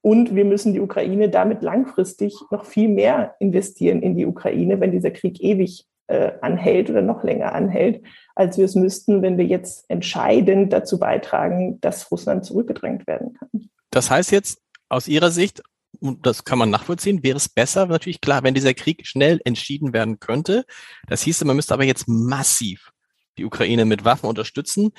und 0.02 0.36
wir 0.36 0.46
müssen 0.46 0.74
die 0.74 0.80
Ukraine 0.80 1.30
damit 1.30 1.62
langfristig 1.62 2.36
noch 2.50 2.66
viel 2.66 2.90
mehr 2.90 3.36
investieren 3.40 4.02
in 4.02 4.16
die 4.16 4.26
Ukraine, 4.26 4.80
wenn 4.80 4.92
dieser 4.92 5.12
Krieg 5.12 5.40
ewig 5.42 5.86
äh, 6.08 6.32
anhält 6.42 6.90
oder 6.90 7.04
noch 7.04 7.24
länger 7.24 7.54
anhält, 7.54 8.04
als 8.36 8.58
wir 8.58 8.66
es 8.66 8.76
müssten, 8.76 9.22
wenn 9.22 9.38
wir 9.38 9.46
jetzt 9.46 9.86
entscheidend 9.90 10.74
dazu 10.74 11.00
beitragen, 11.00 11.80
dass 11.82 12.12
Russland 12.12 12.46
zurückgedrängt 12.46 13.06
werden 13.06 13.34
kann. 13.34 13.70
Das 13.92 14.10
heißt 14.10 14.32
jetzt 14.32 14.60
aus 14.90 15.08
Ihrer 15.08 15.30
Sicht, 15.30 15.62
und 15.99 16.25
das 16.25 16.43
kann 16.43 16.58
man 16.58 16.69
nachvollziehen, 16.69 17.23
wäre 17.23 17.38
es 17.38 17.49
besser, 17.49 17.86
natürlich 17.86 18.21
klar, 18.21 18.43
wenn 18.43 18.54
dieser 18.54 18.73
Krieg 18.73 19.06
schnell 19.06 19.41
entschieden 19.45 19.93
werden 19.93 20.19
könnte. 20.19 20.65
Das 21.08 21.21
hieße, 21.21 21.45
man 21.45 21.56
müsste 21.56 21.73
aber 21.73 21.84
jetzt 21.84 22.08
massiv 22.08 22.91
die 23.38 23.45
Ukraine 23.45 23.86
mit 23.86 24.06
Waffen 24.06 24.27
unterstützen 24.27 24.91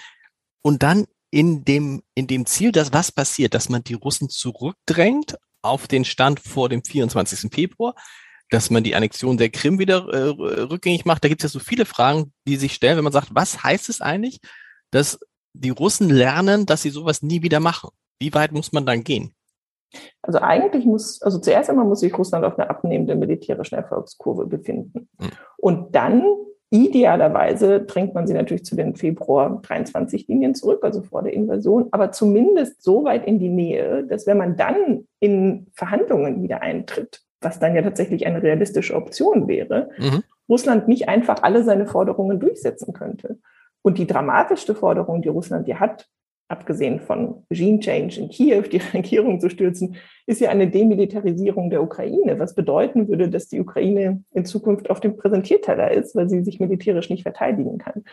und 0.63 0.83
dann 0.83 1.07
in 1.31 1.65
dem, 1.65 2.03
in 2.15 2.27
dem 2.27 2.47
Ziel, 2.47 2.73
dass 2.73 2.93
was 2.93 3.11
passiert, 3.11 3.55
dass 3.55 3.69
man 3.69 3.83
die 3.83 3.95
Russen 3.95 4.29
zurückdrängt 4.29 5.37
auf 5.63 5.89
den 5.89 6.05
Stand 6.05 6.41
vor 6.41 6.69
dem 6.69 6.85
24. 6.85 7.53
Februar, 7.53 7.95
dass 8.51 8.69
man 8.69 8.85
die 8.85 8.95
Annexion 8.95 9.39
der 9.39 9.49
Krim 9.49 9.79
wieder 9.79 10.07
äh, 10.09 10.29
rückgängig 10.29 11.07
macht. 11.07 11.25
Da 11.25 11.29
gibt 11.29 11.43
es 11.43 11.51
ja 11.51 11.59
so 11.59 11.65
viele 11.65 11.87
Fragen, 11.87 12.33
die 12.47 12.57
sich 12.57 12.75
stellen, 12.75 12.99
wenn 12.99 13.05
man 13.05 13.13
sagt, 13.13 13.35
was 13.35 13.63
heißt 13.63 13.89
es 13.89 14.03
eigentlich, 14.03 14.41
dass 14.91 15.19
die 15.55 15.71
Russen 15.71 16.11
lernen, 16.11 16.67
dass 16.67 16.83
sie 16.83 16.91
sowas 16.91 17.23
nie 17.23 17.43
wieder 17.43 17.61
machen? 17.61 17.91
Wie 18.19 18.35
weit 18.35 18.53
muss 18.53 18.73
man 18.73 18.85
dann 18.85 19.03
gehen? 19.03 19.35
Also 20.23 20.39
eigentlich 20.41 20.87
muss, 20.87 21.21
also 21.23 21.39
zuerst 21.39 21.71
einmal 21.71 21.85
muss 21.85 22.01
sich 22.01 22.17
Russland 22.17 22.45
auf 22.45 22.59
einer 22.59 22.71
abnehmenden 22.71 23.19
militärischen 23.19 23.77
Erfolgskurve 23.77 24.47
befinden. 24.47 25.09
Hm. 25.21 25.31
Und 25.57 25.95
dann 25.95 26.25
idealerweise 26.73 27.83
drängt 27.83 28.15
man 28.15 28.27
sie 28.27 28.33
natürlich 28.33 28.65
zu 28.65 28.75
den 28.75 28.97
Februar 28.97 29.61
23 29.61 30.27
Linien 30.29 30.55
zurück, 30.55 30.83
also 30.83 31.03
vor 31.03 31.23
der 31.23 31.35
Invasion, 31.35 31.89
aber 31.91 32.13
zumindest 32.13 32.83
so 32.83 33.05
weit 33.05 33.27
in 33.27 33.39
die 33.39 33.51
Nähe, 33.51 34.05
dass 34.05 34.27
wenn 34.27 34.39
man 34.39 34.57
dann 34.57 35.07
in 35.21 35.67
Verhandlungen 35.75 36.43
wieder 36.43 36.63
eintritt, 36.63 37.21
was 37.43 37.59
dann 37.59 37.75
ja 37.75 37.83
tatsächlich 37.83 38.27
eine 38.27 38.43
realistische 38.43 38.95
Option 38.95 39.49
wäre, 39.49 39.91
mhm. 39.99 40.23
Russland 40.49 40.89
nicht 40.89 41.11
einfach 41.11 41.43
alle 41.43 41.63
seine 41.63 41.87
Forderungen 41.87 42.41
durchsetzen 42.41 42.95
könnte. 42.95 43.39
Und 43.83 43.99
die 43.99 44.07
dramatischste 44.07 44.75
Forderung, 44.75 45.21
die 45.21 45.29
Russland 45.29 45.69
ja 45.69 45.79
hat, 45.79 46.09
abgesehen 46.53 47.01
von 47.01 47.45
Regime 47.51 47.81
Change 47.81 48.21
in 48.21 48.29
Kiew, 48.29 48.63
die 48.63 48.81
Regierung 48.95 49.41
zu 49.41 49.49
stürzen, 49.49 49.97
ist 50.27 50.41
ja 50.41 50.51
eine 50.51 50.69
Demilitarisierung 50.71 51.71
der 51.71 51.83
Ukraine, 51.83 52.39
was 52.39 52.55
bedeuten 52.55 53.09
würde, 53.09 53.29
dass 53.29 53.49
die 53.49 53.59
Ukraine 53.59 54.23
in 54.33 54.45
Zukunft 54.45 54.91
auf 54.91 55.01
dem 55.01 55.17
Präsentierteller 55.17 55.91
ist, 55.91 56.15
weil 56.15 56.29
sie 56.29 56.45
sich 56.45 56.61
militärisch 56.61 57.11
nicht 57.11 57.23
verteidigen 57.23 57.79
kann. 57.79 58.05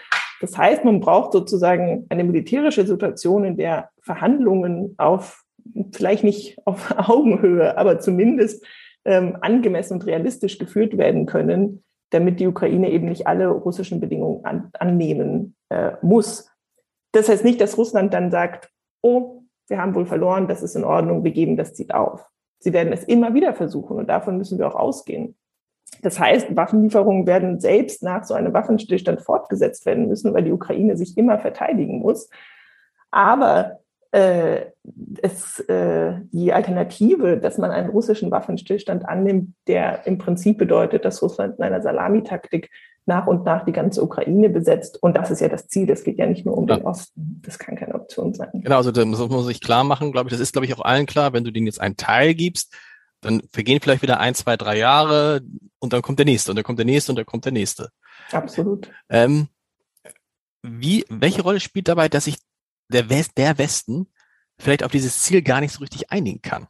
Das 0.41 0.57
heißt, 0.57 0.85
man 0.85 1.01
braucht 1.01 1.33
sozusagen 1.33 2.05
eine 2.09 2.23
militärische 2.23 2.87
Situation, 2.87 3.43
in 3.43 3.57
der 3.57 3.89
Verhandlungen 4.01 4.95
auf, 4.97 5.43
vielleicht 5.91 6.23
nicht 6.23 6.57
auf 6.65 6.95
Augenhöhe, 7.09 7.77
aber 7.77 7.99
zumindest 7.99 8.65
ähm, 9.05 9.37
angemessen 9.41 9.95
und 9.95 10.05
realistisch 10.05 10.57
geführt 10.57 10.97
werden 10.97 11.25
können, 11.25 11.83
damit 12.09 12.39
die 12.39 12.47
Ukraine 12.47 12.89
eben 12.89 13.09
nicht 13.09 13.27
alle 13.27 13.49
russischen 13.49 13.99
Bedingungen 13.99 14.45
an, 14.45 14.69
annehmen 14.79 15.55
äh, 15.69 15.91
muss. 16.01 16.49
Das 17.11 17.29
heißt 17.29 17.43
nicht, 17.43 17.59
dass 17.61 17.77
Russland 17.77 18.13
dann 18.13 18.31
sagt, 18.31 18.69
oh, 19.01 19.43
wir 19.67 19.81
haben 19.81 19.95
wohl 19.95 20.05
verloren, 20.05 20.47
das 20.47 20.61
ist 20.61 20.75
in 20.75 20.83
Ordnung, 20.83 21.23
wir 21.23 21.31
geben 21.31 21.57
das 21.57 21.73
Ziel 21.73 21.91
auf. 21.91 22.25
Sie 22.59 22.73
werden 22.73 22.91
es 22.91 23.03
immer 23.03 23.33
wieder 23.33 23.53
versuchen 23.53 23.97
und 23.97 24.09
davon 24.09 24.37
müssen 24.37 24.59
wir 24.59 24.67
auch 24.67 24.75
ausgehen. 24.75 25.35
Das 26.01 26.19
heißt, 26.19 26.55
Waffenlieferungen 26.55 27.25
werden 27.25 27.59
selbst 27.59 28.03
nach 28.03 28.23
so 28.23 28.33
einem 28.33 28.53
Waffenstillstand 28.53 29.21
fortgesetzt 29.21 29.85
werden 29.85 30.07
müssen, 30.07 30.33
weil 30.33 30.43
die 30.43 30.51
Ukraine 30.51 30.95
sich 30.95 31.17
immer 31.17 31.39
verteidigen 31.39 31.99
muss. 31.99 32.29
Aber 33.11 33.79
äh, 34.11 34.65
es, 35.21 35.59
äh, 35.61 36.13
die 36.31 36.53
Alternative, 36.53 37.37
dass 37.37 37.57
man 37.57 37.71
einen 37.71 37.89
russischen 37.89 38.31
Waffenstillstand 38.31 39.07
annimmt, 39.07 39.53
der 39.67 40.05
im 40.07 40.17
Prinzip 40.17 40.57
bedeutet, 40.57 41.05
dass 41.05 41.21
Russland 41.21 41.57
in 41.57 41.63
einer 41.63 41.81
Salamitaktik 41.81 42.69
nach 43.09 43.27
und 43.27 43.43
nach 43.43 43.65
die 43.65 43.73
ganze 43.73 44.01
Ukraine 44.01 44.49
besetzt. 44.49 45.03
Und 45.03 45.17
das 45.17 45.31
ist 45.31 45.41
ja 45.41 45.49
das 45.49 45.67
Ziel. 45.67 45.85
Das 45.85 46.05
geht 46.05 46.17
ja 46.17 46.25
nicht 46.25 46.45
nur 46.45 46.57
um 46.57 46.67
ja. 46.67 46.77
den 46.77 46.85
Osten. 46.85 47.41
Das 47.43 47.59
kann 47.59 47.75
keine 47.75 47.95
Option 47.95 48.33
sein. 48.33 48.49
Genau, 48.53 48.77
also 48.77 48.91
das 48.91 49.05
muss 49.05 49.19
man 49.19 49.43
sich 49.43 49.59
klar 49.59 49.83
machen, 49.83 50.13
glaube 50.13 50.29
ich. 50.29 50.31
Das 50.31 50.39
ist, 50.39 50.53
glaube 50.53 50.65
ich, 50.65 50.73
auch 50.73 50.85
allen 50.85 51.05
klar. 51.05 51.33
Wenn 51.33 51.43
du 51.43 51.51
denen 51.51 51.65
jetzt 51.65 51.81
einen 51.81 51.97
Teil 51.97 52.35
gibst, 52.35 52.73
dann 53.19 53.41
vergehen 53.51 53.81
vielleicht 53.81 54.01
wieder 54.01 54.19
ein, 54.19 54.35
zwei, 54.35 54.55
drei 54.55 54.77
Jahre 54.77 55.41
und 55.79 55.91
dann 55.91 56.01
kommt 56.01 56.19
der 56.19 56.25
nächste 56.25 56.51
und 56.51 56.55
dann 56.55 56.63
kommt 56.63 56.79
der 56.79 56.85
nächste 56.85 57.11
und 57.11 57.17
dann 57.17 57.25
kommt 57.25 57.43
der 57.43 57.51
nächste. 57.51 57.89
Absolut. 58.31 58.89
Ähm, 59.09 59.49
wie, 60.61 61.03
welche 61.09 61.41
Rolle 61.41 61.59
spielt 61.59 61.87
dabei, 61.87 62.07
dass 62.07 62.25
sich 62.25 62.37
der, 62.89 63.09
West, 63.09 63.31
der 63.37 63.57
Westen 63.57 64.07
vielleicht 64.57 64.83
auf 64.83 64.91
dieses 64.91 65.21
Ziel 65.21 65.41
gar 65.41 65.59
nicht 65.59 65.73
so 65.73 65.79
richtig 65.79 66.11
einigen 66.11 66.41
kann? 66.41 66.67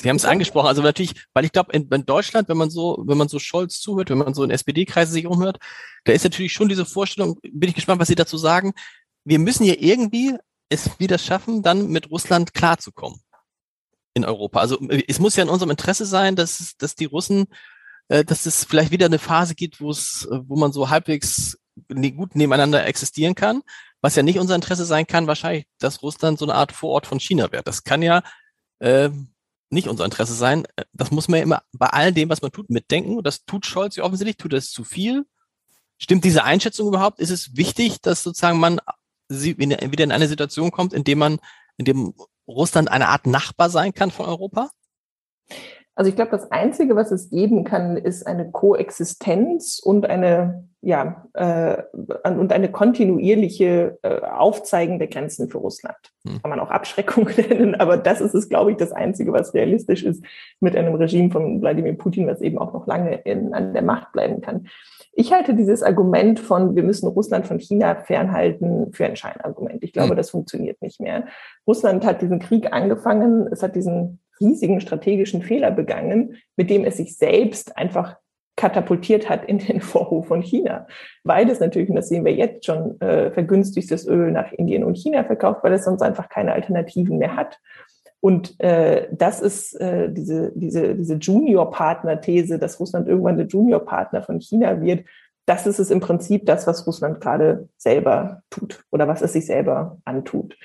Sie 0.00 0.08
haben 0.08 0.16
es 0.16 0.24
angesprochen, 0.24 0.68
also 0.68 0.80
natürlich, 0.82 1.14
weil 1.34 1.44
ich 1.44 1.52
glaube, 1.52 1.72
in, 1.72 1.88
in, 1.88 2.06
Deutschland, 2.06 2.48
wenn 2.48 2.56
man 2.56 2.70
so, 2.70 3.02
wenn 3.06 3.18
man 3.18 3.28
so 3.28 3.40
Scholz 3.40 3.80
zuhört, 3.80 4.10
wenn 4.10 4.18
man 4.18 4.32
so 4.32 4.44
in 4.44 4.50
SPD-Kreise 4.50 5.10
sich 5.10 5.26
umhört, 5.26 5.58
da 6.04 6.12
ist 6.12 6.22
natürlich 6.22 6.52
schon 6.52 6.68
diese 6.68 6.86
Vorstellung, 6.86 7.38
bin 7.42 7.68
ich 7.68 7.74
gespannt, 7.74 8.00
was 8.00 8.08
Sie 8.08 8.14
dazu 8.14 8.38
sagen. 8.38 8.72
Wir 9.24 9.40
müssen 9.40 9.64
hier 9.64 9.82
irgendwie 9.82 10.36
es 10.68 10.98
wieder 11.00 11.18
schaffen, 11.18 11.62
dann 11.62 11.88
mit 11.88 12.10
Russland 12.10 12.54
klarzukommen 12.54 13.20
in 14.14 14.24
Europa. 14.24 14.60
Also 14.60 14.78
es 15.08 15.18
muss 15.18 15.36
ja 15.36 15.42
in 15.42 15.48
unserem 15.48 15.70
Interesse 15.70 16.06
sein, 16.06 16.36
dass, 16.36 16.76
dass 16.78 16.94
die 16.94 17.06
Russen, 17.06 17.46
äh, 18.08 18.24
dass 18.24 18.46
es 18.46 18.64
vielleicht 18.64 18.92
wieder 18.92 19.06
eine 19.06 19.18
Phase 19.18 19.54
gibt, 19.54 19.80
wo 19.80 19.90
es, 19.90 20.28
wo 20.30 20.56
man 20.56 20.72
so 20.72 20.90
halbwegs 20.90 21.58
gut 21.88 22.34
nebeneinander 22.36 22.86
existieren 22.86 23.34
kann. 23.34 23.62
Was 24.00 24.14
ja 24.14 24.22
nicht 24.22 24.38
unser 24.38 24.54
Interesse 24.54 24.84
sein 24.84 25.06
kann, 25.06 25.26
wahrscheinlich, 25.26 25.66
dass 25.78 26.02
Russland 26.02 26.38
so 26.38 26.44
eine 26.44 26.54
Art 26.54 26.70
Vorort 26.70 27.06
von 27.06 27.18
China 27.18 27.50
wird. 27.50 27.66
Das 27.66 27.82
kann 27.82 28.02
ja 28.02 28.22
äh, 28.78 29.10
nicht 29.70 29.88
unser 29.88 30.04
Interesse 30.04 30.34
sein. 30.34 30.66
Das 30.92 31.10
muss 31.10 31.28
man 31.28 31.38
ja 31.38 31.44
immer 31.44 31.62
bei 31.72 31.88
all 31.88 32.12
dem, 32.12 32.28
was 32.28 32.42
man 32.42 32.52
tut, 32.52 32.70
mitdenken. 32.70 33.22
Das 33.22 33.44
tut 33.44 33.66
Scholz 33.66 33.96
ja 33.96 34.04
offensichtlich, 34.04 34.36
tut 34.36 34.52
das 34.52 34.70
zu 34.70 34.84
viel. 34.84 35.26
Stimmt 35.98 36.24
diese 36.24 36.44
Einschätzung 36.44 36.88
überhaupt? 36.88 37.20
Ist 37.20 37.30
es 37.30 37.56
wichtig, 37.56 38.00
dass 38.00 38.22
sozusagen 38.22 38.60
man 38.60 38.80
wieder 39.28 40.04
in 40.04 40.12
eine 40.12 40.28
Situation 40.28 40.70
kommt, 40.70 40.92
in 40.92 41.04
dem 41.04 41.18
man, 41.18 41.38
in 41.76 41.84
dem 41.84 42.14
Russland 42.46 42.90
eine 42.90 43.08
Art 43.08 43.26
Nachbar 43.26 43.68
sein 43.68 43.92
kann 43.92 44.10
von 44.10 44.26
Europa? 44.26 44.70
Also 45.98 46.10
ich 46.10 46.14
glaube, 46.14 46.30
das 46.30 46.52
Einzige, 46.52 46.94
was 46.94 47.10
es 47.10 47.28
geben 47.28 47.64
kann, 47.64 47.96
ist 47.96 48.24
eine 48.24 48.52
Koexistenz 48.52 49.80
und 49.82 50.08
eine 50.08 50.68
ja 50.80 51.26
äh, 51.34 51.82
und 52.22 52.52
eine 52.52 52.70
kontinuierliche 52.70 53.98
äh, 54.02 54.20
Aufzeigen 54.20 55.00
der 55.00 55.08
Grenzen 55.08 55.48
für 55.48 55.58
Russland. 55.58 55.96
Hm. 56.24 56.40
Kann 56.40 56.50
man 56.50 56.60
auch 56.60 56.70
Abschreckung 56.70 57.28
nennen, 57.36 57.74
aber 57.74 57.96
das 57.96 58.20
ist 58.20 58.36
es, 58.36 58.48
glaube 58.48 58.70
ich, 58.70 58.76
das 58.76 58.92
Einzige, 58.92 59.32
was 59.32 59.54
realistisch 59.54 60.04
ist 60.04 60.24
mit 60.60 60.76
einem 60.76 60.94
Regime 60.94 61.32
von 61.32 61.60
Wladimir 61.60 61.98
Putin, 61.98 62.28
was 62.28 62.42
eben 62.42 62.58
auch 62.58 62.72
noch 62.72 62.86
lange 62.86 63.16
in, 63.22 63.52
an 63.52 63.72
der 63.72 63.82
Macht 63.82 64.12
bleiben 64.12 64.40
kann. 64.40 64.68
Ich 65.14 65.32
halte 65.32 65.54
dieses 65.54 65.82
Argument 65.82 66.38
von, 66.38 66.76
wir 66.76 66.84
müssen 66.84 67.08
Russland 67.08 67.48
von 67.48 67.58
China 67.58 67.96
fernhalten, 67.96 68.92
für 68.92 69.04
ein 69.04 69.16
Scheinargument. 69.16 69.82
Ich 69.82 69.92
glaube, 69.92 70.12
mhm. 70.12 70.16
das 70.16 70.30
funktioniert 70.30 70.80
nicht 70.80 71.00
mehr. 71.00 71.26
Russland 71.66 72.06
hat 72.06 72.22
diesen 72.22 72.38
Krieg 72.38 72.72
angefangen, 72.72 73.48
es 73.50 73.64
hat 73.64 73.74
diesen 73.74 74.20
riesigen 74.40 74.80
strategischen 74.80 75.42
Fehler 75.42 75.70
begangen, 75.70 76.36
mit 76.56 76.70
dem 76.70 76.84
es 76.84 76.96
sich 76.96 77.16
selbst 77.16 77.76
einfach 77.76 78.16
katapultiert 78.58 79.30
hat 79.30 79.46
in 79.46 79.58
den 79.58 79.80
Vorhof 79.82 80.26
von 80.26 80.42
China. 80.42 80.86
Weil 81.24 81.48
es 81.48 81.60
natürlich, 81.60 81.88
und 81.88 81.96
das 81.96 82.08
sehen 82.08 82.24
wir 82.24 82.34
jetzt 82.34 82.66
schon, 82.66 83.00
äh, 83.00 83.30
vergünstigtes 83.30 84.06
Öl 84.06 84.32
nach 84.32 84.52
Indien 84.52 84.84
und 84.84 84.98
China 84.98 85.24
verkauft, 85.24 85.60
weil 85.62 85.72
es 85.72 85.84
sonst 85.84 86.02
einfach 86.02 86.28
keine 86.28 86.52
Alternativen 86.52 87.18
mehr 87.18 87.36
hat. 87.36 87.58
Und 88.20 88.58
äh, 88.60 89.06
das 89.12 89.40
ist 89.40 89.80
äh, 89.80 90.10
diese, 90.10 90.52
diese, 90.54 90.96
diese 90.96 91.14
Junior-Partner-These, 91.14 92.58
dass 92.58 92.80
Russland 92.80 93.06
irgendwann 93.08 93.36
der 93.36 93.46
Junior-Partner 93.46 94.22
von 94.22 94.40
China 94.40 94.80
wird. 94.80 95.04
Das 95.46 95.66
ist 95.66 95.78
es 95.78 95.90
im 95.90 96.00
Prinzip 96.00 96.44
das, 96.44 96.66
was 96.66 96.86
Russland 96.86 97.20
gerade 97.20 97.68
selber 97.76 98.42
tut 98.50 98.84
oder 98.90 99.06
was 99.06 99.22
es 99.22 99.32
sich 99.32 99.46
selber 99.46 99.98
antut. 100.04 100.58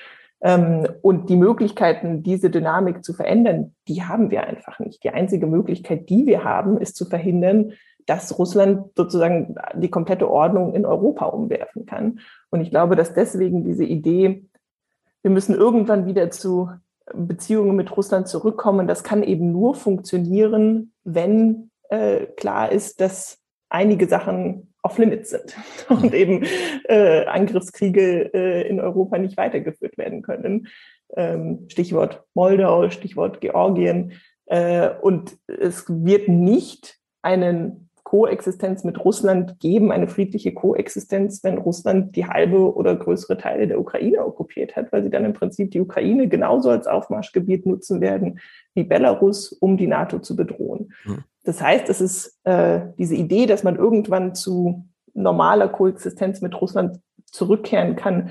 Ähm, 0.44 0.86
und 1.00 1.30
die 1.30 1.36
Möglichkeiten, 1.36 2.22
diese 2.22 2.50
Dynamik 2.50 3.02
zu 3.02 3.14
verändern, 3.14 3.74
die 3.88 4.02
haben 4.02 4.30
wir 4.30 4.44
einfach 4.44 4.78
nicht. 4.78 5.02
Die 5.02 5.10
einzige 5.10 5.46
Möglichkeit, 5.46 6.10
die 6.10 6.26
wir 6.26 6.44
haben, 6.44 6.78
ist 6.78 6.96
zu 6.96 7.06
verhindern, 7.06 7.72
dass 8.04 8.38
Russland 8.38 8.90
sozusagen 8.94 9.56
die 9.74 9.88
komplette 9.88 10.30
Ordnung 10.30 10.74
in 10.74 10.84
Europa 10.84 11.24
umwerfen 11.24 11.86
kann. 11.86 12.20
Und 12.50 12.60
ich 12.60 12.68
glaube, 12.68 12.94
dass 12.94 13.14
deswegen 13.14 13.64
diese 13.64 13.84
Idee, 13.84 14.44
wir 15.22 15.30
müssen 15.30 15.54
irgendwann 15.54 16.04
wieder 16.04 16.30
zu 16.30 16.68
Beziehungen 17.14 17.74
mit 17.74 17.96
Russland 17.96 18.28
zurückkommen. 18.28 18.86
Das 18.86 19.02
kann 19.02 19.22
eben 19.22 19.50
nur 19.50 19.74
funktionieren, 19.74 20.92
wenn 21.04 21.70
äh, 21.88 22.26
klar 22.36 22.70
ist, 22.70 23.00
dass 23.00 23.38
einige 23.70 24.06
Sachen 24.06 24.73
off-limits 24.84 25.30
sind 25.30 25.56
und 25.88 26.14
eben 26.14 26.44
äh, 26.84 27.24
Angriffskriege 27.24 28.32
äh, 28.34 28.68
in 28.68 28.80
Europa 28.80 29.18
nicht 29.18 29.36
weitergeführt 29.36 29.98
werden 29.98 30.22
können. 30.22 30.68
Ähm, 31.16 31.66
Stichwort 31.68 32.22
Moldau, 32.34 32.90
Stichwort 32.90 33.40
Georgien. 33.40 34.12
Äh, 34.46 34.90
und 35.00 35.36
es 35.46 35.86
wird 35.88 36.28
nicht 36.28 36.98
einen 37.22 37.88
Koexistenz 38.04 38.84
mit 38.84 39.02
Russland 39.02 39.58
geben, 39.58 39.90
eine 39.90 40.08
friedliche 40.08 40.52
Koexistenz, 40.52 41.42
wenn 41.42 41.56
Russland 41.56 42.14
die 42.14 42.26
halbe 42.26 42.74
oder 42.74 42.94
größere 42.94 43.38
Teile 43.38 43.66
der 43.66 43.80
Ukraine 43.80 44.24
okkupiert 44.24 44.76
hat, 44.76 44.92
weil 44.92 45.02
sie 45.02 45.10
dann 45.10 45.24
im 45.24 45.32
Prinzip 45.32 45.70
die 45.70 45.80
Ukraine 45.80 46.28
genauso 46.28 46.68
als 46.68 46.86
Aufmarschgebiet 46.86 47.64
nutzen 47.64 48.02
werden 48.02 48.40
wie 48.74 48.84
Belarus, 48.84 49.50
um 49.50 49.78
die 49.78 49.86
NATO 49.86 50.18
zu 50.18 50.36
bedrohen. 50.36 50.92
Hm. 51.04 51.24
Das 51.44 51.60
heißt, 51.60 51.88
es 51.88 52.00
ist 52.00 52.40
äh, 52.44 52.80
diese 52.98 53.14
Idee, 53.14 53.46
dass 53.46 53.62
man 53.62 53.76
irgendwann 53.76 54.34
zu 54.34 54.86
normaler 55.12 55.68
Koexistenz 55.68 56.40
mit 56.40 56.60
Russland 56.60 57.00
zurückkehren 57.26 57.96
kann, 57.96 58.30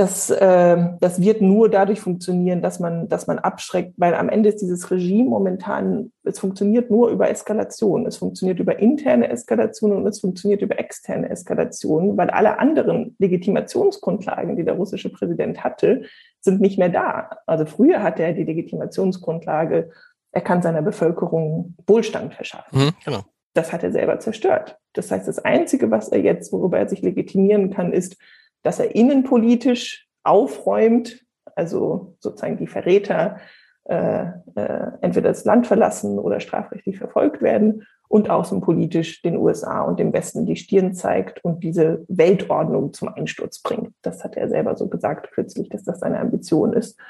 das, 0.00 0.30
äh, 0.30 0.88
das 1.00 1.20
wird 1.20 1.42
nur 1.42 1.68
dadurch 1.68 2.00
funktionieren, 2.00 2.62
dass 2.62 2.80
man, 2.80 3.08
dass 3.08 3.26
man 3.26 3.38
abschreckt, 3.38 3.92
weil 3.98 4.14
am 4.14 4.30
Ende 4.30 4.48
ist 4.48 4.62
dieses 4.62 4.90
Regime 4.90 5.28
momentan, 5.28 6.10
es 6.22 6.38
funktioniert 6.38 6.90
nur 6.90 7.10
über 7.10 7.28
Eskalation. 7.28 8.06
Es 8.06 8.16
funktioniert 8.16 8.60
über 8.60 8.78
interne 8.78 9.28
Eskalation 9.28 9.92
und 9.92 10.06
es 10.06 10.20
funktioniert 10.20 10.62
über 10.62 10.78
externe 10.78 11.28
Eskalation, 11.28 12.16
weil 12.16 12.30
alle 12.30 12.58
anderen 12.58 13.14
Legitimationsgrundlagen, 13.18 14.56
die 14.56 14.64
der 14.64 14.74
russische 14.74 15.10
Präsident 15.10 15.64
hatte, 15.64 16.04
sind 16.40 16.62
nicht 16.62 16.78
mehr 16.78 16.88
da. 16.88 17.30
Also 17.46 17.66
früher 17.66 18.02
hatte 18.02 18.22
er 18.22 18.32
die 18.32 18.44
Legitimationsgrundlage, 18.44 19.90
er 20.32 20.40
kann 20.40 20.62
seiner 20.62 20.82
Bevölkerung 20.82 21.74
Wohlstand 21.86 22.34
verschaffen. 22.34 22.78
Mhm, 22.78 22.92
genau. 23.04 23.24
Das 23.54 23.72
hat 23.72 23.82
er 23.82 23.90
selber 23.90 24.20
zerstört. 24.20 24.78
Das 24.92 25.10
heißt, 25.10 25.26
das 25.26 25.40
Einzige, 25.40 25.90
was 25.90 26.08
er 26.08 26.20
jetzt, 26.20 26.52
worüber 26.52 26.78
er 26.78 26.88
sich 26.88 27.02
legitimieren 27.02 27.70
kann, 27.70 27.92
ist, 27.92 28.16
dass 28.62 28.78
er 28.78 28.94
innenpolitisch 28.94 30.08
aufräumt, 30.22 31.24
also 31.56 32.16
sozusagen 32.20 32.58
die 32.58 32.66
Verräter 32.66 33.40
äh, 33.84 34.26
äh, 34.54 34.90
entweder 35.00 35.30
das 35.30 35.44
Land 35.44 35.66
verlassen 35.66 36.18
oder 36.18 36.38
strafrechtlich 36.38 36.98
verfolgt 36.98 37.42
werden 37.42 37.86
und 38.08 38.30
außenpolitisch 38.30 39.22
den 39.22 39.36
USA 39.36 39.82
und 39.82 39.98
dem 39.98 40.12
Westen 40.12 40.46
die 40.46 40.56
Stirn 40.56 40.94
zeigt 40.94 41.44
und 41.44 41.64
diese 41.64 42.04
Weltordnung 42.08 42.92
zum 42.92 43.08
Einsturz 43.08 43.62
bringt. 43.62 43.94
Das 44.02 44.22
hat 44.22 44.36
er 44.36 44.48
selber 44.48 44.76
so 44.76 44.88
gesagt 44.88 45.32
kürzlich, 45.32 45.68
dass 45.70 45.84
das 45.84 46.00
seine 46.00 46.20
Ambition 46.20 46.72
ist. 46.72 47.00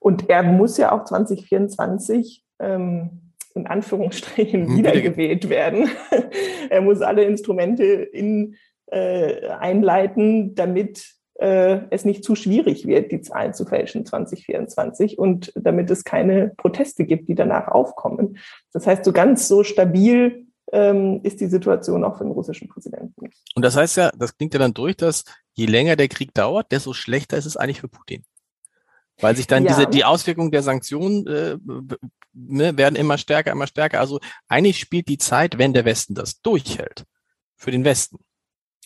Und 0.00 0.28
er 0.28 0.42
muss 0.42 0.76
ja 0.76 0.92
auch 0.92 1.04
2024 1.04 2.44
ähm, 2.58 3.32
in 3.54 3.66
Anführungsstrichen 3.66 4.76
wiedergewählt 4.76 5.48
werden. 5.48 5.90
er 6.70 6.80
muss 6.80 7.02
alle 7.02 7.24
Instrumente 7.24 7.84
in 7.84 8.56
äh, 8.86 9.48
einleiten, 9.48 10.54
damit 10.54 11.18
äh, 11.38 11.80
es 11.90 12.04
nicht 12.04 12.24
zu 12.24 12.34
schwierig 12.34 12.86
wird, 12.86 13.12
die 13.12 13.20
Zahlen 13.20 13.54
zu 13.54 13.64
fälschen 13.64 14.04
2024 14.04 15.18
und 15.18 15.52
damit 15.54 15.90
es 15.90 16.04
keine 16.04 16.52
Proteste 16.56 17.04
gibt, 17.04 17.28
die 17.28 17.34
danach 17.34 17.68
aufkommen. 17.68 18.38
Das 18.72 18.86
heißt, 18.86 19.04
so 19.04 19.12
ganz 19.12 19.46
so 19.48 19.62
stabil 19.62 20.46
ähm, 20.72 21.20
ist 21.22 21.40
die 21.40 21.46
Situation 21.46 22.04
auch 22.04 22.18
für 22.18 22.24
den 22.24 22.32
russischen 22.32 22.68
Präsidenten. 22.68 23.30
Und 23.54 23.64
das 23.64 23.76
heißt 23.76 23.96
ja, 23.96 24.10
das 24.16 24.36
klingt 24.36 24.54
ja 24.54 24.60
dann 24.60 24.74
durch, 24.74 24.96
dass 24.96 25.24
je 25.54 25.66
länger 25.66 25.96
der 25.96 26.08
Krieg 26.08 26.34
dauert, 26.34 26.72
desto 26.72 26.92
schlechter 26.92 27.36
ist 27.36 27.46
es 27.46 27.56
eigentlich 27.56 27.80
für 27.80 27.88
Putin. 27.88 28.24
Weil 29.20 29.36
sich 29.36 29.46
dann 29.46 29.64
ja. 29.64 29.74
diese, 29.74 29.86
die 29.86 30.04
Auswirkungen 30.04 30.50
der 30.50 30.62
Sanktionen 30.62 31.26
äh, 31.26 31.56
ne, 32.32 32.76
werden 32.76 32.96
immer 32.96 33.18
stärker, 33.18 33.52
immer 33.52 33.66
stärker. 33.66 34.00
Also 34.00 34.20
eigentlich 34.48 34.78
spielt 34.78 35.08
die 35.08 35.18
Zeit, 35.18 35.58
wenn 35.58 35.72
der 35.72 35.84
Westen 35.84 36.14
das 36.14 36.40
durchhält, 36.40 37.04
für 37.56 37.70
den 37.70 37.84
Westen. 37.84 38.18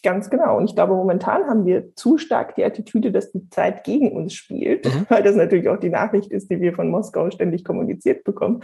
Ganz 0.02 0.30
genau. 0.30 0.56
Und 0.56 0.64
ich 0.64 0.74
glaube, 0.74 0.94
momentan 0.94 1.46
haben 1.46 1.64
wir 1.64 1.94
zu 1.94 2.18
stark 2.18 2.56
die 2.56 2.64
Attitüde, 2.64 3.12
dass 3.12 3.30
die 3.30 3.48
Zeit 3.50 3.84
gegen 3.84 4.10
uns 4.12 4.34
spielt, 4.34 4.84
mhm. 4.84 5.06
weil 5.08 5.22
das 5.22 5.36
natürlich 5.36 5.68
auch 5.68 5.78
die 5.78 5.90
Nachricht 5.90 6.32
ist, 6.32 6.50
die 6.50 6.60
wir 6.60 6.74
von 6.74 6.90
Moskau 6.90 7.30
ständig 7.30 7.64
kommuniziert 7.64 8.24
bekommen. 8.24 8.62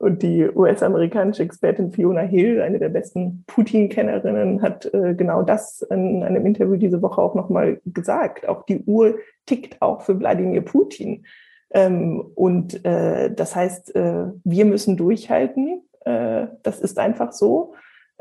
Und 0.00 0.22
die 0.22 0.48
US-amerikanische 0.48 1.42
Expertin 1.42 1.92
Fiona 1.92 2.22
Hill, 2.22 2.62
eine 2.62 2.78
der 2.78 2.88
besten 2.88 3.44
Putin-Kennerinnen, 3.46 4.62
hat 4.62 4.86
äh, 4.94 5.14
genau 5.14 5.42
das 5.42 5.82
in 5.82 6.22
einem 6.22 6.46
Interview 6.46 6.76
diese 6.76 7.02
Woche 7.02 7.20
auch 7.20 7.34
nochmal 7.34 7.82
gesagt. 7.84 8.48
Auch 8.48 8.64
die 8.64 8.82
Uhr 8.84 9.18
tickt 9.44 9.82
auch 9.82 10.00
für 10.00 10.18
Wladimir 10.18 10.62
Putin. 10.62 11.26
Ähm, 11.72 12.18
und 12.34 12.82
äh, 12.86 13.30
das 13.30 13.54
heißt, 13.54 13.94
äh, 13.94 14.28
wir 14.42 14.64
müssen 14.64 14.96
durchhalten. 14.96 15.82
Äh, 16.06 16.46
das 16.62 16.80
ist 16.80 16.98
einfach 16.98 17.32
so. 17.32 17.74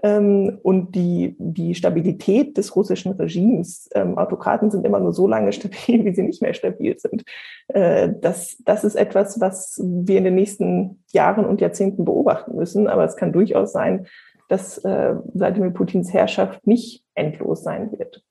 Ähm, 0.03 0.59
und 0.63 0.95
die, 0.95 1.35
die 1.39 1.75
Stabilität 1.75 2.57
des 2.57 2.75
russischen 2.75 3.13
Regimes. 3.13 3.89
Ähm, 3.93 4.17
Autokraten 4.17 4.71
sind 4.71 4.85
immer 4.85 4.99
nur 4.99 5.13
so 5.13 5.27
lange 5.27 5.51
stabil, 5.53 6.05
wie 6.05 6.13
sie 6.13 6.23
nicht 6.23 6.41
mehr 6.41 6.53
stabil 6.53 6.97
sind. 6.97 7.23
Äh, 7.67 8.09
das, 8.21 8.57
das 8.65 8.83
ist 8.83 8.95
etwas, 8.95 9.39
was 9.39 9.81
wir 9.83 10.17
in 10.17 10.23
den 10.23 10.35
nächsten 10.35 11.03
Jahren 11.11 11.45
und 11.45 11.61
Jahrzehnten 11.61 12.05
beobachten 12.05 12.55
müssen. 12.55 12.87
Aber 12.87 13.03
es 13.03 13.15
kann 13.15 13.33
durchaus 13.33 13.71
sein, 13.71 14.07
dass 14.47 14.77
äh, 14.79 15.15
Wladimir 15.33 15.71
Putins 15.71 16.13
Herrschaft 16.13 16.65
nicht 16.65 17.03
endlos 17.13 17.63
sein 17.63 17.91
wird. 17.91 18.23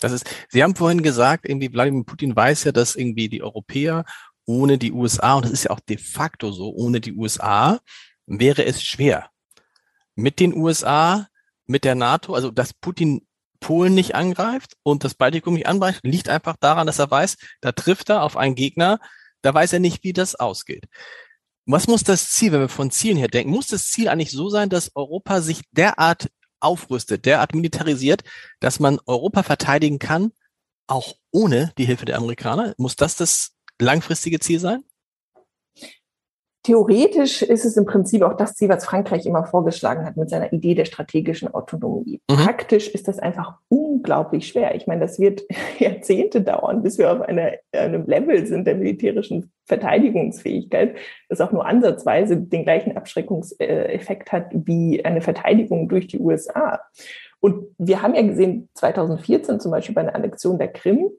Das 0.00 0.12
ist, 0.12 0.28
Sie 0.48 0.62
haben 0.62 0.74
vorhin 0.74 1.02
gesagt, 1.02 1.48
irgendwie 1.48 1.72
Wladimir 1.72 2.04
Putin 2.04 2.36
weiß 2.36 2.64
ja, 2.64 2.72
dass 2.72 2.96
irgendwie 2.96 3.28
die 3.28 3.42
Europäer 3.42 4.04
ohne 4.46 4.78
die 4.78 4.92
USA, 4.92 5.34
und 5.34 5.44
das 5.44 5.52
ist 5.52 5.64
ja 5.64 5.70
auch 5.70 5.80
de 5.80 5.98
facto 5.98 6.52
so, 6.52 6.72
ohne 6.72 7.00
die 7.00 7.14
USA 7.14 7.80
wäre 8.26 8.64
es 8.64 8.82
schwer 8.82 9.30
mit 10.16 10.40
den 10.40 10.56
USA, 10.56 11.28
mit 11.66 11.84
der 11.84 11.94
NATO, 11.94 12.34
also 12.34 12.50
dass 12.50 12.74
Putin 12.74 13.26
Polen 13.60 13.94
nicht 13.94 14.14
angreift 14.14 14.76
und 14.82 15.04
das 15.04 15.14
Baltikum 15.14 15.54
nicht 15.54 15.66
angreift, 15.66 16.00
liegt 16.02 16.28
einfach 16.28 16.56
daran, 16.58 16.86
dass 16.86 16.98
er 16.98 17.10
weiß, 17.10 17.36
da 17.60 17.72
trifft 17.72 18.10
er 18.10 18.22
auf 18.22 18.36
einen 18.36 18.54
Gegner, 18.54 19.00
da 19.42 19.54
weiß 19.54 19.72
er 19.74 19.80
nicht, 19.80 20.04
wie 20.04 20.12
das 20.12 20.34
ausgeht. 20.34 20.86
Was 21.64 21.88
muss 21.88 22.04
das 22.04 22.30
Ziel, 22.30 22.52
wenn 22.52 22.60
wir 22.60 22.68
von 22.68 22.90
Zielen 22.90 23.16
her 23.16 23.28
denken, 23.28 23.50
muss 23.50 23.68
das 23.68 23.90
Ziel 23.90 24.08
eigentlich 24.08 24.30
so 24.30 24.48
sein, 24.48 24.68
dass 24.68 24.94
Europa 24.94 25.40
sich 25.40 25.62
derart 25.72 26.30
aufrüstet, 26.60 27.26
derart 27.26 27.54
militarisiert, 27.54 28.22
dass 28.60 28.78
man 28.78 29.00
Europa 29.06 29.42
verteidigen 29.42 29.98
kann, 29.98 30.32
auch 30.86 31.14
ohne 31.32 31.72
die 31.76 31.84
Hilfe 31.84 32.04
der 32.04 32.18
Amerikaner? 32.18 32.74
Muss 32.78 32.96
das 32.96 33.16
das 33.16 33.56
langfristige 33.80 34.38
Ziel 34.38 34.60
sein? 34.60 34.84
Theoretisch 36.66 37.42
ist 37.42 37.64
es 37.64 37.76
im 37.76 37.84
Prinzip 37.84 38.22
auch 38.22 38.36
das 38.36 38.54
Ziel, 38.54 38.68
was 38.68 38.84
Frankreich 38.84 39.24
immer 39.24 39.44
vorgeschlagen 39.44 40.04
hat 40.04 40.16
mit 40.16 40.28
seiner 40.28 40.52
Idee 40.52 40.74
der 40.74 40.84
strategischen 40.84 41.54
Autonomie. 41.54 42.20
Mhm. 42.28 42.34
Praktisch 42.34 42.88
ist 42.88 43.06
das 43.06 43.20
einfach 43.20 43.58
unglaublich 43.68 44.48
schwer. 44.48 44.74
Ich 44.74 44.88
meine, 44.88 45.02
das 45.02 45.20
wird 45.20 45.44
Jahrzehnte 45.78 46.40
dauern, 46.40 46.82
bis 46.82 46.98
wir 46.98 47.12
auf 47.12 47.20
einer, 47.20 47.52
einem 47.70 48.04
Level 48.06 48.44
sind 48.48 48.66
der 48.66 48.74
militärischen 48.74 49.52
Verteidigungsfähigkeit, 49.66 50.96
das 51.28 51.40
auch 51.40 51.52
nur 51.52 51.64
ansatzweise 51.64 52.36
den 52.36 52.64
gleichen 52.64 52.96
Abschreckungseffekt 52.96 54.32
hat 54.32 54.46
wie 54.50 55.04
eine 55.04 55.20
Verteidigung 55.20 55.88
durch 55.88 56.08
die 56.08 56.18
USA. 56.18 56.80
Und 57.38 57.68
wir 57.78 58.02
haben 58.02 58.16
ja 58.16 58.22
gesehen, 58.22 58.70
2014 58.74 59.60
zum 59.60 59.70
Beispiel 59.70 59.94
bei 59.94 60.00
einer 60.00 60.16
Annexion 60.16 60.58
der 60.58 60.72
Krim, 60.72 61.10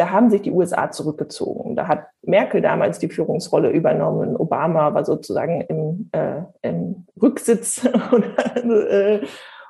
da 0.00 0.10
haben 0.10 0.30
sich 0.30 0.40
die 0.40 0.50
USA 0.50 0.90
zurückgezogen. 0.90 1.76
Da 1.76 1.86
hat 1.86 2.06
Merkel 2.22 2.62
damals 2.62 2.98
die 2.98 3.10
Führungsrolle 3.10 3.68
übernommen. 3.68 4.34
Obama 4.34 4.94
war 4.94 5.04
sozusagen 5.04 5.60
im, 5.60 6.08
äh, 6.12 6.40
im 6.62 7.06
Rücksitz. 7.20 7.86
und, 8.10 8.24
äh, 8.64 9.20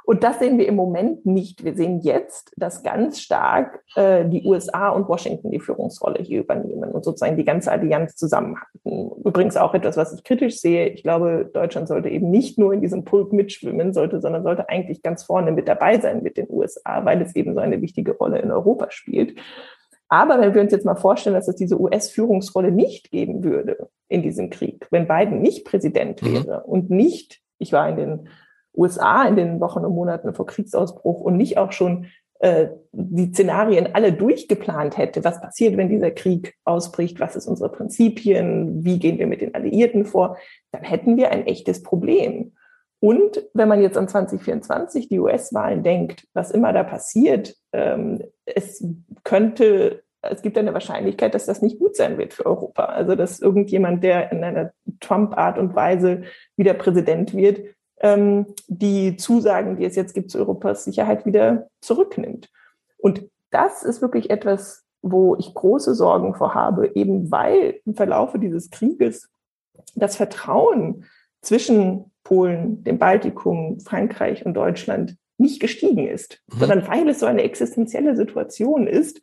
Und 0.04 0.22
das 0.24 0.38
sehen 0.38 0.58
wir 0.58 0.66
im 0.68 0.76
Moment 0.76 1.26
nicht. 1.26 1.64
Wir 1.64 1.74
sehen 1.74 2.00
jetzt, 2.00 2.52
dass 2.56 2.82
ganz 2.82 3.20
stark 3.20 3.82
äh, 3.96 4.24
die 4.24 4.44
USA 4.44 4.90
und 4.90 5.08
Washington 5.08 5.50
die 5.50 5.60
Führungsrolle 5.60 6.22
hier 6.22 6.40
übernehmen 6.40 6.90
und 6.90 7.04
sozusagen 7.04 7.36
die 7.36 7.44
ganze 7.44 7.72
Allianz 7.72 8.14
zusammenhalten. 8.16 9.10
Übrigens 9.24 9.56
auch 9.56 9.74
etwas, 9.74 9.96
was 9.96 10.14
ich 10.14 10.22
kritisch 10.22 10.60
sehe. 10.60 10.88
Ich 10.88 11.02
glaube, 11.02 11.50
Deutschland 11.52 11.88
sollte 11.88 12.08
eben 12.08 12.30
nicht 12.30 12.58
nur 12.58 12.72
in 12.72 12.80
diesem 12.80 13.04
Pulk 13.04 13.32
mitschwimmen, 13.32 13.92
sollte, 13.92 14.20
sondern 14.20 14.42
sollte 14.42 14.68
eigentlich 14.68 15.02
ganz 15.02 15.24
vorne 15.24 15.52
mit 15.52 15.66
dabei 15.68 15.98
sein 15.98 16.22
mit 16.22 16.36
den 16.36 16.46
USA, 16.48 17.04
weil 17.04 17.20
es 17.20 17.34
eben 17.34 17.54
so 17.54 17.60
eine 17.60 17.82
wichtige 17.82 18.12
Rolle 18.12 18.38
in 18.38 18.50
Europa 18.50 18.90
spielt. 18.90 19.38
Aber 20.10 20.40
wenn 20.40 20.54
wir 20.54 20.60
uns 20.60 20.72
jetzt 20.72 20.84
mal 20.84 20.96
vorstellen, 20.96 21.36
dass 21.36 21.48
es 21.48 21.54
diese 21.54 21.80
US-Führungsrolle 21.80 22.72
nicht 22.72 23.12
geben 23.12 23.44
würde 23.44 23.88
in 24.08 24.22
diesem 24.22 24.50
Krieg, 24.50 24.88
wenn 24.90 25.06
Biden 25.06 25.40
nicht 25.40 25.64
Präsident 25.64 26.20
mhm. 26.20 26.34
wäre 26.34 26.64
mhm. 26.66 26.72
und 26.72 26.90
nicht, 26.90 27.40
ich 27.58 27.72
war 27.72 27.88
in 27.88 27.96
den 27.96 28.28
USA 28.74 29.24
in 29.26 29.36
den 29.36 29.60
Wochen 29.60 29.84
und 29.84 29.94
Monaten 29.94 30.34
vor 30.34 30.46
Kriegsausbruch 30.46 31.20
und 31.20 31.36
nicht 31.36 31.58
auch 31.58 31.72
schon 31.72 32.06
äh, 32.40 32.68
die 32.92 33.32
Szenarien 33.32 33.94
alle 33.94 34.12
durchgeplant 34.12 34.96
hätte, 34.96 35.22
was 35.22 35.40
passiert, 35.40 35.76
wenn 35.76 35.88
dieser 35.88 36.10
Krieg 36.10 36.54
ausbricht, 36.64 37.20
was 37.20 37.36
ist 37.36 37.46
unsere 37.46 37.70
Prinzipien, 37.70 38.84
wie 38.84 38.98
gehen 38.98 39.18
wir 39.18 39.28
mit 39.28 39.42
den 39.42 39.54
Alliierten 39.54 40.04
vor, 40.04 40.38
dann 40.72 40.82
hätten 40.82 41.16
wir 41.16 41.30
ein 41.30 41.46
echtes 41.46 41.82
Problem. 41.82 42.52
Und 43.00 43.42
wenn 43.54 43.68
man 43.68 43.80
jetzt 43.80 43.96
an 43.96 44.08
2024 44.08 45.08
die 45.08 45.18
US-Wahlen 45.18 45.82
denkt, 45.82 46.26
was 46.34 46.50
immer 46.50 46.72
da 46.72 46.82
passiert, 46.84 47.56
ähm, 47.72 48.22
es 48.44 48.84
könnte, 49.24 50.02
es 50.20 50.42
gibt 50.42 50.58
eine 50.58 50.74
Wahrscheinlichkeit, 50.74 51.34
dass 51.34 51.46
das 51.46 51.62
nicht 51.62 51.78
gut 51.78 51.96
sein 51.96 52.18
wird 52.18 52.34
für 52.34 52.44
Europa. 52.44 52.84
Also 52.84 53.14
dass 53.14 53.40
irgendjemand, 53.40 54.04
der 54.04 54.30
in 54.32 54.44
einer 54.44 54.72
Trump-Art 55.00 55.58
und 55.58 55.74
Weise 55.74 56.24
wieder 56.56 56.74
Präsident 56.74 57.34
wird, 57.34 57.62
ähm, 58.00 58.46
die 58.68 59.16
Zusagen, 59.16 59.76
die 59.76 59.86
es 59.86 59.96
jetzt 59.96 60.14
gibt 60.14 60.30
zu 60.30 60.38
Europas 60.38 60.84
Sicherheit, 60.84 61.24
wieder 61.24 61.68
zurücknimmt. 61.80 62.50
Und 62.98 63.30
das 63.50 63.82
ist 63.82 64.02
wirklich 64.02 64.28
etwas, 64.28 64.84
wo 65.02 65.36
ich 65.36 65.54
große 65.54 65.94
Sorgen 65.94 66.34
vor 66.34 66.54
habe, 66.54 66.94
eben 66.94 67.30
weil 67.30 67.80
im 67.86 67.94
Verlaufe 67.94 68.38
dieses 68.38 68.70
Krieges 68.70 69.30
das 69.94 70.16
Vertrauen 70.16 71.06
zwischen 71.40 72.09
Polen, 72.24 72.84
dem 72.84 72.98
Baltikum, 72.98 73.80
Frankreich 73.80 74.44
und 74.44 74.54
Deutschland 74.54 75.16
nicht 75.38 75.60
gestiegen 75.60 76.06
ist, 76.06 76.42
mhm. 76.52 76.58
sondern 76.58 76.88
weil 76.88 77.08
es 77.08 77.20
so 77.20 77.26
eine 77.26 77.42
existenzielle 77.42 78.16
Situation 78.16 78.86
ist, 78.86 79.20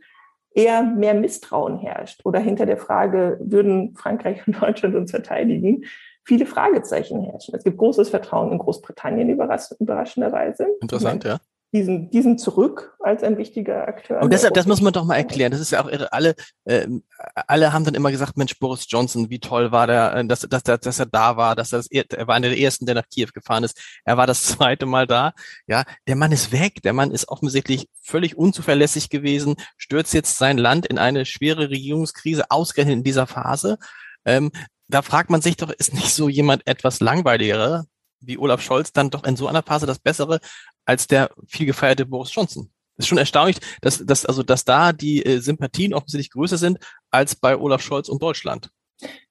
eher 0.54 0.84
mehr 0.84 1.14
Misstrauen 1.14 1.78
herrscht 1.78 2.22
oder 2.26 2.40
hinter 2.40 2.66
der 2.66 2.78
Frage, 2.78 3.38
würden 3.40 3.96
Frankreich 3.96 4.48
und 4.48 4.54
Deutschland 4.62 4.96
uns 4.96 5.12
verteidigen, 5.12 5.84
viele 6.24 6.46
Fragezeichen 6.46 7.22
herrschen. 7.22 7.56
Es 7.56 7.64
gibt 7.64 7.78
großes 7.78 8.10
Vertrauen 8.10 8.52
in 8.52 8.58
Großbritannien 8.58 9.30
überraschenderweise. 9.30 10.68
Interessant, 10.82 11.24
ja 11.24 11.40
diesen, 11.78 12.10
diesen 12.10 12.38
zurück 12.38 12.96
als 13.00 13.24
ein 13.24 13.38
wichtiger 13.38 13.88
Akteur. 13.88 14.22
Und 14.22 14.34
deshalb, 14.34 14.56
das 14.56 14.66
muss 14.66 14.82
man 14.82 14.94
doch 14.94 15.06
mal 15.06 15.16
erklären. 15.16 15.52
Das 15.52 15.62
ist 15.62 15.72
ja 15.72 15.84
auch 15.84 15.88
irre. 15.88 16.12
Alle, 16.12 16.36
äh, 16.66 16.88
alle 17.36 17.72
haben 17.72 17.86
dann 17.86 17.94
immer 17.94 18.10
gesagt, 18.10 18.36
Mensch, 18.36 18.58
Boris 18.58 18.86
Johnson, 18.90 19.30
wie 19.30 19.40
toll 19.40 19.72
war 19.72 19.86
der, 19.86 20.16
äh, 20.16 20.26
dass, 20.26 20.42
dass, 20.42 20.64
dass, 20.64 20.80
dass 20.80 21.00
er 21.00 21.06
da 21.06 21.38
war, 21.38 21.56
dass 21.56 21.72
er, 21.72 21.80
das, 21.80 21.88
er 21.88 22.28
war 22.28 22.36
einer 22.36 22.50
der 22.50 22.60
ersten, 22.60 22.88
der 22.88 22.96
nach 22.96 23.08
Kiew 23.10 23.30
gefahren 23.34 23.64
ist. 23.64 23.80
Er 24.06 24.18
war 24.18 24.26
das 24.26 24.44
zweite 24.48 24.86
Mal 24.88 25.06
da. 25.06 25.34
Ja, 25.68 25.84
der 26.08 26.16
Mann 26.16 26.32
ist 26.32 26.52
weg. 26.52 26.82
Der 26.84 26.94
Mann 26.94 27.12
ist 27.12 27.30
offensichtlich 27.30 27.88
völlig 28.02 28.38
unzuverlässig 28.38 29.10
gewesen, 29.10 29.56
stürzt 29.78 30.14
jetzt 30.14 30.38
sein 30.38 30.58
Land 30.58 30.88
in 30.88 30.98
eine 30.98 31.26
schwere 31.26 31.70
Regierungskrise, 31.70 32.50
ausgerechnet 32.50 32.98
in 32.98 33.04
dieser 33.04 33.28
Phase. 33.28 33.78
Ähm, 34.26 34.52
da 34.88 35.02
fragt 35.02 35.30
man 35.30 35.42
sich 35.42 35.58
doch, 35.58 35.70
ist 35.70 35.94
nicht 35.94 36.14
so 36.14 36.30
jemand 36.30 36.66
etwas 36.66 37.02
langweiliger, 37.02 37.86
wie 38.20 38.38
Olaf 38.38 38.62
Scholz 38.62 38.92
dann 38.92 39.10
doch 39.10 39.24
in 39.24 39.36
so 39.36 39.48
einer 39.48 39.64
Phase 39.64 39.86
das 39.86 40.00
Bessere 40.00 40.40
als 40.88 41.06
der 41.06 41.30
viel 41.46 41.68
gefeierte 41.68 42.06
Boris 42.06 42.34
Johnson. 42.34 42.72
Es 42.98 43.06
ist 43.06 43.10
schon 43.10 43.20
erstaunlich, 43.20 43.58
dass, 43.82 44.04
dass, 44.04 44.26
also, 44.26 44.42
dass 44.42 44.66
da 44.66 44.92
die 44.92 45.24
äh, 45.24 45.40
Sympathien 45.40 45.94
offensichtlich 45.94 46.32
größer 46.32 46.58
sind 46.58 46.80
als 47.12 47.36
bei 47.36 47.56
Olaf 47.56 47.82
Scholz 47.82 48.10
und 48.10 48.24
Deutschland. 48.24 48.72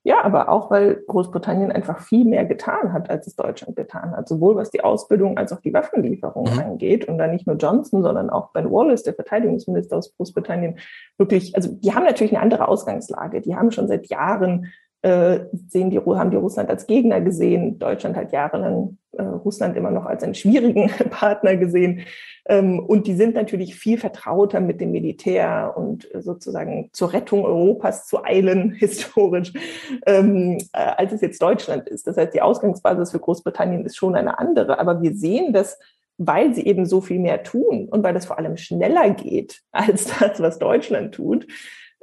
Ja, 0.04 0.22
aber 0.22 0.48
auch, 0.48 0.70
weil 0.70 1.02
Großbritannien 1.08 1.72
einfach 1.72 1.98
viel 1.98 2.24
mehr 2.24 2.44
getan 2.44 2.92
hat, 2.92 3.10
als 3.10 3.26
es 3.26 3.34
Deutschland 3.34 3.74
getan 3.74 4.12
hat, 4.12 4.28
sowohl 4.28 4.54
was 4.54 4.70
die 4.70 4.84
Ausbildung 4.84 5.36
als 5.36 5.52
auch 5.52 5.60
die 5.60 5.74
Waffenlieferung 5.74 6.52
mhm. 6.52 6.60
angeht. 6.60 7.08
Und 7.08 7.18
da 7.18 7.26
nicht 7.26 7.48
nur 7.48 7.56
Johnson, 7.56 8.04
sondern 8.04 8.30
auch 8.30 8.52
Ben 8.52 8.70
Wallace, 8.70 9.02
der 9.02 9.14
Verteidigungsminister 9.14 9.96
aus 9.96 10.14
Großbritannien, 10.16 10.78
wirklich, 11.18 11.56
also 11.56 11.72
die 11.72 11.92
haben 11.92 12.04
natürlich 12.04 12.34
eine 12.34 12.42
andere 12.42 12.68
Ausgangslage. 12.68 13.40
Die 13.40 13.56
haben 13.56 13.72
schon 13.72 13.88
seit 13.88 14.06
Jahren 14.06 14.72
äh, 15.06 15.46
sehen 15.68 15.90
die, 15.90 16.00
haben 16.00 16.32
die 16.32 16.36
Russland 16.36 16.68
als 16.68 16.88
Gegner 16.88 17.20
gesehen. 17.20 17.78
Deutschland 17.78 18.16
hat 18.16 18.32
jahrelang 18.32 18.98
äh, 19.12 19.22
Russland 19.22 19.76
immer 19.76 19.92
noch 19.92 20.04
als 20.04 20.24
einen 20.24 20.34
schwierigen 20.34 20.90
Partner 21.10 21.56
gesehen. 21.56 22.00
Ähm, 22.46 22.80
und 22.80 23.06
die 23.06 23.14
sind 23.14 23.36
natürlich 23.36 23.76
viel 23.76 23.98
vertrauter 23.98 24.58
mit 24.58 24.80
dem 24.80 24.90
Militär 24.90 25.74
und 25.76 26.08
sozusagen 26.18 26.90
zur 26.92 27.12
Rettung 27.12 27.44
Europas 27.44 28.08
zu 28.08 28.24
eilen, 28.24 28.72
historisch, 28.78 29.52
ähm, 30.06 30.58
äh, 30.72 30.78
als 30.96 31.12
es 31.12 31.20
jetzt 31.20 31.40
Deutschland 31.40 31.88
ist. 31.88 32.08
Das 32.08 32.16
heißt, 32.16 32.34
die 32.34 32.42
Ausgangsbasis 32.42 33.12
für 33.12 33.20
Großbritannien 33.20 33.84
ist 33.84 33.96
schon 33.96 34.16
eine 34.16 34.40
andere. 34.40 34.80
Aber 34.80 35.02
wir 35.02 35.14
sehen, 35.14 35.52
dass 35.52 35.78
weil 36.18 36.52
sie 36.54 36.64
eben 36.66 36.86
so 36.86 37.00
viel 37.02 37.18
mehr 37.18 37.42
tun 37.42 37.88
und 37.90 38.02
weil 38.02 38.14
das 38.14 38.24
vor 38.24 38.38
allem 38.38 38.56
schneller 38.56 39.10
geht 39.10 39.60
als 39.70 40.06
das, 40.18 40.40
was 40.40 40.58
Deutschland 40.58 41.14
tut, 41.14 41.46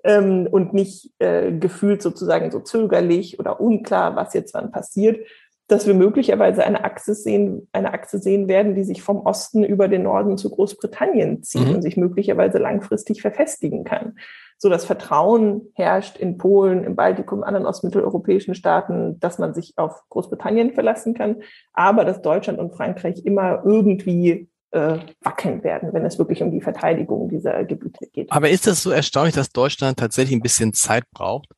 ähm, 0.04 0.48
und 0.50 0.74
nicht 0.74 1.12
äh, 1.20 1.52
gefühlt 1.52 2.02
sozusagen 2.02 2.52
so 2.52 2.60
zögerlich 2.60 3.40
oder 3.40 3.60
unklar, 3.60 4.16
was 4.16 4.34
jetzt 4.34 4.54
wann 4.54 4.72
passiert, 4.72 5.26
dass 5.68 5.88
wir 5.88 5.94
möglicherweise 5.94 6.64
eine 6.64 6.84
Achse 6.84 7.16
sehen, 7.16 7.68
eine 7.72 7.94
Achse 7.94 8.20
sehen 8.20 8.48
werden, 8.48 8.76
die 8.76 8.84
sich 8.84 9.02
vom 9.02 9.22
Osten 9.22 9.64
über 9.64 9.88
den 9.88 10.04
Norden 10.04 10.38
zu 10.38 10.50
Großbritannien 10.50 11.42
zieht 11.42 11.68
mhm. 11.68 11.76
und 11.76 11.82
sich 11.82 11.96
möglicherweise 11.96 12.58
langfristig 12.58 13.22
verfestigen 13.22 13.84
kann. 13.84 14.18
So 14.58 14.70
das 14.70 14.86
Vertrauen 14.86 15.72
herrscht 15.74 16.18
in 16.18 16.38
Polen, 16.38 16.84
im 16.84 16.96
Baltikum, 16.96 17.44
anderen 17.44 17.66
ostmitteleuropäischen 17.66 18.56
Staaten, 18.56 19.20
dass 19.20 19.40
man 19.40 19.54
sich 19.54 19.74
auf 19.78 20.04
Großbritannien 20.10 20.74
verlassen 20.74 21.14
kann, 21.14 21.42
aber 21.74 22.06
dass 22.06 22.22
Deutschland 22.22 22.60
und 22.60 22.76
Frankreich 22.76 23.26
immer 23.26 23.64
irgendwie 23.66 24.50
äh, 24.74 25.00
wackeln 25.22 25.64
werden, 25.64 25.94
wenn 25.94 26.06
es 26.06 26.18
wirklich 26.18 26.42
um 26.42 26.52
die 26.52 26.62
Verteidigung 26.62 27.30
dieser 27.30 27.64
Gebiete 27.64 28.08
geht. 28.12 28.32
Aber 28.32 28.50
ist 28.50 28.68
das 28.68 28.82
so 28.82 28.90
erstaunlich, 28.90 29.36
dass 29.36 29.52
Deutschland 29.52 30.00
tatsächlich 30.00 30.36
ein 30.36 30.42
bisschen 30.42 30.74
Zeit 30.74 31.04
braucht? 31.12 31.50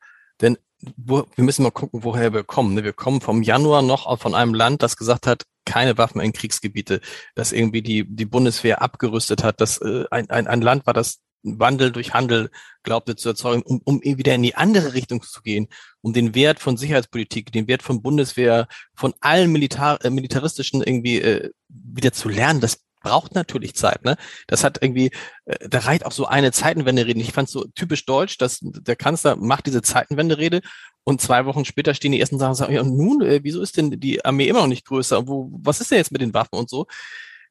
Denn 0.42 0.58
wo, 0.98 1.24
wir 1.36 1.44
müssen 1.44 1.64
mal 1.64 1.72
gucken, 1.72 2.04
woher 2.04 2.34
wir 2.34 2.44
kommen. 2.44 2.74
Ne? 2.76 2.84
Wir 2.84 2.94
kommen 2.94 3.22
vom 3.22 3.42
Januar 3.42 3.82
noch 3.82 4.20
von 4.20 4.36
einem 4.36 4.54
Land, 4.54 4.84
das 4.84 4.98
gesagt 4.98 5.28
hat, 5.28 5.44
keine 5.66 5.98
Waffen 5.98 6.22
in 6.22 6.34
Kriegsgebiete, 6.34 7.00
das 7.34 7.54
irgendwie 7.54 7.82
die, 7.82 8.06
die 8.06 8.26
Bundeswehr 8.26 8.82
abgerüstet 8.82 9.44
hat, 9.44 9.62
das 9.62 9.82
äh, 9.82 10.06
ein, 10.12 10.30
ein, 10.30 10.48
ein 10.48 10.62
Land 10.62 10.86
war, 10.86 10.94
das 10.94 11.22
Wandel 11.42 11.92
durch 11.92 12.14
Handel 12.14 12.50
glaubte 12.84 13.16
zu 13.16 13.30
erzeugen, 13.30 13.62
um, 13.64 13.82
um 13.84 14.02
wieder 14.04 14.36
in 14.36 14.44
die 14.44 14.56
andere 14.56 14.94
Richtung 14.94 15.22
zu 15.22 15.42
gehen, 15.42 15.68
um 16.02 16.12
den 16.12 16.36
Wert 16.36 16.60
von 16.60 16.76
Sicherheitspolitik, 16.76 17.52
den 17.52 17.68
Wert 17.68 17.84
von 17.84 18.02
Bundeswehr, 18.02 18.68
von 18.96 19.14
allen 19.22 19.52
Militar, 19.52 20.04
äh, 20.04 20.10
militaristischen 20.10 20.84
irgendwie 20.84 21.22
äh, 21.22 21.52
wieder 21.70 22.12
zu 22.12 22.30
lernen. 22.30 22.62
Das 22.62 22.85
braucht 23.06 23.36
natürlich 23.36 23.76
Zeit. 23.76 24.04
Ne? 24.04 24.18
Das 24.48 24.64
hat 24.64 24.80
irgendwie, 24.82 25.12
äh, 25.46 25.70
da 25.70 25.80
reicht 25.80 26.06
auch 26.06 26.12
so 26.12 26.26
eine 26.26 26.52
Zeitenwende-Rede. 26.52 27.20
Ich 27.20 27.32
fand 27.32 27.48
so 27.48 27.66
typisch 27.76 28.06
deutsch, 28.06 28.40
dass 28.40 28.60
der 28.62 28.96
Kanzler 28.96 29.36
macht 29.36 29.68
diese 29.68 29.84
Zeitenwende-Rede 29.84 30.62
und 31.04 31.22
zwei 31.22 31.46
Wochen 31.46 31.66
später 31.66 31.94
stehen 31.94 32.12
die 32.12 32.20
ersten 32.20 32.40
Sachen 32.40 32.50
und 32.50 32.56
sagen, 32.56 32.74
ja, 32.74 32.82
und 32.82 32.98
nun, 32.98 33.22
äh, 33.22 33.42
wieso 33.44 33.62
ist 33.62 33.78
denn 33.78 33.92
die 33.92 34.26
Armee 34.26 34.48
immer 34.48 34.62
noch 34.62 34.68
nicht 34.68 34.88
größer? 34.88 35.28
Wo, 35.28 35.52
was 35.62 35.82
ist 35.82 35.92
denn 35.92 36.00
jetzt 36.00 36.12
mit 36.12 36.22
den 36.22 36.34
Waffen 36.34 36.56
und 36.56 36.68
so? 36.68 36.88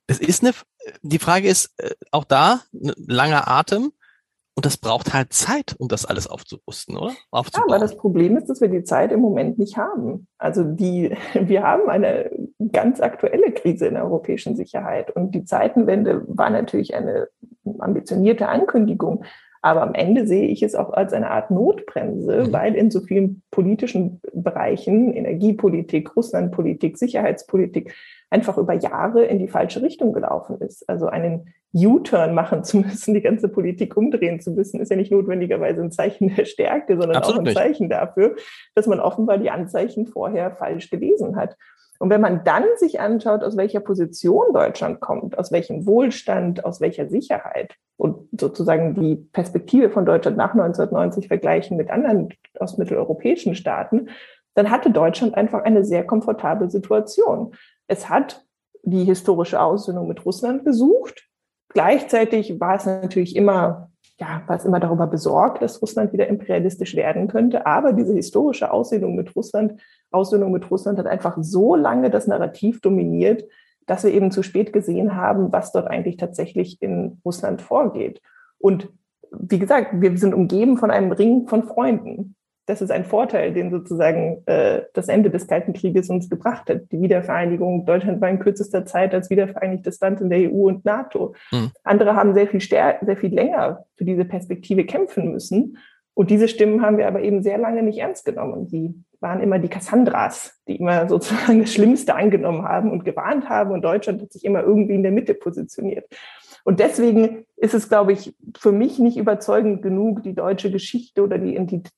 Das 0.08 0.18
ist 0.18 0.42
eine, 0.42 0.52
die 1.02 1.20
Frage 1.20 1.48
ist 1.48 1.72
äh, 1.78 1.94
auch 2.10 2.24
da, 2.24 2.62
ne, 2.72 2.92
langer 2.96 3.46
Atem. 3.46 3.92
Und 4.56 4.66
das 4.66 4.76
braucht 4.76 5.12
halt 5.12 5.32
Zeit, 5.32 5.74
um 5.78 5.88
das 5.88 6.04
alles 6.04 6.28
aufzurüsten, 6.28 6.96
oder? 6.96 7.12
Aufzubauen. 7.32 7.68
Ja, 7.68 7.74
aber 7.74 7.84
das 7.84 7.96
Problem 7.96 8.36
ist, 8.36 8.48
dass 8.48 8.60
wir 8.60 8.68
die 8.68 8.84
Zeit 8.84 9.10
im 9.10 9.20
Moment 9.20 9.58
nicht 9.58 9.76
haben. 9.76 10.28
Also 10.38 10.62
die, 10.62 11.16
wir 11.34 11.62
haben 11.64 11.88
eine 11.88 12.30
ganz 12.72 13.00
aktuelle 13.00 13.52
Krise 13.52 13.86
in 13.86 13.94
der 13.94 14.04
europäischen 14.04 14.54
Sicherheit. 14.54 15.10
Und 15.10 15.34
die 15.34 15.44
Zeitenwende 15.44 16.22
war 16.28 16.50
natürlich 16.50 16.94
eine 16.94 17.28
ambitionierte 17.78 18.48
Ankündigung. 18.48 19.24
Aber 19.60 19.82
am 19.82 19.94
Ende 19.94 20.26
sehe 20.26 20.46
ich 20.46 20.62
es 20.62 20.74
auch 20.74 20.92
als 20.92 21.14
eine 21.14 21.30
Art 21.30 21.50
Notbremse, 21.50 22.44
mhm. 22.44 22.52
weil 22.52 22.74
in 22.74 22.90
so 22.90 23.00
vielen 23.00 23.42
politischen 23.50 24.20
Bereichen, 24.34 25.12
Energiepolitik, 25.14 26.14
Russlandpolitik, 26.14 26.98
Sicherheitspolitik, 26.98 27.94
einfach 28.30 28.58
über 28.58 28.74
Jahre 28.74 29.24
in 29.24 29.38
die 29.38 29.48
falsche 29.48 29.80
Richtung 29.80 30.12
gelaufen 30.12 30.60
ist. 30.60 30.88
Also 30.88 31.06
einen 31.06 31.46
U-Turn 31.74 32.34
machen 32.34 32.62
zu 32.64 32.78
müssen, 32.78 33.14
die 33.14 33.20
ganze 33.20 33.48
Politik 33.48 33.96
umdrehen 33.96 34.40
zu 34.40 34.52
müssen, 34.52 34.80
ist 34.80 34.90
ja 34.90 34.96
nicht 34.96 35.10
notwendigerweise 35.10 35.82
ein 35.82 35.90
Zeichen 35.90 36.34
der 36.34 36.44
Stärke, 36.44 36.96
sondern 36.96 37.16
Absolut 37.16 37.42
auch 37.42 37.46
ein 37.46 37.54
Zeichen 37.54 37.88
dafür, 37.88 38.36
dass 38.74 38.86
man 38.86 39.00
offenbar 39.00 39.38
die 39.38 39.50
Anzeichen 39.50 40.06
vorher 40.06 40.52
falsch 40.52 40.90
gelesen 40.90 41.36
hat. 41.36 41.56
Und 41.98 42.10
wenn 42.10 42.20
man 42.20 42.44
dann 42.44 42.64
sich 42.76 43.00
anschaut, 43.00 43.42
aus 43.42 43.56
welcher 43.56 43.80
Position 43.80 44.52
Deutschland 44.52 45.00
kommt, 45.00 45.38
aus 45.38 45.52
welchem 45.52 45.86
Wohlstand, 45.86 46.64
aus 46.64 46.80
welcher 46.80 47.08
Sicherheit 47.08 47.76
und 47.96 48.28
sozusagen 48.38 48.94
die 48.94 49.16
Perspektive 49.16 49.90
von 49.90 50.04
Deutschland 50.04 50.36
nach 50.36 50.52
1990 50.52 51.28
vergleichen 51.28 51.76
mit 51.76 51.90
anderen 51.90 52.30
ostmitteleuropäischen 52.58 53.54
Staaten, 53.54 54.08
dann 54.54 54.70
hatte 54.70 54.90
Deutschland 54.90 55.34
einfach 55.34 55.62
eine 55.62 55.84
sehr 55.84 56.04
komfortable 56.04 56.70
Situation. 56.70 57.54
Es 57.86 58.08
hat 58.08 58.44
die 58.82 59.04
historische 59.04 59.60
Aussöhnung 59.60 60.08
mit 60.08 60.24
Russland 60.24 60.64
gesucht. 60.64 61.28
Gleichzeitig 61.74 62.60
war 62.60 62.76
es 62.76 62.86
natürlich 62.86 63.34
immer, 63.36 63.90
ja, 64.18 64.42
war 64.46 64.56
es 64.56 64.64
immer 64.64 64.78
darüber 64.78 65.08
besorgt, 65.08 65.60
dass 65.60 65.82
Russland 65.82 66.12
wieder 66.12 66.28
imperialistisch 66.28 66.94
werden 66.94 67.26
könnte. 67.26 67.66
Aber 67.66 67.92
diese 67.92 68.14
historische 68.14 68.72
Aussöhnung 68.72 69.16
mit 69.16 69.34
Russland, 69.34 69.80
Aussöhnung 70.12 70.52
mit 70.52 70.70
Russland 70.70 70.98
hat 70.98 71.06
einfach 71.06 71.36
so 71.40 71.74
lange 71.74 72.10
das 72.10 72.28
Narrativ 72.28 72.80
dominiert, 72.80 73.44
dass 73.86 74.04
wir 74.04 74.12
eben 74.12 74.30
zu 74.30 74.42
spät 74.42 74.72
gesehen 74.72 75.16
haben, 75.16 75.52
was 75.52 75.72
dort 75.72 75.88
eigentlich 75.88 76.16
tatsächlich 76.16 76.80
in 76.80 77.20
Russland 77.24 77.60
vorgeht. 77.60 78.22
Und 78.58 78.88
wie 79.32 79.58
gesagt, 79.58 80.00
wir 80.00 80.16
sind 80.16 80.32
umgeben 80.32 80.78
von 80.78 80.92
einem 80.92 81.10
Ring 81.10 81.48
von 81.48 81.64
Freunden 81.64 82.36
das 82.66 82.80
ist 82.80 82.90
ein 82.90 83.04
Vorteil, 83.04 83.52
den 83.52 83.70
sozusagen 83.70 84.42
äh, 84.46 84.82
das 84.94 85.08
Ende 85.08 85.30
des 85.30 85.46
Kalten 85.46 85.74
Krieges 85.74 86.08
uns 86.08 86.30
gebracht 86.30 86.68
hat. 86.70 86.90
Die 86.92 87.00
Wiedervereinigung 87.00 87.84
Deutschland 87.84 88.20
war 88.20 88.30
in 88.30 88.38
kürzester 88.38 88.86
Zeit 88.86 89.12
als 89.12 89.28
wiedervereinigtes 89.28 90.00
Land 90.00 90.20
in 90.20 90.30
der 90.30 90.50
EU 90.50 90.68
und 90.68 90.84
NATO. 90.84 91.34
Mhm. 91.52 91.72
Andere 91.82 92.16
haben 92.16 92.32
sehr 92.32 92.46
viel 92.46 92.60
stärker, 92.60 93.04
sehr 93.04 93.16
viel 93.16 93.34
länger 93.34 93.84
für 93.96 94.04
diese 94.04 94.24
Perspektive 94.24 94.84
kämpfen 94.84 95.30
müssen. 95.30 95.76
Und 96.14 96.30
diese 96.30 96.48
Stimmen 96.48 96.80
haben 96.80 96.96
wir 96.96 97.08
aber 97.08 97.22
eben 97.22 97.42
sehr 97.42 97.58
lange 97.58 97.82
nicht 97.82 97.98
ernst 97.98 98.24
genommen. 98.24 98.68
Die 98.68 98.94
waren 99.20 99.40
immer 99.40 99.58
die 99.58 99.68
Cassandras, 99.68 100.60
die 100.68 100.76
immer 100.76 101.08
sozusagen 101.08 101.60
das 101.60 101.72
Schlimmste 101.72 102.14
angenommen 102.14 102.62
haben 102.62 102.90
und 102.90 103.04
gewarnt 103.04 103.48
haben. 103.48 103.72
Und 103.72 103.82
Deutschland 103.82 104.22
hat 104.22 104.32
sich 104.32 104.44
immer 104.44 104.62
irgendwie 104.62 104.94
in 104.94 105.02
der 105.02 105.12
Mitte 105.12 105.34
positioniert. 105.34 106.06
Und 106.64 106.80
deswegen 106.80 107.44
ist 107.56 107.74
es, 107.74 107.88
glaube 107.88 108.12
ich, 108.12 108.34
für 108.56 108.72
mich 108.72 108.98
nicht 108.98 109.16
überzeugend 109.16 109.82
genug, 109.82 110.22
die 110.22 110.34
deutsche 110.34 110.70
Geschichte 110.70 111.22
oder 111.22 111.38
die 111.38 111.56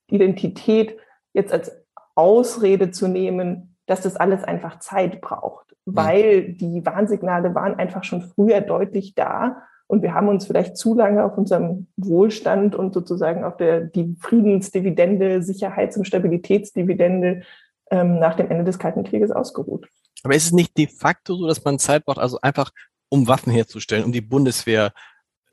Identität 0.09 0.97
jetzt 1.33 1.53
als 1.53 1.73
Ausrede 2.15 2.91
zu 2.91 3.09
nehmen, 3.09 3.77
dass 3.87 4.01
das 4.01 4.17
alles 4.17 4.43
einfach 4.45 4.81
Zeit 4.81 5.21
braucht, 5.21 5.75
mhm. 5.85 5.97
weil 5.97 6.53
die 6.53 6.85
Warnsignale 6.85 7.55
waren 7.55 7.79
einfach 7.79 8.05
schon 8.05 8.23
früher 8.23 8.61
deutlich 8.61 9.15
da 9.15 9.63
und 9.87 10.03
wir 10.03 10.15
haben 10.15 10.29
uns 10.29 10.47
vielleicht 10.47 10.77
zu 10.77 10.95
lange 10.95 11.25
auf 11.25 11.39
unserem 11.39 11.87
Wohlstand 11.97 12.75
und 12.75 12.93
sozusagen 12.93 13.45
auf 13.45 13.57
der 13.57 13.83
die 13.83 14.17
Friedensdividende, 14.19 15.43
Sicherheits- 15.43 15.97
und 15.97 16.07
Stabilitätsdividende 16.07 17.43
ähm, 17.91 18.19
nach 18.19 18.35
dem 18.35 18.51
Ende 18.51 18.65
des 18.65 18.81
Kalten 18.81 19.05
Krieges 19.05 19.31
ausgeruht. 19.31 19.89
Aber 20.25 20.35
ist 20.35 20.47
es 20.47 20.53
nicht 20.53 20.77
de 20.77 20.89
facto 20.89 21.37
so, 21.37 21.47
dass 21.47 21.65
man 21.65 21.79
Zeit 21.79 22.05
braucht, 22.05 22.19
also 22.19 22.39
einfach 22.43 22.71
um 23.09 23.29
Waffen 23.29 23.53
herzustellen, 23.53 24.05
um 24.05 24.13
die 24.13 24.21
Bundeswehr 24.21 24.93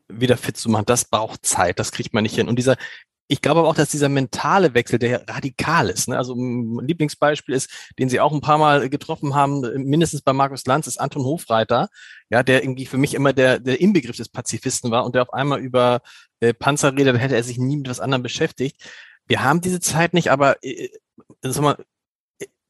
wieder 0.07 0.37
fit 0.37 0.57
zu 0.57 0.69
machen. 0.69 0.85
Das 0.85 1.05
braucht 1.05 1.45
Zeit, 1.45 1.79
das 1.79 1.91
kriegt 1.91 2.13
man 2.13 2.23
nicht 2.23 2.35
hin. 2.35 2.47
Und 2.47 2.57
dieser, 2.57 2.77
ich 3.27 3.41
glaube 3.41 3.61
aber 3.61 3.69
auch, 3.69 3.75
dass 3.75 3.89
dieser 3.89 4.09
mentale 4.09 4.73
Wechsel, 4.73 4.99
der 4.99 5.27
radikal 5.27 5.89
ist. 5.89 6.07
Ne? 6.07 6.17
Also 6.17 6.35
ein 6.35 6.85
Lieblingsbeispiel 6.85 7.55
ist, 7.55 7.69
den 7.97 8.09
Sie 8.09 8.19
auch 8.19 8.33
ein 8.33 8.41
paar 8.41 8.57
Mal 8.57 8.89
getroffen 8.89 9.33
haben, 9.33 9.61
mindestens 9.85 10.21
bei 10.21 10.33
Markus 10.33 10.65
Lanz, 10.65 10.87
ist 10.87 10.99
Anton 10.99 11.23
Hofreiter, 11.23 11.89
ja, 12.29 12.43
der 12.43 12.63
irgendwie 12.63 12.85
für 12.85 12.97
mich 12.97 13.13
immer 13.13 13.33
der, 13.33 13.59
der 13.59 13.79
Inbegriff 13.79 14.17
des 14.17 14.29
Pazifisten 14.29 14.91
war 14.91 15.05
und 15.05 15.15
der 15.15 15.23
auf 15.23 15.33
einmal 15.33 15.59
über 15.59 16.01
äh, 16.41 16.53
Panzer 16.53 16.95
redet, 16.95 17.17
hätte 17.17 17.35
er 17.35 17.43
sich 17.43 17.57
nie 17.57 17.77
mit 17.77 17.89
was 17.89 17.99
anderem 17.99 18.23
beschäftigt. 18.23 18.83
Wir 19.25 19.43
haben 19.43 19.61
diese 19.61 19.79
Zeit 19.79 20.13
nicht, 20.13 20.29
aber 20.29 20.57
äh, 20.63 20.89
sag 21.41 21.63
mal, 21.63 21.77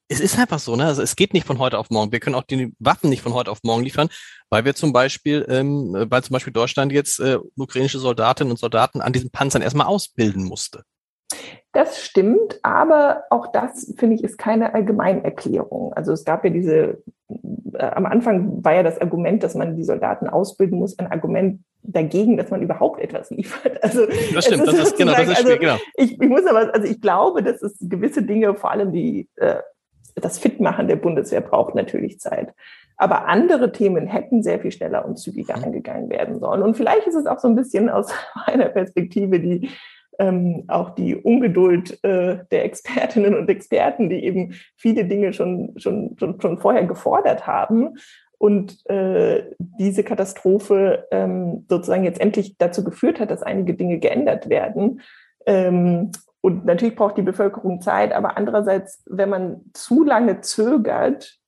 es 0.09 0.19
ist 0.19 0.37
einfach 0.37 0.59
so, 0.59 0.75
ne? 0.75 0.85
Also 0.85 1.01
es 1.01 1.15
geht 1.15 1.33
nicht 1.33 1.47
von 1.47 1.59
heute 1.59 1.77
auf 1.77 1.89
morgen. 1.89 2.11
Wir 2.11 2.19
können 2.19 2.35
auch 2.35 2.43
die 2.43 2.73
Waffen 2.79 3.09
nicht 3.09 3.21
von 3.21 3.33
heute 3.33 3.51
auf 3.51 3.59
morgen 3.63 3.83
liefern, 3.83 4.09
weil 4.49 4.65
wir 4.65 4.75
zum 4.75 4.93
Beispiel, 4.93 5.45
ähm, 5.49 5.93
weil 6.09 6.23
zum 6.23 6.33
Beispiel 6.33 6.53
Deutschland 6.53 6.91
jetzt 6.91 7.19
äh, 7.19 7.37
ukrainische 7.57 7.99
Soldatinnen 7.99 8.51
und 8.51 8.57
Soldaten 8.57 9.01
an 9.01 9.13
diesen 9.13 9.31
Panzern 9.31 9.61
erstmal 9.61 9.87
ausbilden 9.87 10.43
musste. 10.43 10.83
Das 11.71 11.99
stimmt, 12.03 12.59
aber 12.61 13.23
auch 13.31 13.51
das, 13.51 13.93
finde 13.97 14.15
ich, 14.15 14.23
ist 14.23 14.37
keine 14.37 14.75
Allgemeinerklärung. 14.75 15.93
Also 15.93 16.11
es 16.11 16.23
gab 16.23 16.43
ja 16.43 16.51
diese, 16.51 17.01
äh, 17.73 17.83
am 17.83 18.05
Anfang 18.05 18.63
war 18.63 18.75
ja 18.75 18.83
das 18.83 19.01
Argument, 19.01 19.41
dass 19.41 19.55
man 19.55 19.75
die 19.75 19.83
Soldaten 19.83 20.27
ausbilden 20.27 20.77
muss, 20.77 20.99
ein 20.99 21.11
Argument 21.11 21.63
dagegen, 21.81 22.37
dass 22.37 22.51
man 22.51 22.61
überhaupt 22.61 23.01
etwas 23.01 23.31
liefert. 23.31 23.81
Also 23.83 24.05
das 24.05 24.45
stimmt, 24.45 24.67
das 24.67 24.75
ist 24.75 24.97
genau 24.97 25.13
das 25.13 25.29
ist 25.29 25.37
also, 25.37 25.57
genau. 25.57 25.77
Ich, 25.95 26.21
ich 26.21 26.29
muss 26.29 26.45
aber, 26.45 26.73
also 26.73 26.87
ich 26.87 27.01
glaube, 27.01 27.41
dass 27.41 27.61
es 27.63 27.75
gewisse 27.81 28.21
Dinge, 28.21 28.53
vor 28.53 28.71
allem 28.71 28.91
die 28.93 29.27
äh, 29.35 29.55
das 30.15 30.39
Fitmachen 30.39 30.87
der 30.87 30.95
Bundeswehr 30.95 31.41
braucht 31.41 31.75
natürlich 31.75 32.19
Zeit. 32.19 32.53
Aber 32.97 33.27
andere 33.27 33.71
Themen 33.71 34.07
hätten 34.07 34.43
sehr 34.43 34.59
viel 34.59 34.71
schneller 34.71 35.05
und 35.05 35.17
zügiger 35.17 35.57
mhm. 35.57 35.63
angegangen 35.65 36.09
werden 36.09 36.39
sollen. 36.39 36.61
Und 36.61 36.77
vielleicht 36.77 37.07
ist 37.07 37.15
es 37.15 37.25
auch 37.25 37.39
so 37.39 37.47
ein 37.47 37.55
bisschen 37.55 37.89
aus 37.89 38.13
meiner 38.47 38.69
Perspektive 38.69 39.39
die 39.39 39.69
ähm, 40.19 40.65
auch 40.67 40.91
die 40.91 41.15
Ungeduld 41.15 42.03
äh, 42.03 42.37
der 42.51 42.65
Expertinnen 42.65 43.35
und 43.35 43.49
Experten, 43.49 44.11
die 44.11 44.23
eben 44.23 44.53
viele 44.77 45.05
Dinge 45.05 45.33
schon, 45.33 45.73
schon, 45.77 46.15
schon, 46.19 46.39
schon 46.39 46.59
vorher 46.59 46.85
gefordert 46.85 47.47
haben 47.47 47.95
und 48.37 48.85
äh, 48.89 49.51
diese 49.57 50.03
Katastrophe 50.03 51.07
ähm, 51.11 51.65
sozusagen 51.69 52.03
jetzt 52.03 52.19
endlich 52.19 52.57
dazu 52.57 52.83
geführt 52.83 53.19
hat, 53.19 53.31
dass 53.31 53.41
einige 53.41 53.73
Dinge 53.73 53.99
geändert 53.99 54.49
werden. 54.49 55.01
Ähm, 55.45 56.11
und 56.43 56.65
natürlich 56.65 56.97
braucht 56.97 57.17
die 57.17 57.21
Bevölkerung 57.21 57.79
Zeit, 57.79 58.11
aber 58.11 58.35
andererseits, 58.35 59.01
wenn 59.05 59.29
man 59.29 59.61
zu 59.71 60.03
lange 60.03 60.41
zögert, 60.41 61.39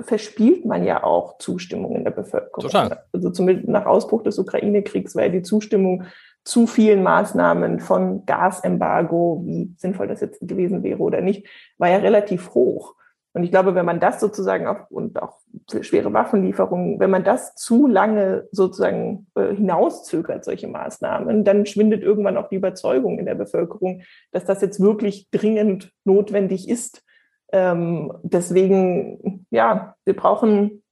verspielt 0.00 0.66
man 0.66 0.84
ja 0.84 1.04
auch 1.04 1.38
Zustimmung 1.38 1.94
in 1.94 2.02
der 2.02 2.10
Bevölkerung. 2.10 2.68
Total. 2.68 3.04
Also 3.12 3.30
zumindest 3.30 3.68
nach 3.68 3.86
Ausbruch 3.86 4.24
des 4.24 4.40
Ukraine-Kriegs 4.40 5.14
war 5.14 5.22
ja 5.22 5.28
die 5.28 5.42
Zustimmung 5.42 6.02
zu 6.42 6.66
vielen 6.66 7.04
Maßnahmen 7.04 7.78
von 7.78 8.26
Gasembargo, 8.26 9.40
wie 9.46 9.72
sinnvoll 9.78 10.08
das 10.08 10.20
jetzt 10.20 10.40
gewesen 10.40 10.82
wäre 10.82 10.98
oder 10.98 11.20
nicht, 11.20 11.46
war 11.78 11.88
ja 11.88 11.98
relativ 11.98 12.52
hoch. 12.52 12.96
Und 13.32 13.44
ich 13.44 13.50
glaube, 13.50 13.74
wenn 13.74 13.86
man 13.86 14.00
das 14.00 14.20
sozusagen 14.20 14.66
auch, 14.66 14.90
und 14.90 15.20
auch 15.22 15.38
schwere 15.82 16.12
Waffenlieferungen, 16.12 16.98
wenn 16.98 17.10
man 17.10 17.22
das 17.22 17.54
zu 17.54 17.86
lange 17.86 18.48
sozusagen 18.50 19.28
äh, 19.36 19.54
hinauszögert, 19.54 20.44
solche 20.44 20.66
Maßnahmen, 20.66 21.44
dann 21.44 21.64
schwindet 21.64 22.02
irgendwann 22.02 22.36
auch 22.36 22.48
die 22.48 22.56
Überzeugung 22.56 23.18
in 23.18 23.26
der 23.26 23.36
Bevölkerung, 23.36 24.02
dass 24.32 24.44
das 24.44 24.60
jetzt 24.62 24.80
wirklich 24.80 25.28
dringend 25.30 25.92
notwendig 26.04 26.68
ist. 26.68 27.04
Ähm, 27.52 28.12
deswegen, 28.22 29.46
ja, 29.50 29.94
wir 30.04 30.16
brauchen, 30.16 30.82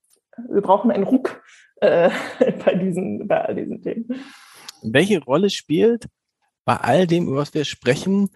wir 0.48 0.62
brauchen 0.62 0.92
einen 0.92 1.04
Ruck 1.04 1.42
äh, 1.80 2.10
bei 2.64 2.74
diesen, 2.74 3.26
bei 3.26 3.44
all 3.44 3.56
diesen 3.56 3.82
Themen. 3.82 4.06
Welche 4.82 5.22
Rolle 5.24 5.50
spielt 5.50 6.06
bei 6.64 6.76
all 6.76 7.06
dem, 7.06 7.26
über 7.26 7.38
was 7.38 7.54
wir 7.54 7.64
sprechen, 7.64 8.28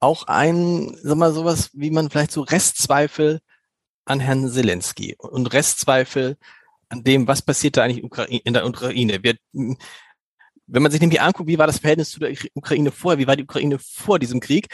auch 0.00 0.26
ein, 0.26 0.96
sag 1.02 1.16
mal, 1.16 1.32
sowas, 1.32 1.70
wie 1.72 1.92
man 1.92 2.10
vielleicht 2.10 2.32
so 2.32 2.42
Restzweifel 2.42 3.38
an 4.06 4.20
Herrn 4.20 4.48
Zelensky 4.48 5.16
und 5.18 5.52
Restzweifel 5.52 6.36
an 6.88 7.04
dem, 7.04 7.28
was 7.28 7.42
passiert 7.42 7.76
da 7.76 7.82
eigentlich 7.82 8.04
in 8.44 8.54
der 8.54 8.66
Ukraine. 8.66 9.22
Wir, 9.22 9.36
wenn 9.52 10.82
man 10.82 10.90
sich 10.90 11.00
nämlich 11.00 11.20
anguckt, 11.20 11.48
wie 11.48 11.58
war 11.58 11.66
das 11.66 11.80
Verhältnis 11.80 12.10
zu 12.10 12.20
der 12.20 12.34
Ukraine 12.54 12.90
vorher, 12.92 13.18
wie 13.18 13.26
war 13.26 13.36
die 13.36 13.44
Ukraine 13.44 13.78
vor 13.78 14.18
diesem 14.18 14.40
Krieg, 14.40 14.68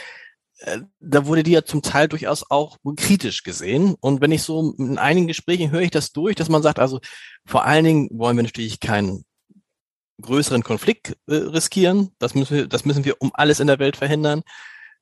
äh, 0.59 0.81
da 1.01 1.27
wurde 1.27 1.43
die 1.43 1.53
ja 1.53 1.65
zum 1.65 1.83
Teil 1.83 2.09
durchaus 2.09 2.49
auch 2.51 2.79
kritisch 2.97 3.43
gesehen. 3.43 3.95
Und 4.01 4.21
wenn 4.21 4.33
ich 4.33 4.43
so 4.43 4.75
in 4.79 4.99
einigen 4.99 5.27
Gesprächen 5.27 5.71
höre 5.71 5.81
ich 5.81 5.91
das 5.91 6.13
durch, 6.13 6.37
dass 6.37 6.49
man 6.49 6.63
sagt, 6.63 6.79
also 6.79 7.01
vor 7.45 7.65
allen 7.65 7.85
Dingen 7.85 8.09
wollen 8.13 8.37
wir 8.37 8.45
natürlich 8.45 8.81
keinen 8.81 9.25
größeren 10.21 10.63
Konflikt 10.63 11.17
äh, 11.27 11.35
riskieren. 11.35 12.11
Das 12.19 12.35
müssen 12.35 12.57
wir, 12.57 12.67
das 12.69 12.85
müssen 12.85 13.05
wir 13.05 13.21
um 13.21 13.31
alles 13.35 13.61
in 13.61 13.67
der 13.67 13.79
Welt 13.79 13.97
verhindern. 13.97 14.43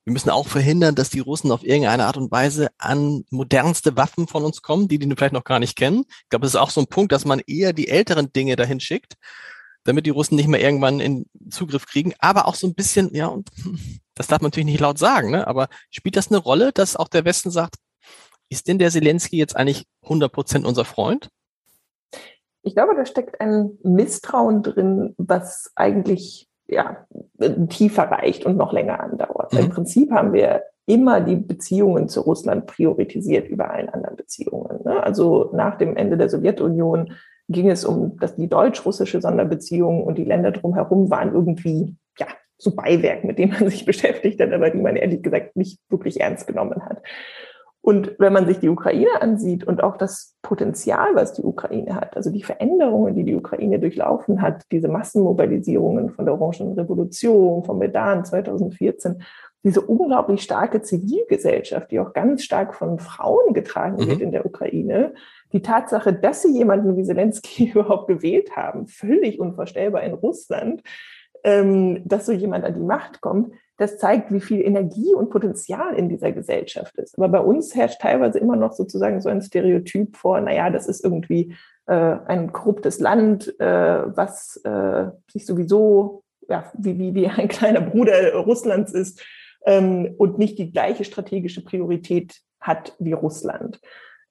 Wir 0.05 0.13
müssen 0.13 0.31
auch 0.31 0.49
verhindern, 0.49 0.95
dass 0.95 1.11
die 1.11 1.21
Russen 1.21 1.53
auf 1.53 1.63
irgendeine 1.63 2.07
Art 2.07 2.17
und 2.17 2.31
Weise 2.31 2.69
an 2.79 3.25
modernste 3.31 3.97
Waffen 3.97 4.27
von 4.27 4.45
uns 4.45 4.63
kommen, 4.63 4.89
die 4.89 4.99
die 4.99 5.15
vielleicht 5.15 5.35
noch 5.35 5.45
gar 5.45 5.59
nicht 5.59 5.77
kennen. 5.77 6.05
Ich 6.09 6.29
glaube, 6.31 6.45
das 6.45 6.55
ist 6.55 6.61
auch 6.61 6.71
so 6.71 6.81
ein 6.81 6.87
Punkt, 6.87 7.13
dass 7.13 7.25
man 7.25 7.41
eher 7.47 7.73
die 7.73 7.89
älteren 7.89 8.33
Dinge 8.33 8.57
dahin 8.57 8.81
schickt, 8.81 9.15
damit 9.85 10.07
die 10.07 10.11
Russen 10.11 10.37
nicht 10.37 10.49
mehr 10.49 10.61
irgendwann 10.61 11.01
in 11.01 11.27
Zugriff 11.51 11.87
kriegen. 11.87 12.15
Aber 12.19 12.47
auch 12.47 12.55
so 12.55 12.67
ein 12.67 12.75
bisschen, 12.75 13.15
ja, 13.15 13.27
und 13.27 13.51
das 14.15 14.27
darf 14.27 14.41
man 14.41 14.49
natürlich 14.49 14.67
nicht 14.67 14.81
laut 14.81 14.99
sagen, 14.99 15.31
ne? 15.31 15.47
aber 15.47 15.69
spielt 15.91 16.17
das 16.17 16.29
eine 16.29 16.39
Rolle, 16.39 16.73
dass 16.73 16.97
auch 16.97 17.09
der 17.09 17.25
Westen 17.25 17.51
sagt, 17.51 17.77
ist 18.49 18.67
denn 18.67 18.79
der 18.79 18.91
Zelensky 18.91 19.37
jetzt 19.37 19.57
eigentlich 19.57 19.87
100 20.03 20.33
Prozent 20.33 20.67
unser 20.67 20.85
Freund? 20.85 21.29
Ich 22.63 22.75
glaube, 22.75 22.95
da 22.95 23.07
steckt 23.07 23.41
ein 23.41 23.79
Misstrauen 23.83 24.63
drin, 24.63 25.15
was 25.17 25.71
eigentlich 25.77 26.50
ja, 26.71 27.07
tiefer 27.69 28.05
reicht 28.05 28.47
und 28.47 28.57
noch 28.57 28.73
länger 28.73 29.01
andauert. 29.01 29.53
Mhm. 29.53 29.59
Im 29.59 29.69
Prinzip 29.71 30.11
haben 30.11 30.33
wir 30.33 30.63
immer 30.87 31.21
die 31.21 31.37
Beziehungen 31.37 32.09
zu 32.09 32.21
Russland 32.23 32.67
priorisiert 32.67 33.49
über 33.49 33.71
allen 33.71 33.89
anderen 33.89 34.17
Beziehungen. 34.17 34.81
Ne? 34.85 35.03
Also 35.03 35.51
nach 35.55 35.79
dem 35.79 35.97
Ende 35.97 36.17
der 36.17 36.29
Sowjetunion 36.29 37.13
ging 37.49 37.69
es 37.69 37.85
um 37.85 38.17
dass 38.19 38.37
die 38.37 38.49
deutsch-russische 38.49 39.21
Sonderbeziehungen 39.21 40.05
und 40.05 40.19
die 40.19 40.25
Länder 40.25 40.53
drumherum 40.53 41.11
waren 41.11 41.35
irgendwie 41.35 41.97
ja 42.19 42.27
so 42.59 42.75
Beiwerk, 42.75 43.25
mit 43.25 43.39
dem 43.39 43.51
man 43.51 43.69
sich 43.71 43.85
beschäftigt 43.85 44.41
hat, 44.41 44.53
aber 44.53 44.71
die 44.71 44.81
man 44.81 44.97
ehrlich 44.97 45.23
gesagt 45.23 45.57
nicht 45.57 45.81
wirklich 45.89 46.21
ernst 46.21 46.47
genommen 46.47 46.85
hat. 46.85 47.03
Und 47.83 48.15
wenn 48.19 48.33
man 48.33 48.47
sich 48.47 48.59
die 48.59 48.69
Ukraine 48.69 49.21
ansieht 49.21 49.65
und 49.65 49.83
auch 49.83 49.97
das 49.97 50.37
Potenzial, 50.51 51.15
was 51.15 51.33
die 51.33 51.45
Ukraine 51.45 51.95
hat, 51.95 52.17
also 52.17 52.29
die 52.29 52.43
Veränderungen, 52.43 53.15
die 53.15 53.23
die 53.23 53.37
Ukraine 53.37 53.79
durchlaufen 53.79 54.43
hat, 54.43 54.65
diese 54.73 54.89
Massenmobilisierungen 54.89 56.11
von 56.11 56.25
der 56.25 56.35
Orangen 56.35 56.73
Revolution, 56.73 57.63
vom 57.63 57.79
Medan 57.79 58.25
2014, 58.25 59.23
diese 59.63 59.81
unglaublich 59.81 60.43
starke 60.43 60.83
Zivilgesellschaft, 60.83 61.93
die 61.93 62.01
auch 62.01 62.13
ganz 62.15 62.43
stark 62.43 62.75
von 62.75 62.99
Frauen 62.99 63.55
getragen 63.55 64.03
mhm. 64.03 64.09
wird 64.09 64.21
in 64.23 64.33
der 64.33 64.45
Ukraine, 64.45 65.15
die 65.53 65.63
Tatsache, 65.63 66.13
dass 66.13 66.43
sie 66.43 66.53
jemanden 66.53 66.97
wie 66.97 67.05
Zelensky 67.05 67.71
überhaupt 67.75 68.09
gewählt 68.09 68.57
haben, 68.57 68.89
völlig 68.89 69.39
unvorstellbar 69.39 70.03
in 70.03 70.15
Russland, 70.15 70.83
ähm, 71.45 72.03
dass 72.05 72.27
so 72.27 72.33
jemand 72.33 72.65
an 72.65 72.75
die 72.75 72.81
Macht 72.81 73.21
kommt, 73.21 73.55
das 73.81 73.97
zeigt, 73.97 74.31
wie 74.31 74.43
viel 74.43 74.61
Energie 74.61 75.15
und 75.15 75.31
Potenzial 75.31 75.95
in 75.95 76.11
dieser 76.11 76.33
Gesellschaft 76.33 76.99
ist. 76.99 77.17
Aber 77.17 77.31
bei 77.31 77.41
uns 77.41 77.75
herrscht 77.75 78.03
teilweise 78.03 78.39
immer 78.39 78.55
noch 78.55 78.73
sozusagen 78.73 79.23
so 79.23 79.31
ein 79.31 79.41
Stereotyp 79.41 80.17
vor, 80.17 80.39
naja, 80.39 80.69
das 80.69 80.87
ist 80.87 81.03
irgendwie 81.03 81.57
äh, 81.87 81.95
ein 82.27 82.53
korruptes 82.53 83.01
Land, 83.01 83.59
äh, 83.59 83.65
was 83.65 84.61
äh, 84.65 85.07
sich 85.33 85.47
sowieso 85.47 86.25
ja, 86.47 86.71
wie, 86.77 86.99
wie, 86.99 87.15
wie 87.15 87.27
ein 87.27 87.49
kleiner 87.49 87.81
Bruder 87.81 88.35
Russlands 88.35 88.93
ist 88.93 89.25
ähm, 89.65 90.15
und 90.19 90.37
nicht 90.37 90.59
die 90.59 90.73
gleiche 90.73 91.05
strategische 91.05 91.65
Priorität 91.65 92.39
hat 92.61 92.95
wie 92.99 93.15
Russland. 93.15 93.81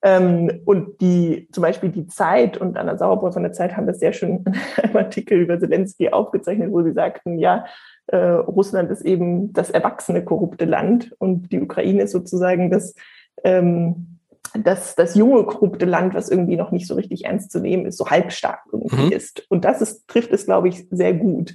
Ähm, 0.03 0.61
und 0.65 1.01
die, 1.01 1.49
zum 1.51 1.63
Beispiel 1.63 1.89
die 1.89 2.05
Zeit 2.05 2.57
und 2.57 2.77
Anna 2.77 2.97
Sauerbrot 2.97 3.33
von 3.33 3.43
der 3.43 3.51
Zeit 3.51 3.75
haben 3.75 3.87
das 3.87 3.99
sehr 3.99 4.13
schön 4.13 4.45
in 4.77 4.83
einem 4.83 4.97
Artikel 4.97 5.39
über 5.39 5.59
Zelensky 5.59 6.09
aufgezeichnet, 6.09 6.71
wo 6.71 6.83
sie 6.83 6.93
sagten, 6.93 7.39
ja, 7.39 7.65
äh, 8.11 8.17
Russland 8.17 8.89
ist 8.91 9.01
eben 9.01 9.53
das 9.53 9.69
erwachsene 9.69 10.23
korrupte 10.23 10.65
Land 10.65 11.15
und 11.19 11.51
die 11.51 11.61
Ukraine 11.61 12.03
ist 12.03 12.11
sozusagen 12.11 12.71
das, 12.71 12.95
ähm, 13.43 14.19
das, 14.53 14.95
das 14.95 15.15
junge 15.15 15.43
korrupte 15.43 15.85
Land, 15.85 16.15
was 16.15 16.29
irgendwie 16.29 16.55
noch 16.55 16.71
nicht 16.71 16.87
so 16.87 16.95
richtig 16.95 17.25
ernst 17.25 17.51
zu 17.51 17.59
nehmen 17.59 17.85
ist, 17.85 17.97
so 17.97 18.09
halbstark 18.09 18.61
irgendwie 18.71 19.05
mhm. 19.05 19.11
ist. 19.11 19.45
Und 19.49 19.63
das 19.63 19.81
ist, 19.81 20.07
trifft 20.07 20.31
es, 20.31 20.45
glaube 20.45 20.69
ich, 20.69 20.87
sehr 20.89 21.13
gut. 21.13 21.53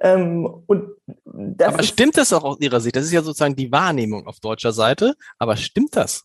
Ähm, 0.00 0.48
und 0.66 0.88
das 1.24 1.74
aber 1.74 1.82
stimmt 1.82 2.16
das 2.16 2.32
auch 2.32 2.44
aus 2.44 2.60
Ihrer 2.60 2.80
Sicht? 2.80 2.96
Das 2.96 3.04
ist 3.04 3.12
ja 3.12 3.22
sozusagen 3.22 3.56
die 3.56 3.70
Wahrnehmung 3.70 4.26
auf 4.26 4.40
deutscher 4.40 4.72
Seite. 4.72 5.14
Aber 5.38 5.56
stimmt 5.56 5.96
das? 5.96 6.24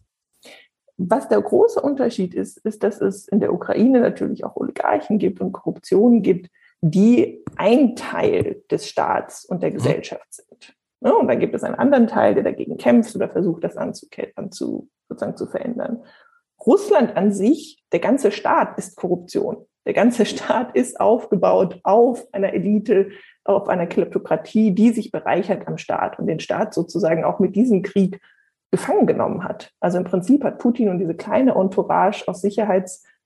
Was 0.98 1.28
der 1.28 1.42
große 1.42 1.82
Unterschied 1.82 2.34
ist, 2.34 2.60
ist, 2.60 2.82
dass 2.84 3.02
es 3.02 3.28
in 3.28 3.42
der 3.42 3.54
Ukraine 3.54 4.00
natürlich 4.00 4.46
auch 4.46 4.56
Oligarchen 4.56 5.20
gibt 5.20 5.42
und 5.42 5.52
Korruption 5.52 6.22
gibt, 6.22 6.50
die 6.82 7.44
ein 7.56 7.96
Teil 7.96 8.64
des 8.70 8.88
Staats 8.88 9.46
und 9.46 9.64
der 9.64 9.72
mhm. 9.72 9.76
Gesellschaft 9.76 10.34
sind. 10.34 10.76
Ja, 11.02 11.12
und 11.12 11.28
dann 11.28 11.40
gibt 11.40 11.54
es 11.56 11.64
einen 11.64 11.76
anderen 11.76 12.08
Teil, 12.08 12.34
der 12.34 12.44
dagegen 12.44 12.78
kämpft 12.78 13.16
oder 13.16 13.30
versucht, 13.30 13.64
das 13.64 13.78
anzuketten, 13.78 14.52
zu, 14.52 14.90
sozusagen 15.08 15.38
zu 15.38 15.46
verändern. 15.46 16.04
Russland 16.66 17.16
an 17.16 17.32
sich, 17.32 17.84
der 17.92 18.00
ganze 18.00 18.32
Staat 18.32 18.78
ist 18.78 18.96
Korruption. 18.96 19.66
Der 19.86 19.94
ganze 19.94 20.26
Staat 20.26 20.76
ist 20.76 21.00
aufgebaut 21.00 21.80
auf 21.84 22.28
einer 22.34 22.54
Elite, 22.54 23.10
auf 23.44 23.70
einer 23.70 23.86
Kleptokratie, 23.86 24.74
die 24.74 24.90
sich 24.92 25.12
bereichert 25.12 25.68
am 25.68 25.78
Staat 25.78 26.18
und 26.18 26.28
den 26.28 26.40
Staat 26.40 26.74
sozusagen 26.74 27.24
auch 27.24 27.40
mit 27.40 27.56
diesem 27.56 27.84
Krieg 27.84 28.20
gefangen 28.72 29.06
genommen 29.06 29.44
hat. 29.44 29.72
Also 29.80 29.98
im 30.00 30.04
Prinzip 30.04 30.44
hat 30.44 30.58
Putin 30.58 30.90
und 30.90 31.00
diese 31.00 31.16
kleine 31.16 31.56
Entourage 31.56 32.28
aus 32.28 32.42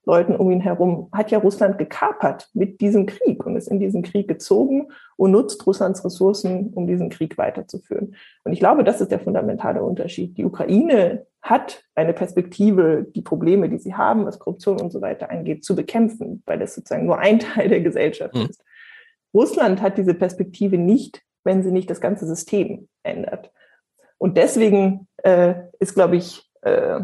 Sicherheitsleuten 0.00 0.36
um 0.36 0.50
ihn 0.50 0.60
herum, 0.60 1.08
hat 1.12 1.30
ja 1.30 1.38
Russland 1.38 1.78
gekapert 1.78 2.48
mit 2.54 2.80
diesem 2.80 3.06
Krieg 3.06 3.44
und 3.44 3.56
ist 3.56 3.68
in 3.68 3.80
diesen 3.80 4.02
Krieg 4.02 4.28
gezogen 4.28 4.88
und 5.16 5.30
nutzt 5.30 5.66
Russlands 5.66 6.04
Ressourcen, 6.04 6.72
um 6.74 6.86
diesen 6.86 7.10
Krieg 7.10 7.38
weiterzuführen. 7.38 8.14
Und 8.44 8.52
ich 8.52 8.60
glaube, 8.60 8.84
das 8.84 9.00
ist 9.00 9.10
der 9.10 9.20
fundamentale 9.20 9.82
Unterschied. 9.82 10.36
Die 10.36 10.44
Ukraine 10.44 11.26
hat 11.42 11.84
eine 11.94 12.12
Perspektive, 12.12 13.06
die 13.14 13.22
Probleme, 13.22 13.68
die 13.68 13.78
sie 13.78 13.94
haben, 13.94 14.26
was 14.26 14.38
Korruption 14.38 14.80
und 14.80 14.90
so 14.90 15.00
weiter 15.00 15.30
angeht, 15.30 15.64
zu 15.64 15.74
bekämpfen, 15.74 16.42
weil 16.46 16.58
das 16.58 16.74
sozusagen 16.74 17.06
nur 17.06 17.18
ein 17.18 17.38
Teil 17.38 17.68
der 17.68 17.80
Gesellschaft 17.80 18.34
mhm. 18.34 18.46
ist. 18.48 18.62
Russland 19.32 19.80
hat 19.80 19.96
diese 19.96 20.14
Perspektive 20.14 20.76
nicht, 20.76 21.22
wenn 21.44 21.62
sie 21.62 21.72
nicht 21.72 21.88
das 21.88 22.00
ganze 22.00 22.26
System 22.26 22.88
ändert. 23.02 23.52
Und 24.18 24.36
deswegen 24.36 25.08
äh, 25.22 25.54
ist, 25.78 25.94
glaube 25.94 26.16
ich, 26.16 26.42
äh, 26.62 27.00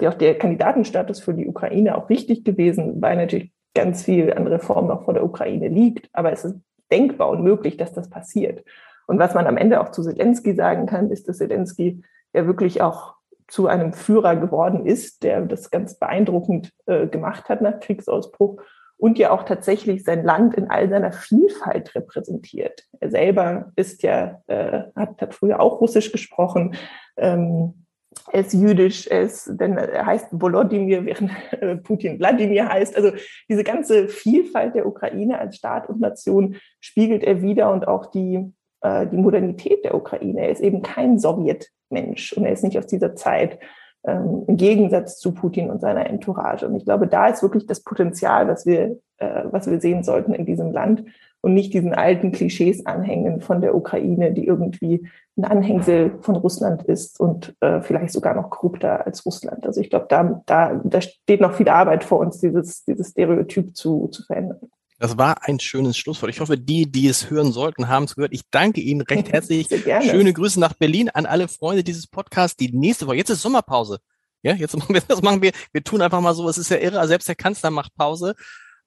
auch 0.00 0.14
der 0.14 0.38
Kandidatenstatus 0.38 1.20
für 1.20 1.34
die 1.34 1.46
Ukraine 1.46 1.96
auch 1.96 2.08
wichtig 2.08 2.44
gewesen, 2.44 3.00
weil 3.00 3.16
natürlich 3.16 3.52
ganz 3.74 4.02
viel 4.02 4.32
an 4.32 4.46
Reformen 4.46 4.88
noch 4.88 5.04
vor 5.04 5.14
der 5.14 5.24
Ukraine 5.24 5.68
liegt. 5.68 6.08
Aber 6.12 6.32
es 6.32 6.44
ist 6.44 6.56
denkbar 6.90 7.30
und 7.30 7.42
möglich, 7.42 7.76
dass 7.76 7.92
das 7.92 8.10
passiert. 8.10 8.64
Und 9.06 9.18
was 9.18 9.34
man 9.34 9.46
am 9.46 9.56
Ende 9.56 9.80
auch 9.80 9.90
zu 9.90 10.02
Zelensky 10.02 10.54
sagen 10.54 10.86
kann, 10.86 11.10
ist, 11.10 11.28
dass 11.28 11.38
Zelensky 11.38 12.02
ja 12.32 12.46
wirklich 12.46 12.82
auch 12.82 13.14
zu 13.48 13.66
einem 13.66 13.92
Führer 13.92 14.36
geworden 14.36 14.86
ist, 14.86 15.22
der 15.22 15.42
das 15.42 15.70
ganz 15.70 15.98
beeindruckend 15.98 16.72
äh, 16.86 17.06
gemacht 17.06 17.48
hat 17.48 17.60
nach 17.60 17.80
Kriegsausbruch 17.80 18.62
und 18.96 19.18
ja 19.18 19.30
auch 19.30 19.42
tatsächlich 19.42 20.04
sein 20.04 20.24
Land 20.24 20.54
in 20.54 20.70
all 20.70 20.88
seiner 20.88 21.12
Vielfalt 21.12 21.94
repräsentiert. 21.94 22.84
Er 23.00 23.10
selber 23.10 23.72
ist 23.74 24.02
ja, 24.02 24.40
äh, 24.46 24.84
hat, 24.94 25.20
hat 25.20 25.34
früher 25.34 25.60
auch 25.60 25.80
Russisch 25.80 26.12
gesprochen. 26.12 26.76
Ähm, 27.16 27.81
er 28.30 28.40
ist 28.40 28.52
jüdisch, 28.52 29.06
er, 29.06 29.26
heißt 29.26 30.28
Volodymyr, 30.32 31.04
während 31.04 31.30
äh, 31.52 31.76
Putin 31.82 32.18
Wladimir 32.18 32.68
heißt. 32.68 32.96
Also 32.96 33.12
diese 33.48 33.64
ganze 33.64 34.08
Vielfalt 34.08 34.74
der 34.74 34.86
Ukraine 34.86 35.38
als 35.38 35.56
Staat 35.56 35.88
und 35.88 36.00
Nation 36.00 36.56
spiegelt 36.80 37.24
er 37.24 37.42
wieder 37.42 37.72
und 37.72 37.88
auch 37.88 38.06
die, 38.06 38.52
äh, 38.82 39.06
die 39.06 39.16
Modernität 39.16 39.84
der 39.84 39.94
Ukraine. 39.94 40.42
Er 40.42 40.50
ist 40.50 40.60
eben 40.60 40.82
kein 40.82 41.18
Sowjetmensch 41.18 42.32
und 42.34 42.44
er 42.44 42.52
ist 42.52 42.64
nicht 42.64 42.78
aus 42.78 42.86
dieser 42.86 43.14
Zeit 43.14 43.58
ähm, 44.04 44.44
im 44.46 44.56
Gegensatz 44.56 45.18
zu 45.18 45.32
Putin 45.32 45.70
und 45.70 45.80
seiner 45.80 46.06
Entourage. 46.06 46.66
Und 46.66 46.76
ich 46.76 46.84
glaube, 46.84 47.06
da 47.06 47.28
ist 47.28 47.42
wirklich 47.42 47.66
das 47.66 47.82
Potenzial, 47.82 48.48
was 48.48 48.66
wir, 48.66 48.98
äh, 49.18 49.44
was 49.44 49.70
wir 49.70 49.80
sehen 49.80 50.02
sollten 50.02 50.34
in 50.34 50.46
diesem 50.46 50.72
Land 50.72 51.04
und 51.42 51.54
nicht 51.54 51.74
diesen 51.74 51.92
alten 51.92 52.32
Klischees 52.32 52.86
anhängen 52.86 53.40
von 53.40 53.60
der 53.60 53.74
Ukraine, 53.74 54.32
die 54.32 54.46
irgendwie 54.46 55.06
ein 55.36 55.44
Anhängsel 55.44 56.18
von 56.20 56.36
Russland 56.36 56.84
ist 56.84 57.18
und 57.18 57.54
äh, 57.60 57.80
vielleicht 57.82 58.12
sogar 58.12 58.34
noch 58.34 58.48
korrupter 58.50 59.04
als 59.04 59.26
Russland. 59.26 59.66
Also 59.66 59.80
ich 59.80 59.90
glaube, 59.90 60.06
da, 60.08 60.42
da, 60.46 60.80
da 60.84 61.00
steht 61.00 61.40
noch 61.40 61.54
viel 61.54 61.68
Arbeit 61.68 62.04
vor 62.04 62.20
uns, 62.20 62.38
dieses, 62.38 62.84
dieses 62.84 63.10
Stereotyp 63.10 63.76
zu, 63.76 64.08
zu 64.08 64.22
verändern. 64.24 64.60
Das 65.00 65.18
war 65.18 65.48
ein 65.48 65.58
schönes 65.58 65.96
Schlusswort. 65.96 66.30
Ich 66.30 66.38
hoffe, 66.38 66.56
die, 66.56 66.90
die 66.90 67.08
es 67.08 67.28
hören 67.28 67.50
sollten, 67.50 67.88
haben 67.88 68.04
es 68.04 68.14
gehört. 68.14 68.32
Ich 68.32 68.42
danke 68.52 68.80
Ihnen 68.80 69.00
recht 69.00 69.32
herzlich. 69.32 69.66
Schöne 69.68 70.32
Grüße 70.32 70.60
nach 70.60 70.74
Berlin 70.74 71.08
an 71.08 71.26
alle 71.26 71.48
Freunde 71.48 71.82
dieses 71.82 72.06
Podcasts. 72.06 72.56
Die 72.56 72.70
nächste 72.70 73.08
Woche, 73.08 73.16
jetzt 73.16 73.30
ist 73.30 73.42
Sommerpause. 73.42 73.98
Ja, 74.42 74.54
jetzt 74.54 74.76
machen 74.78 74.94
wir, 74.94 75.02
das 75.08 75.20
machen 75.20 75.42
wir. 75.42 75.50
Wir 75.72 75.82
tun 75.82 76.02
einfach 76.02 76.20
mal 76.20 76.34
so. 76.34 76.48
Es 76.48 76.56
ist 76.56 76.70
ja 76.70 76.76
irre. 76.76 77.04
Selbst 77.08 77.26
der 77.26 77.34
Kanzler 77.34 77.70
macht 77.70 77.92
Pause. 77.96 78.36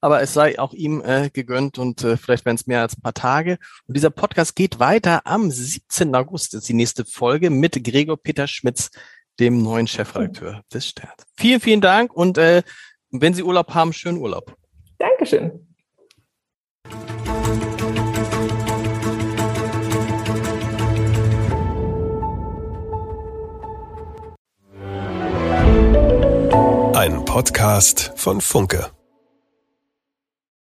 Aber 0.02 0.22
es 0.22 0.34
sei 0.34 0.60
auch 0.60 0.74
ihm 0.74 1.02
äh, 1.04 1.30
gegönnt 1.32 1.78
und 1.78 2.04
äh, 2.04 2.18
vielleicht 2.18 2.46
werden 2.46 2.58
es 2.58 2.68
mehr 2.68 2.82
als 2.82 2.98
ein 2.98 3.02
paar 3.02 3.14
Tage. 3.14 3.58
Und 3.88 3.98
dieser 3.98 4.10
Podcast 4.10 4.56
geht 4.56 4.80
weiter 4.80 5.26
am 5.26 5.50
17. 5.50 6.14
August. 6.16 6.54
Das 6.54 6.62
ist 6.62 6.70
die 6.70 6.74
nächste 6.74 7.06
Folge 7.06 7.50
mit 7.50 7.84
Gregor 7.84 8.18
Peter 8.18 8.48
Schmitz, 8.48 8.92
dem 9.40 9.64
neuen 9.64 9.88
Chefredakteur 9.88 10.62
des 10.74 10.88
Stern. 10.88 11.12
Vielen, 11.36 11.60
vielen 11.60 11.82
Dank 11.82 12.14
und 12.14 12.38
äh, 12.38 12.64
wenn 13.12 13.34
Sie 13.34 13.44
Urlaub 13.44 13.74
haben, 13.74 13.94
schönen 13.94 14.18
Urlaub. 14.18 14.56
Dankeschön. 14.98 15.66
Ein 26.94 27.24
Podcast 27.26 28.14
von 28.16 28.42
Funke. 28.42 28.90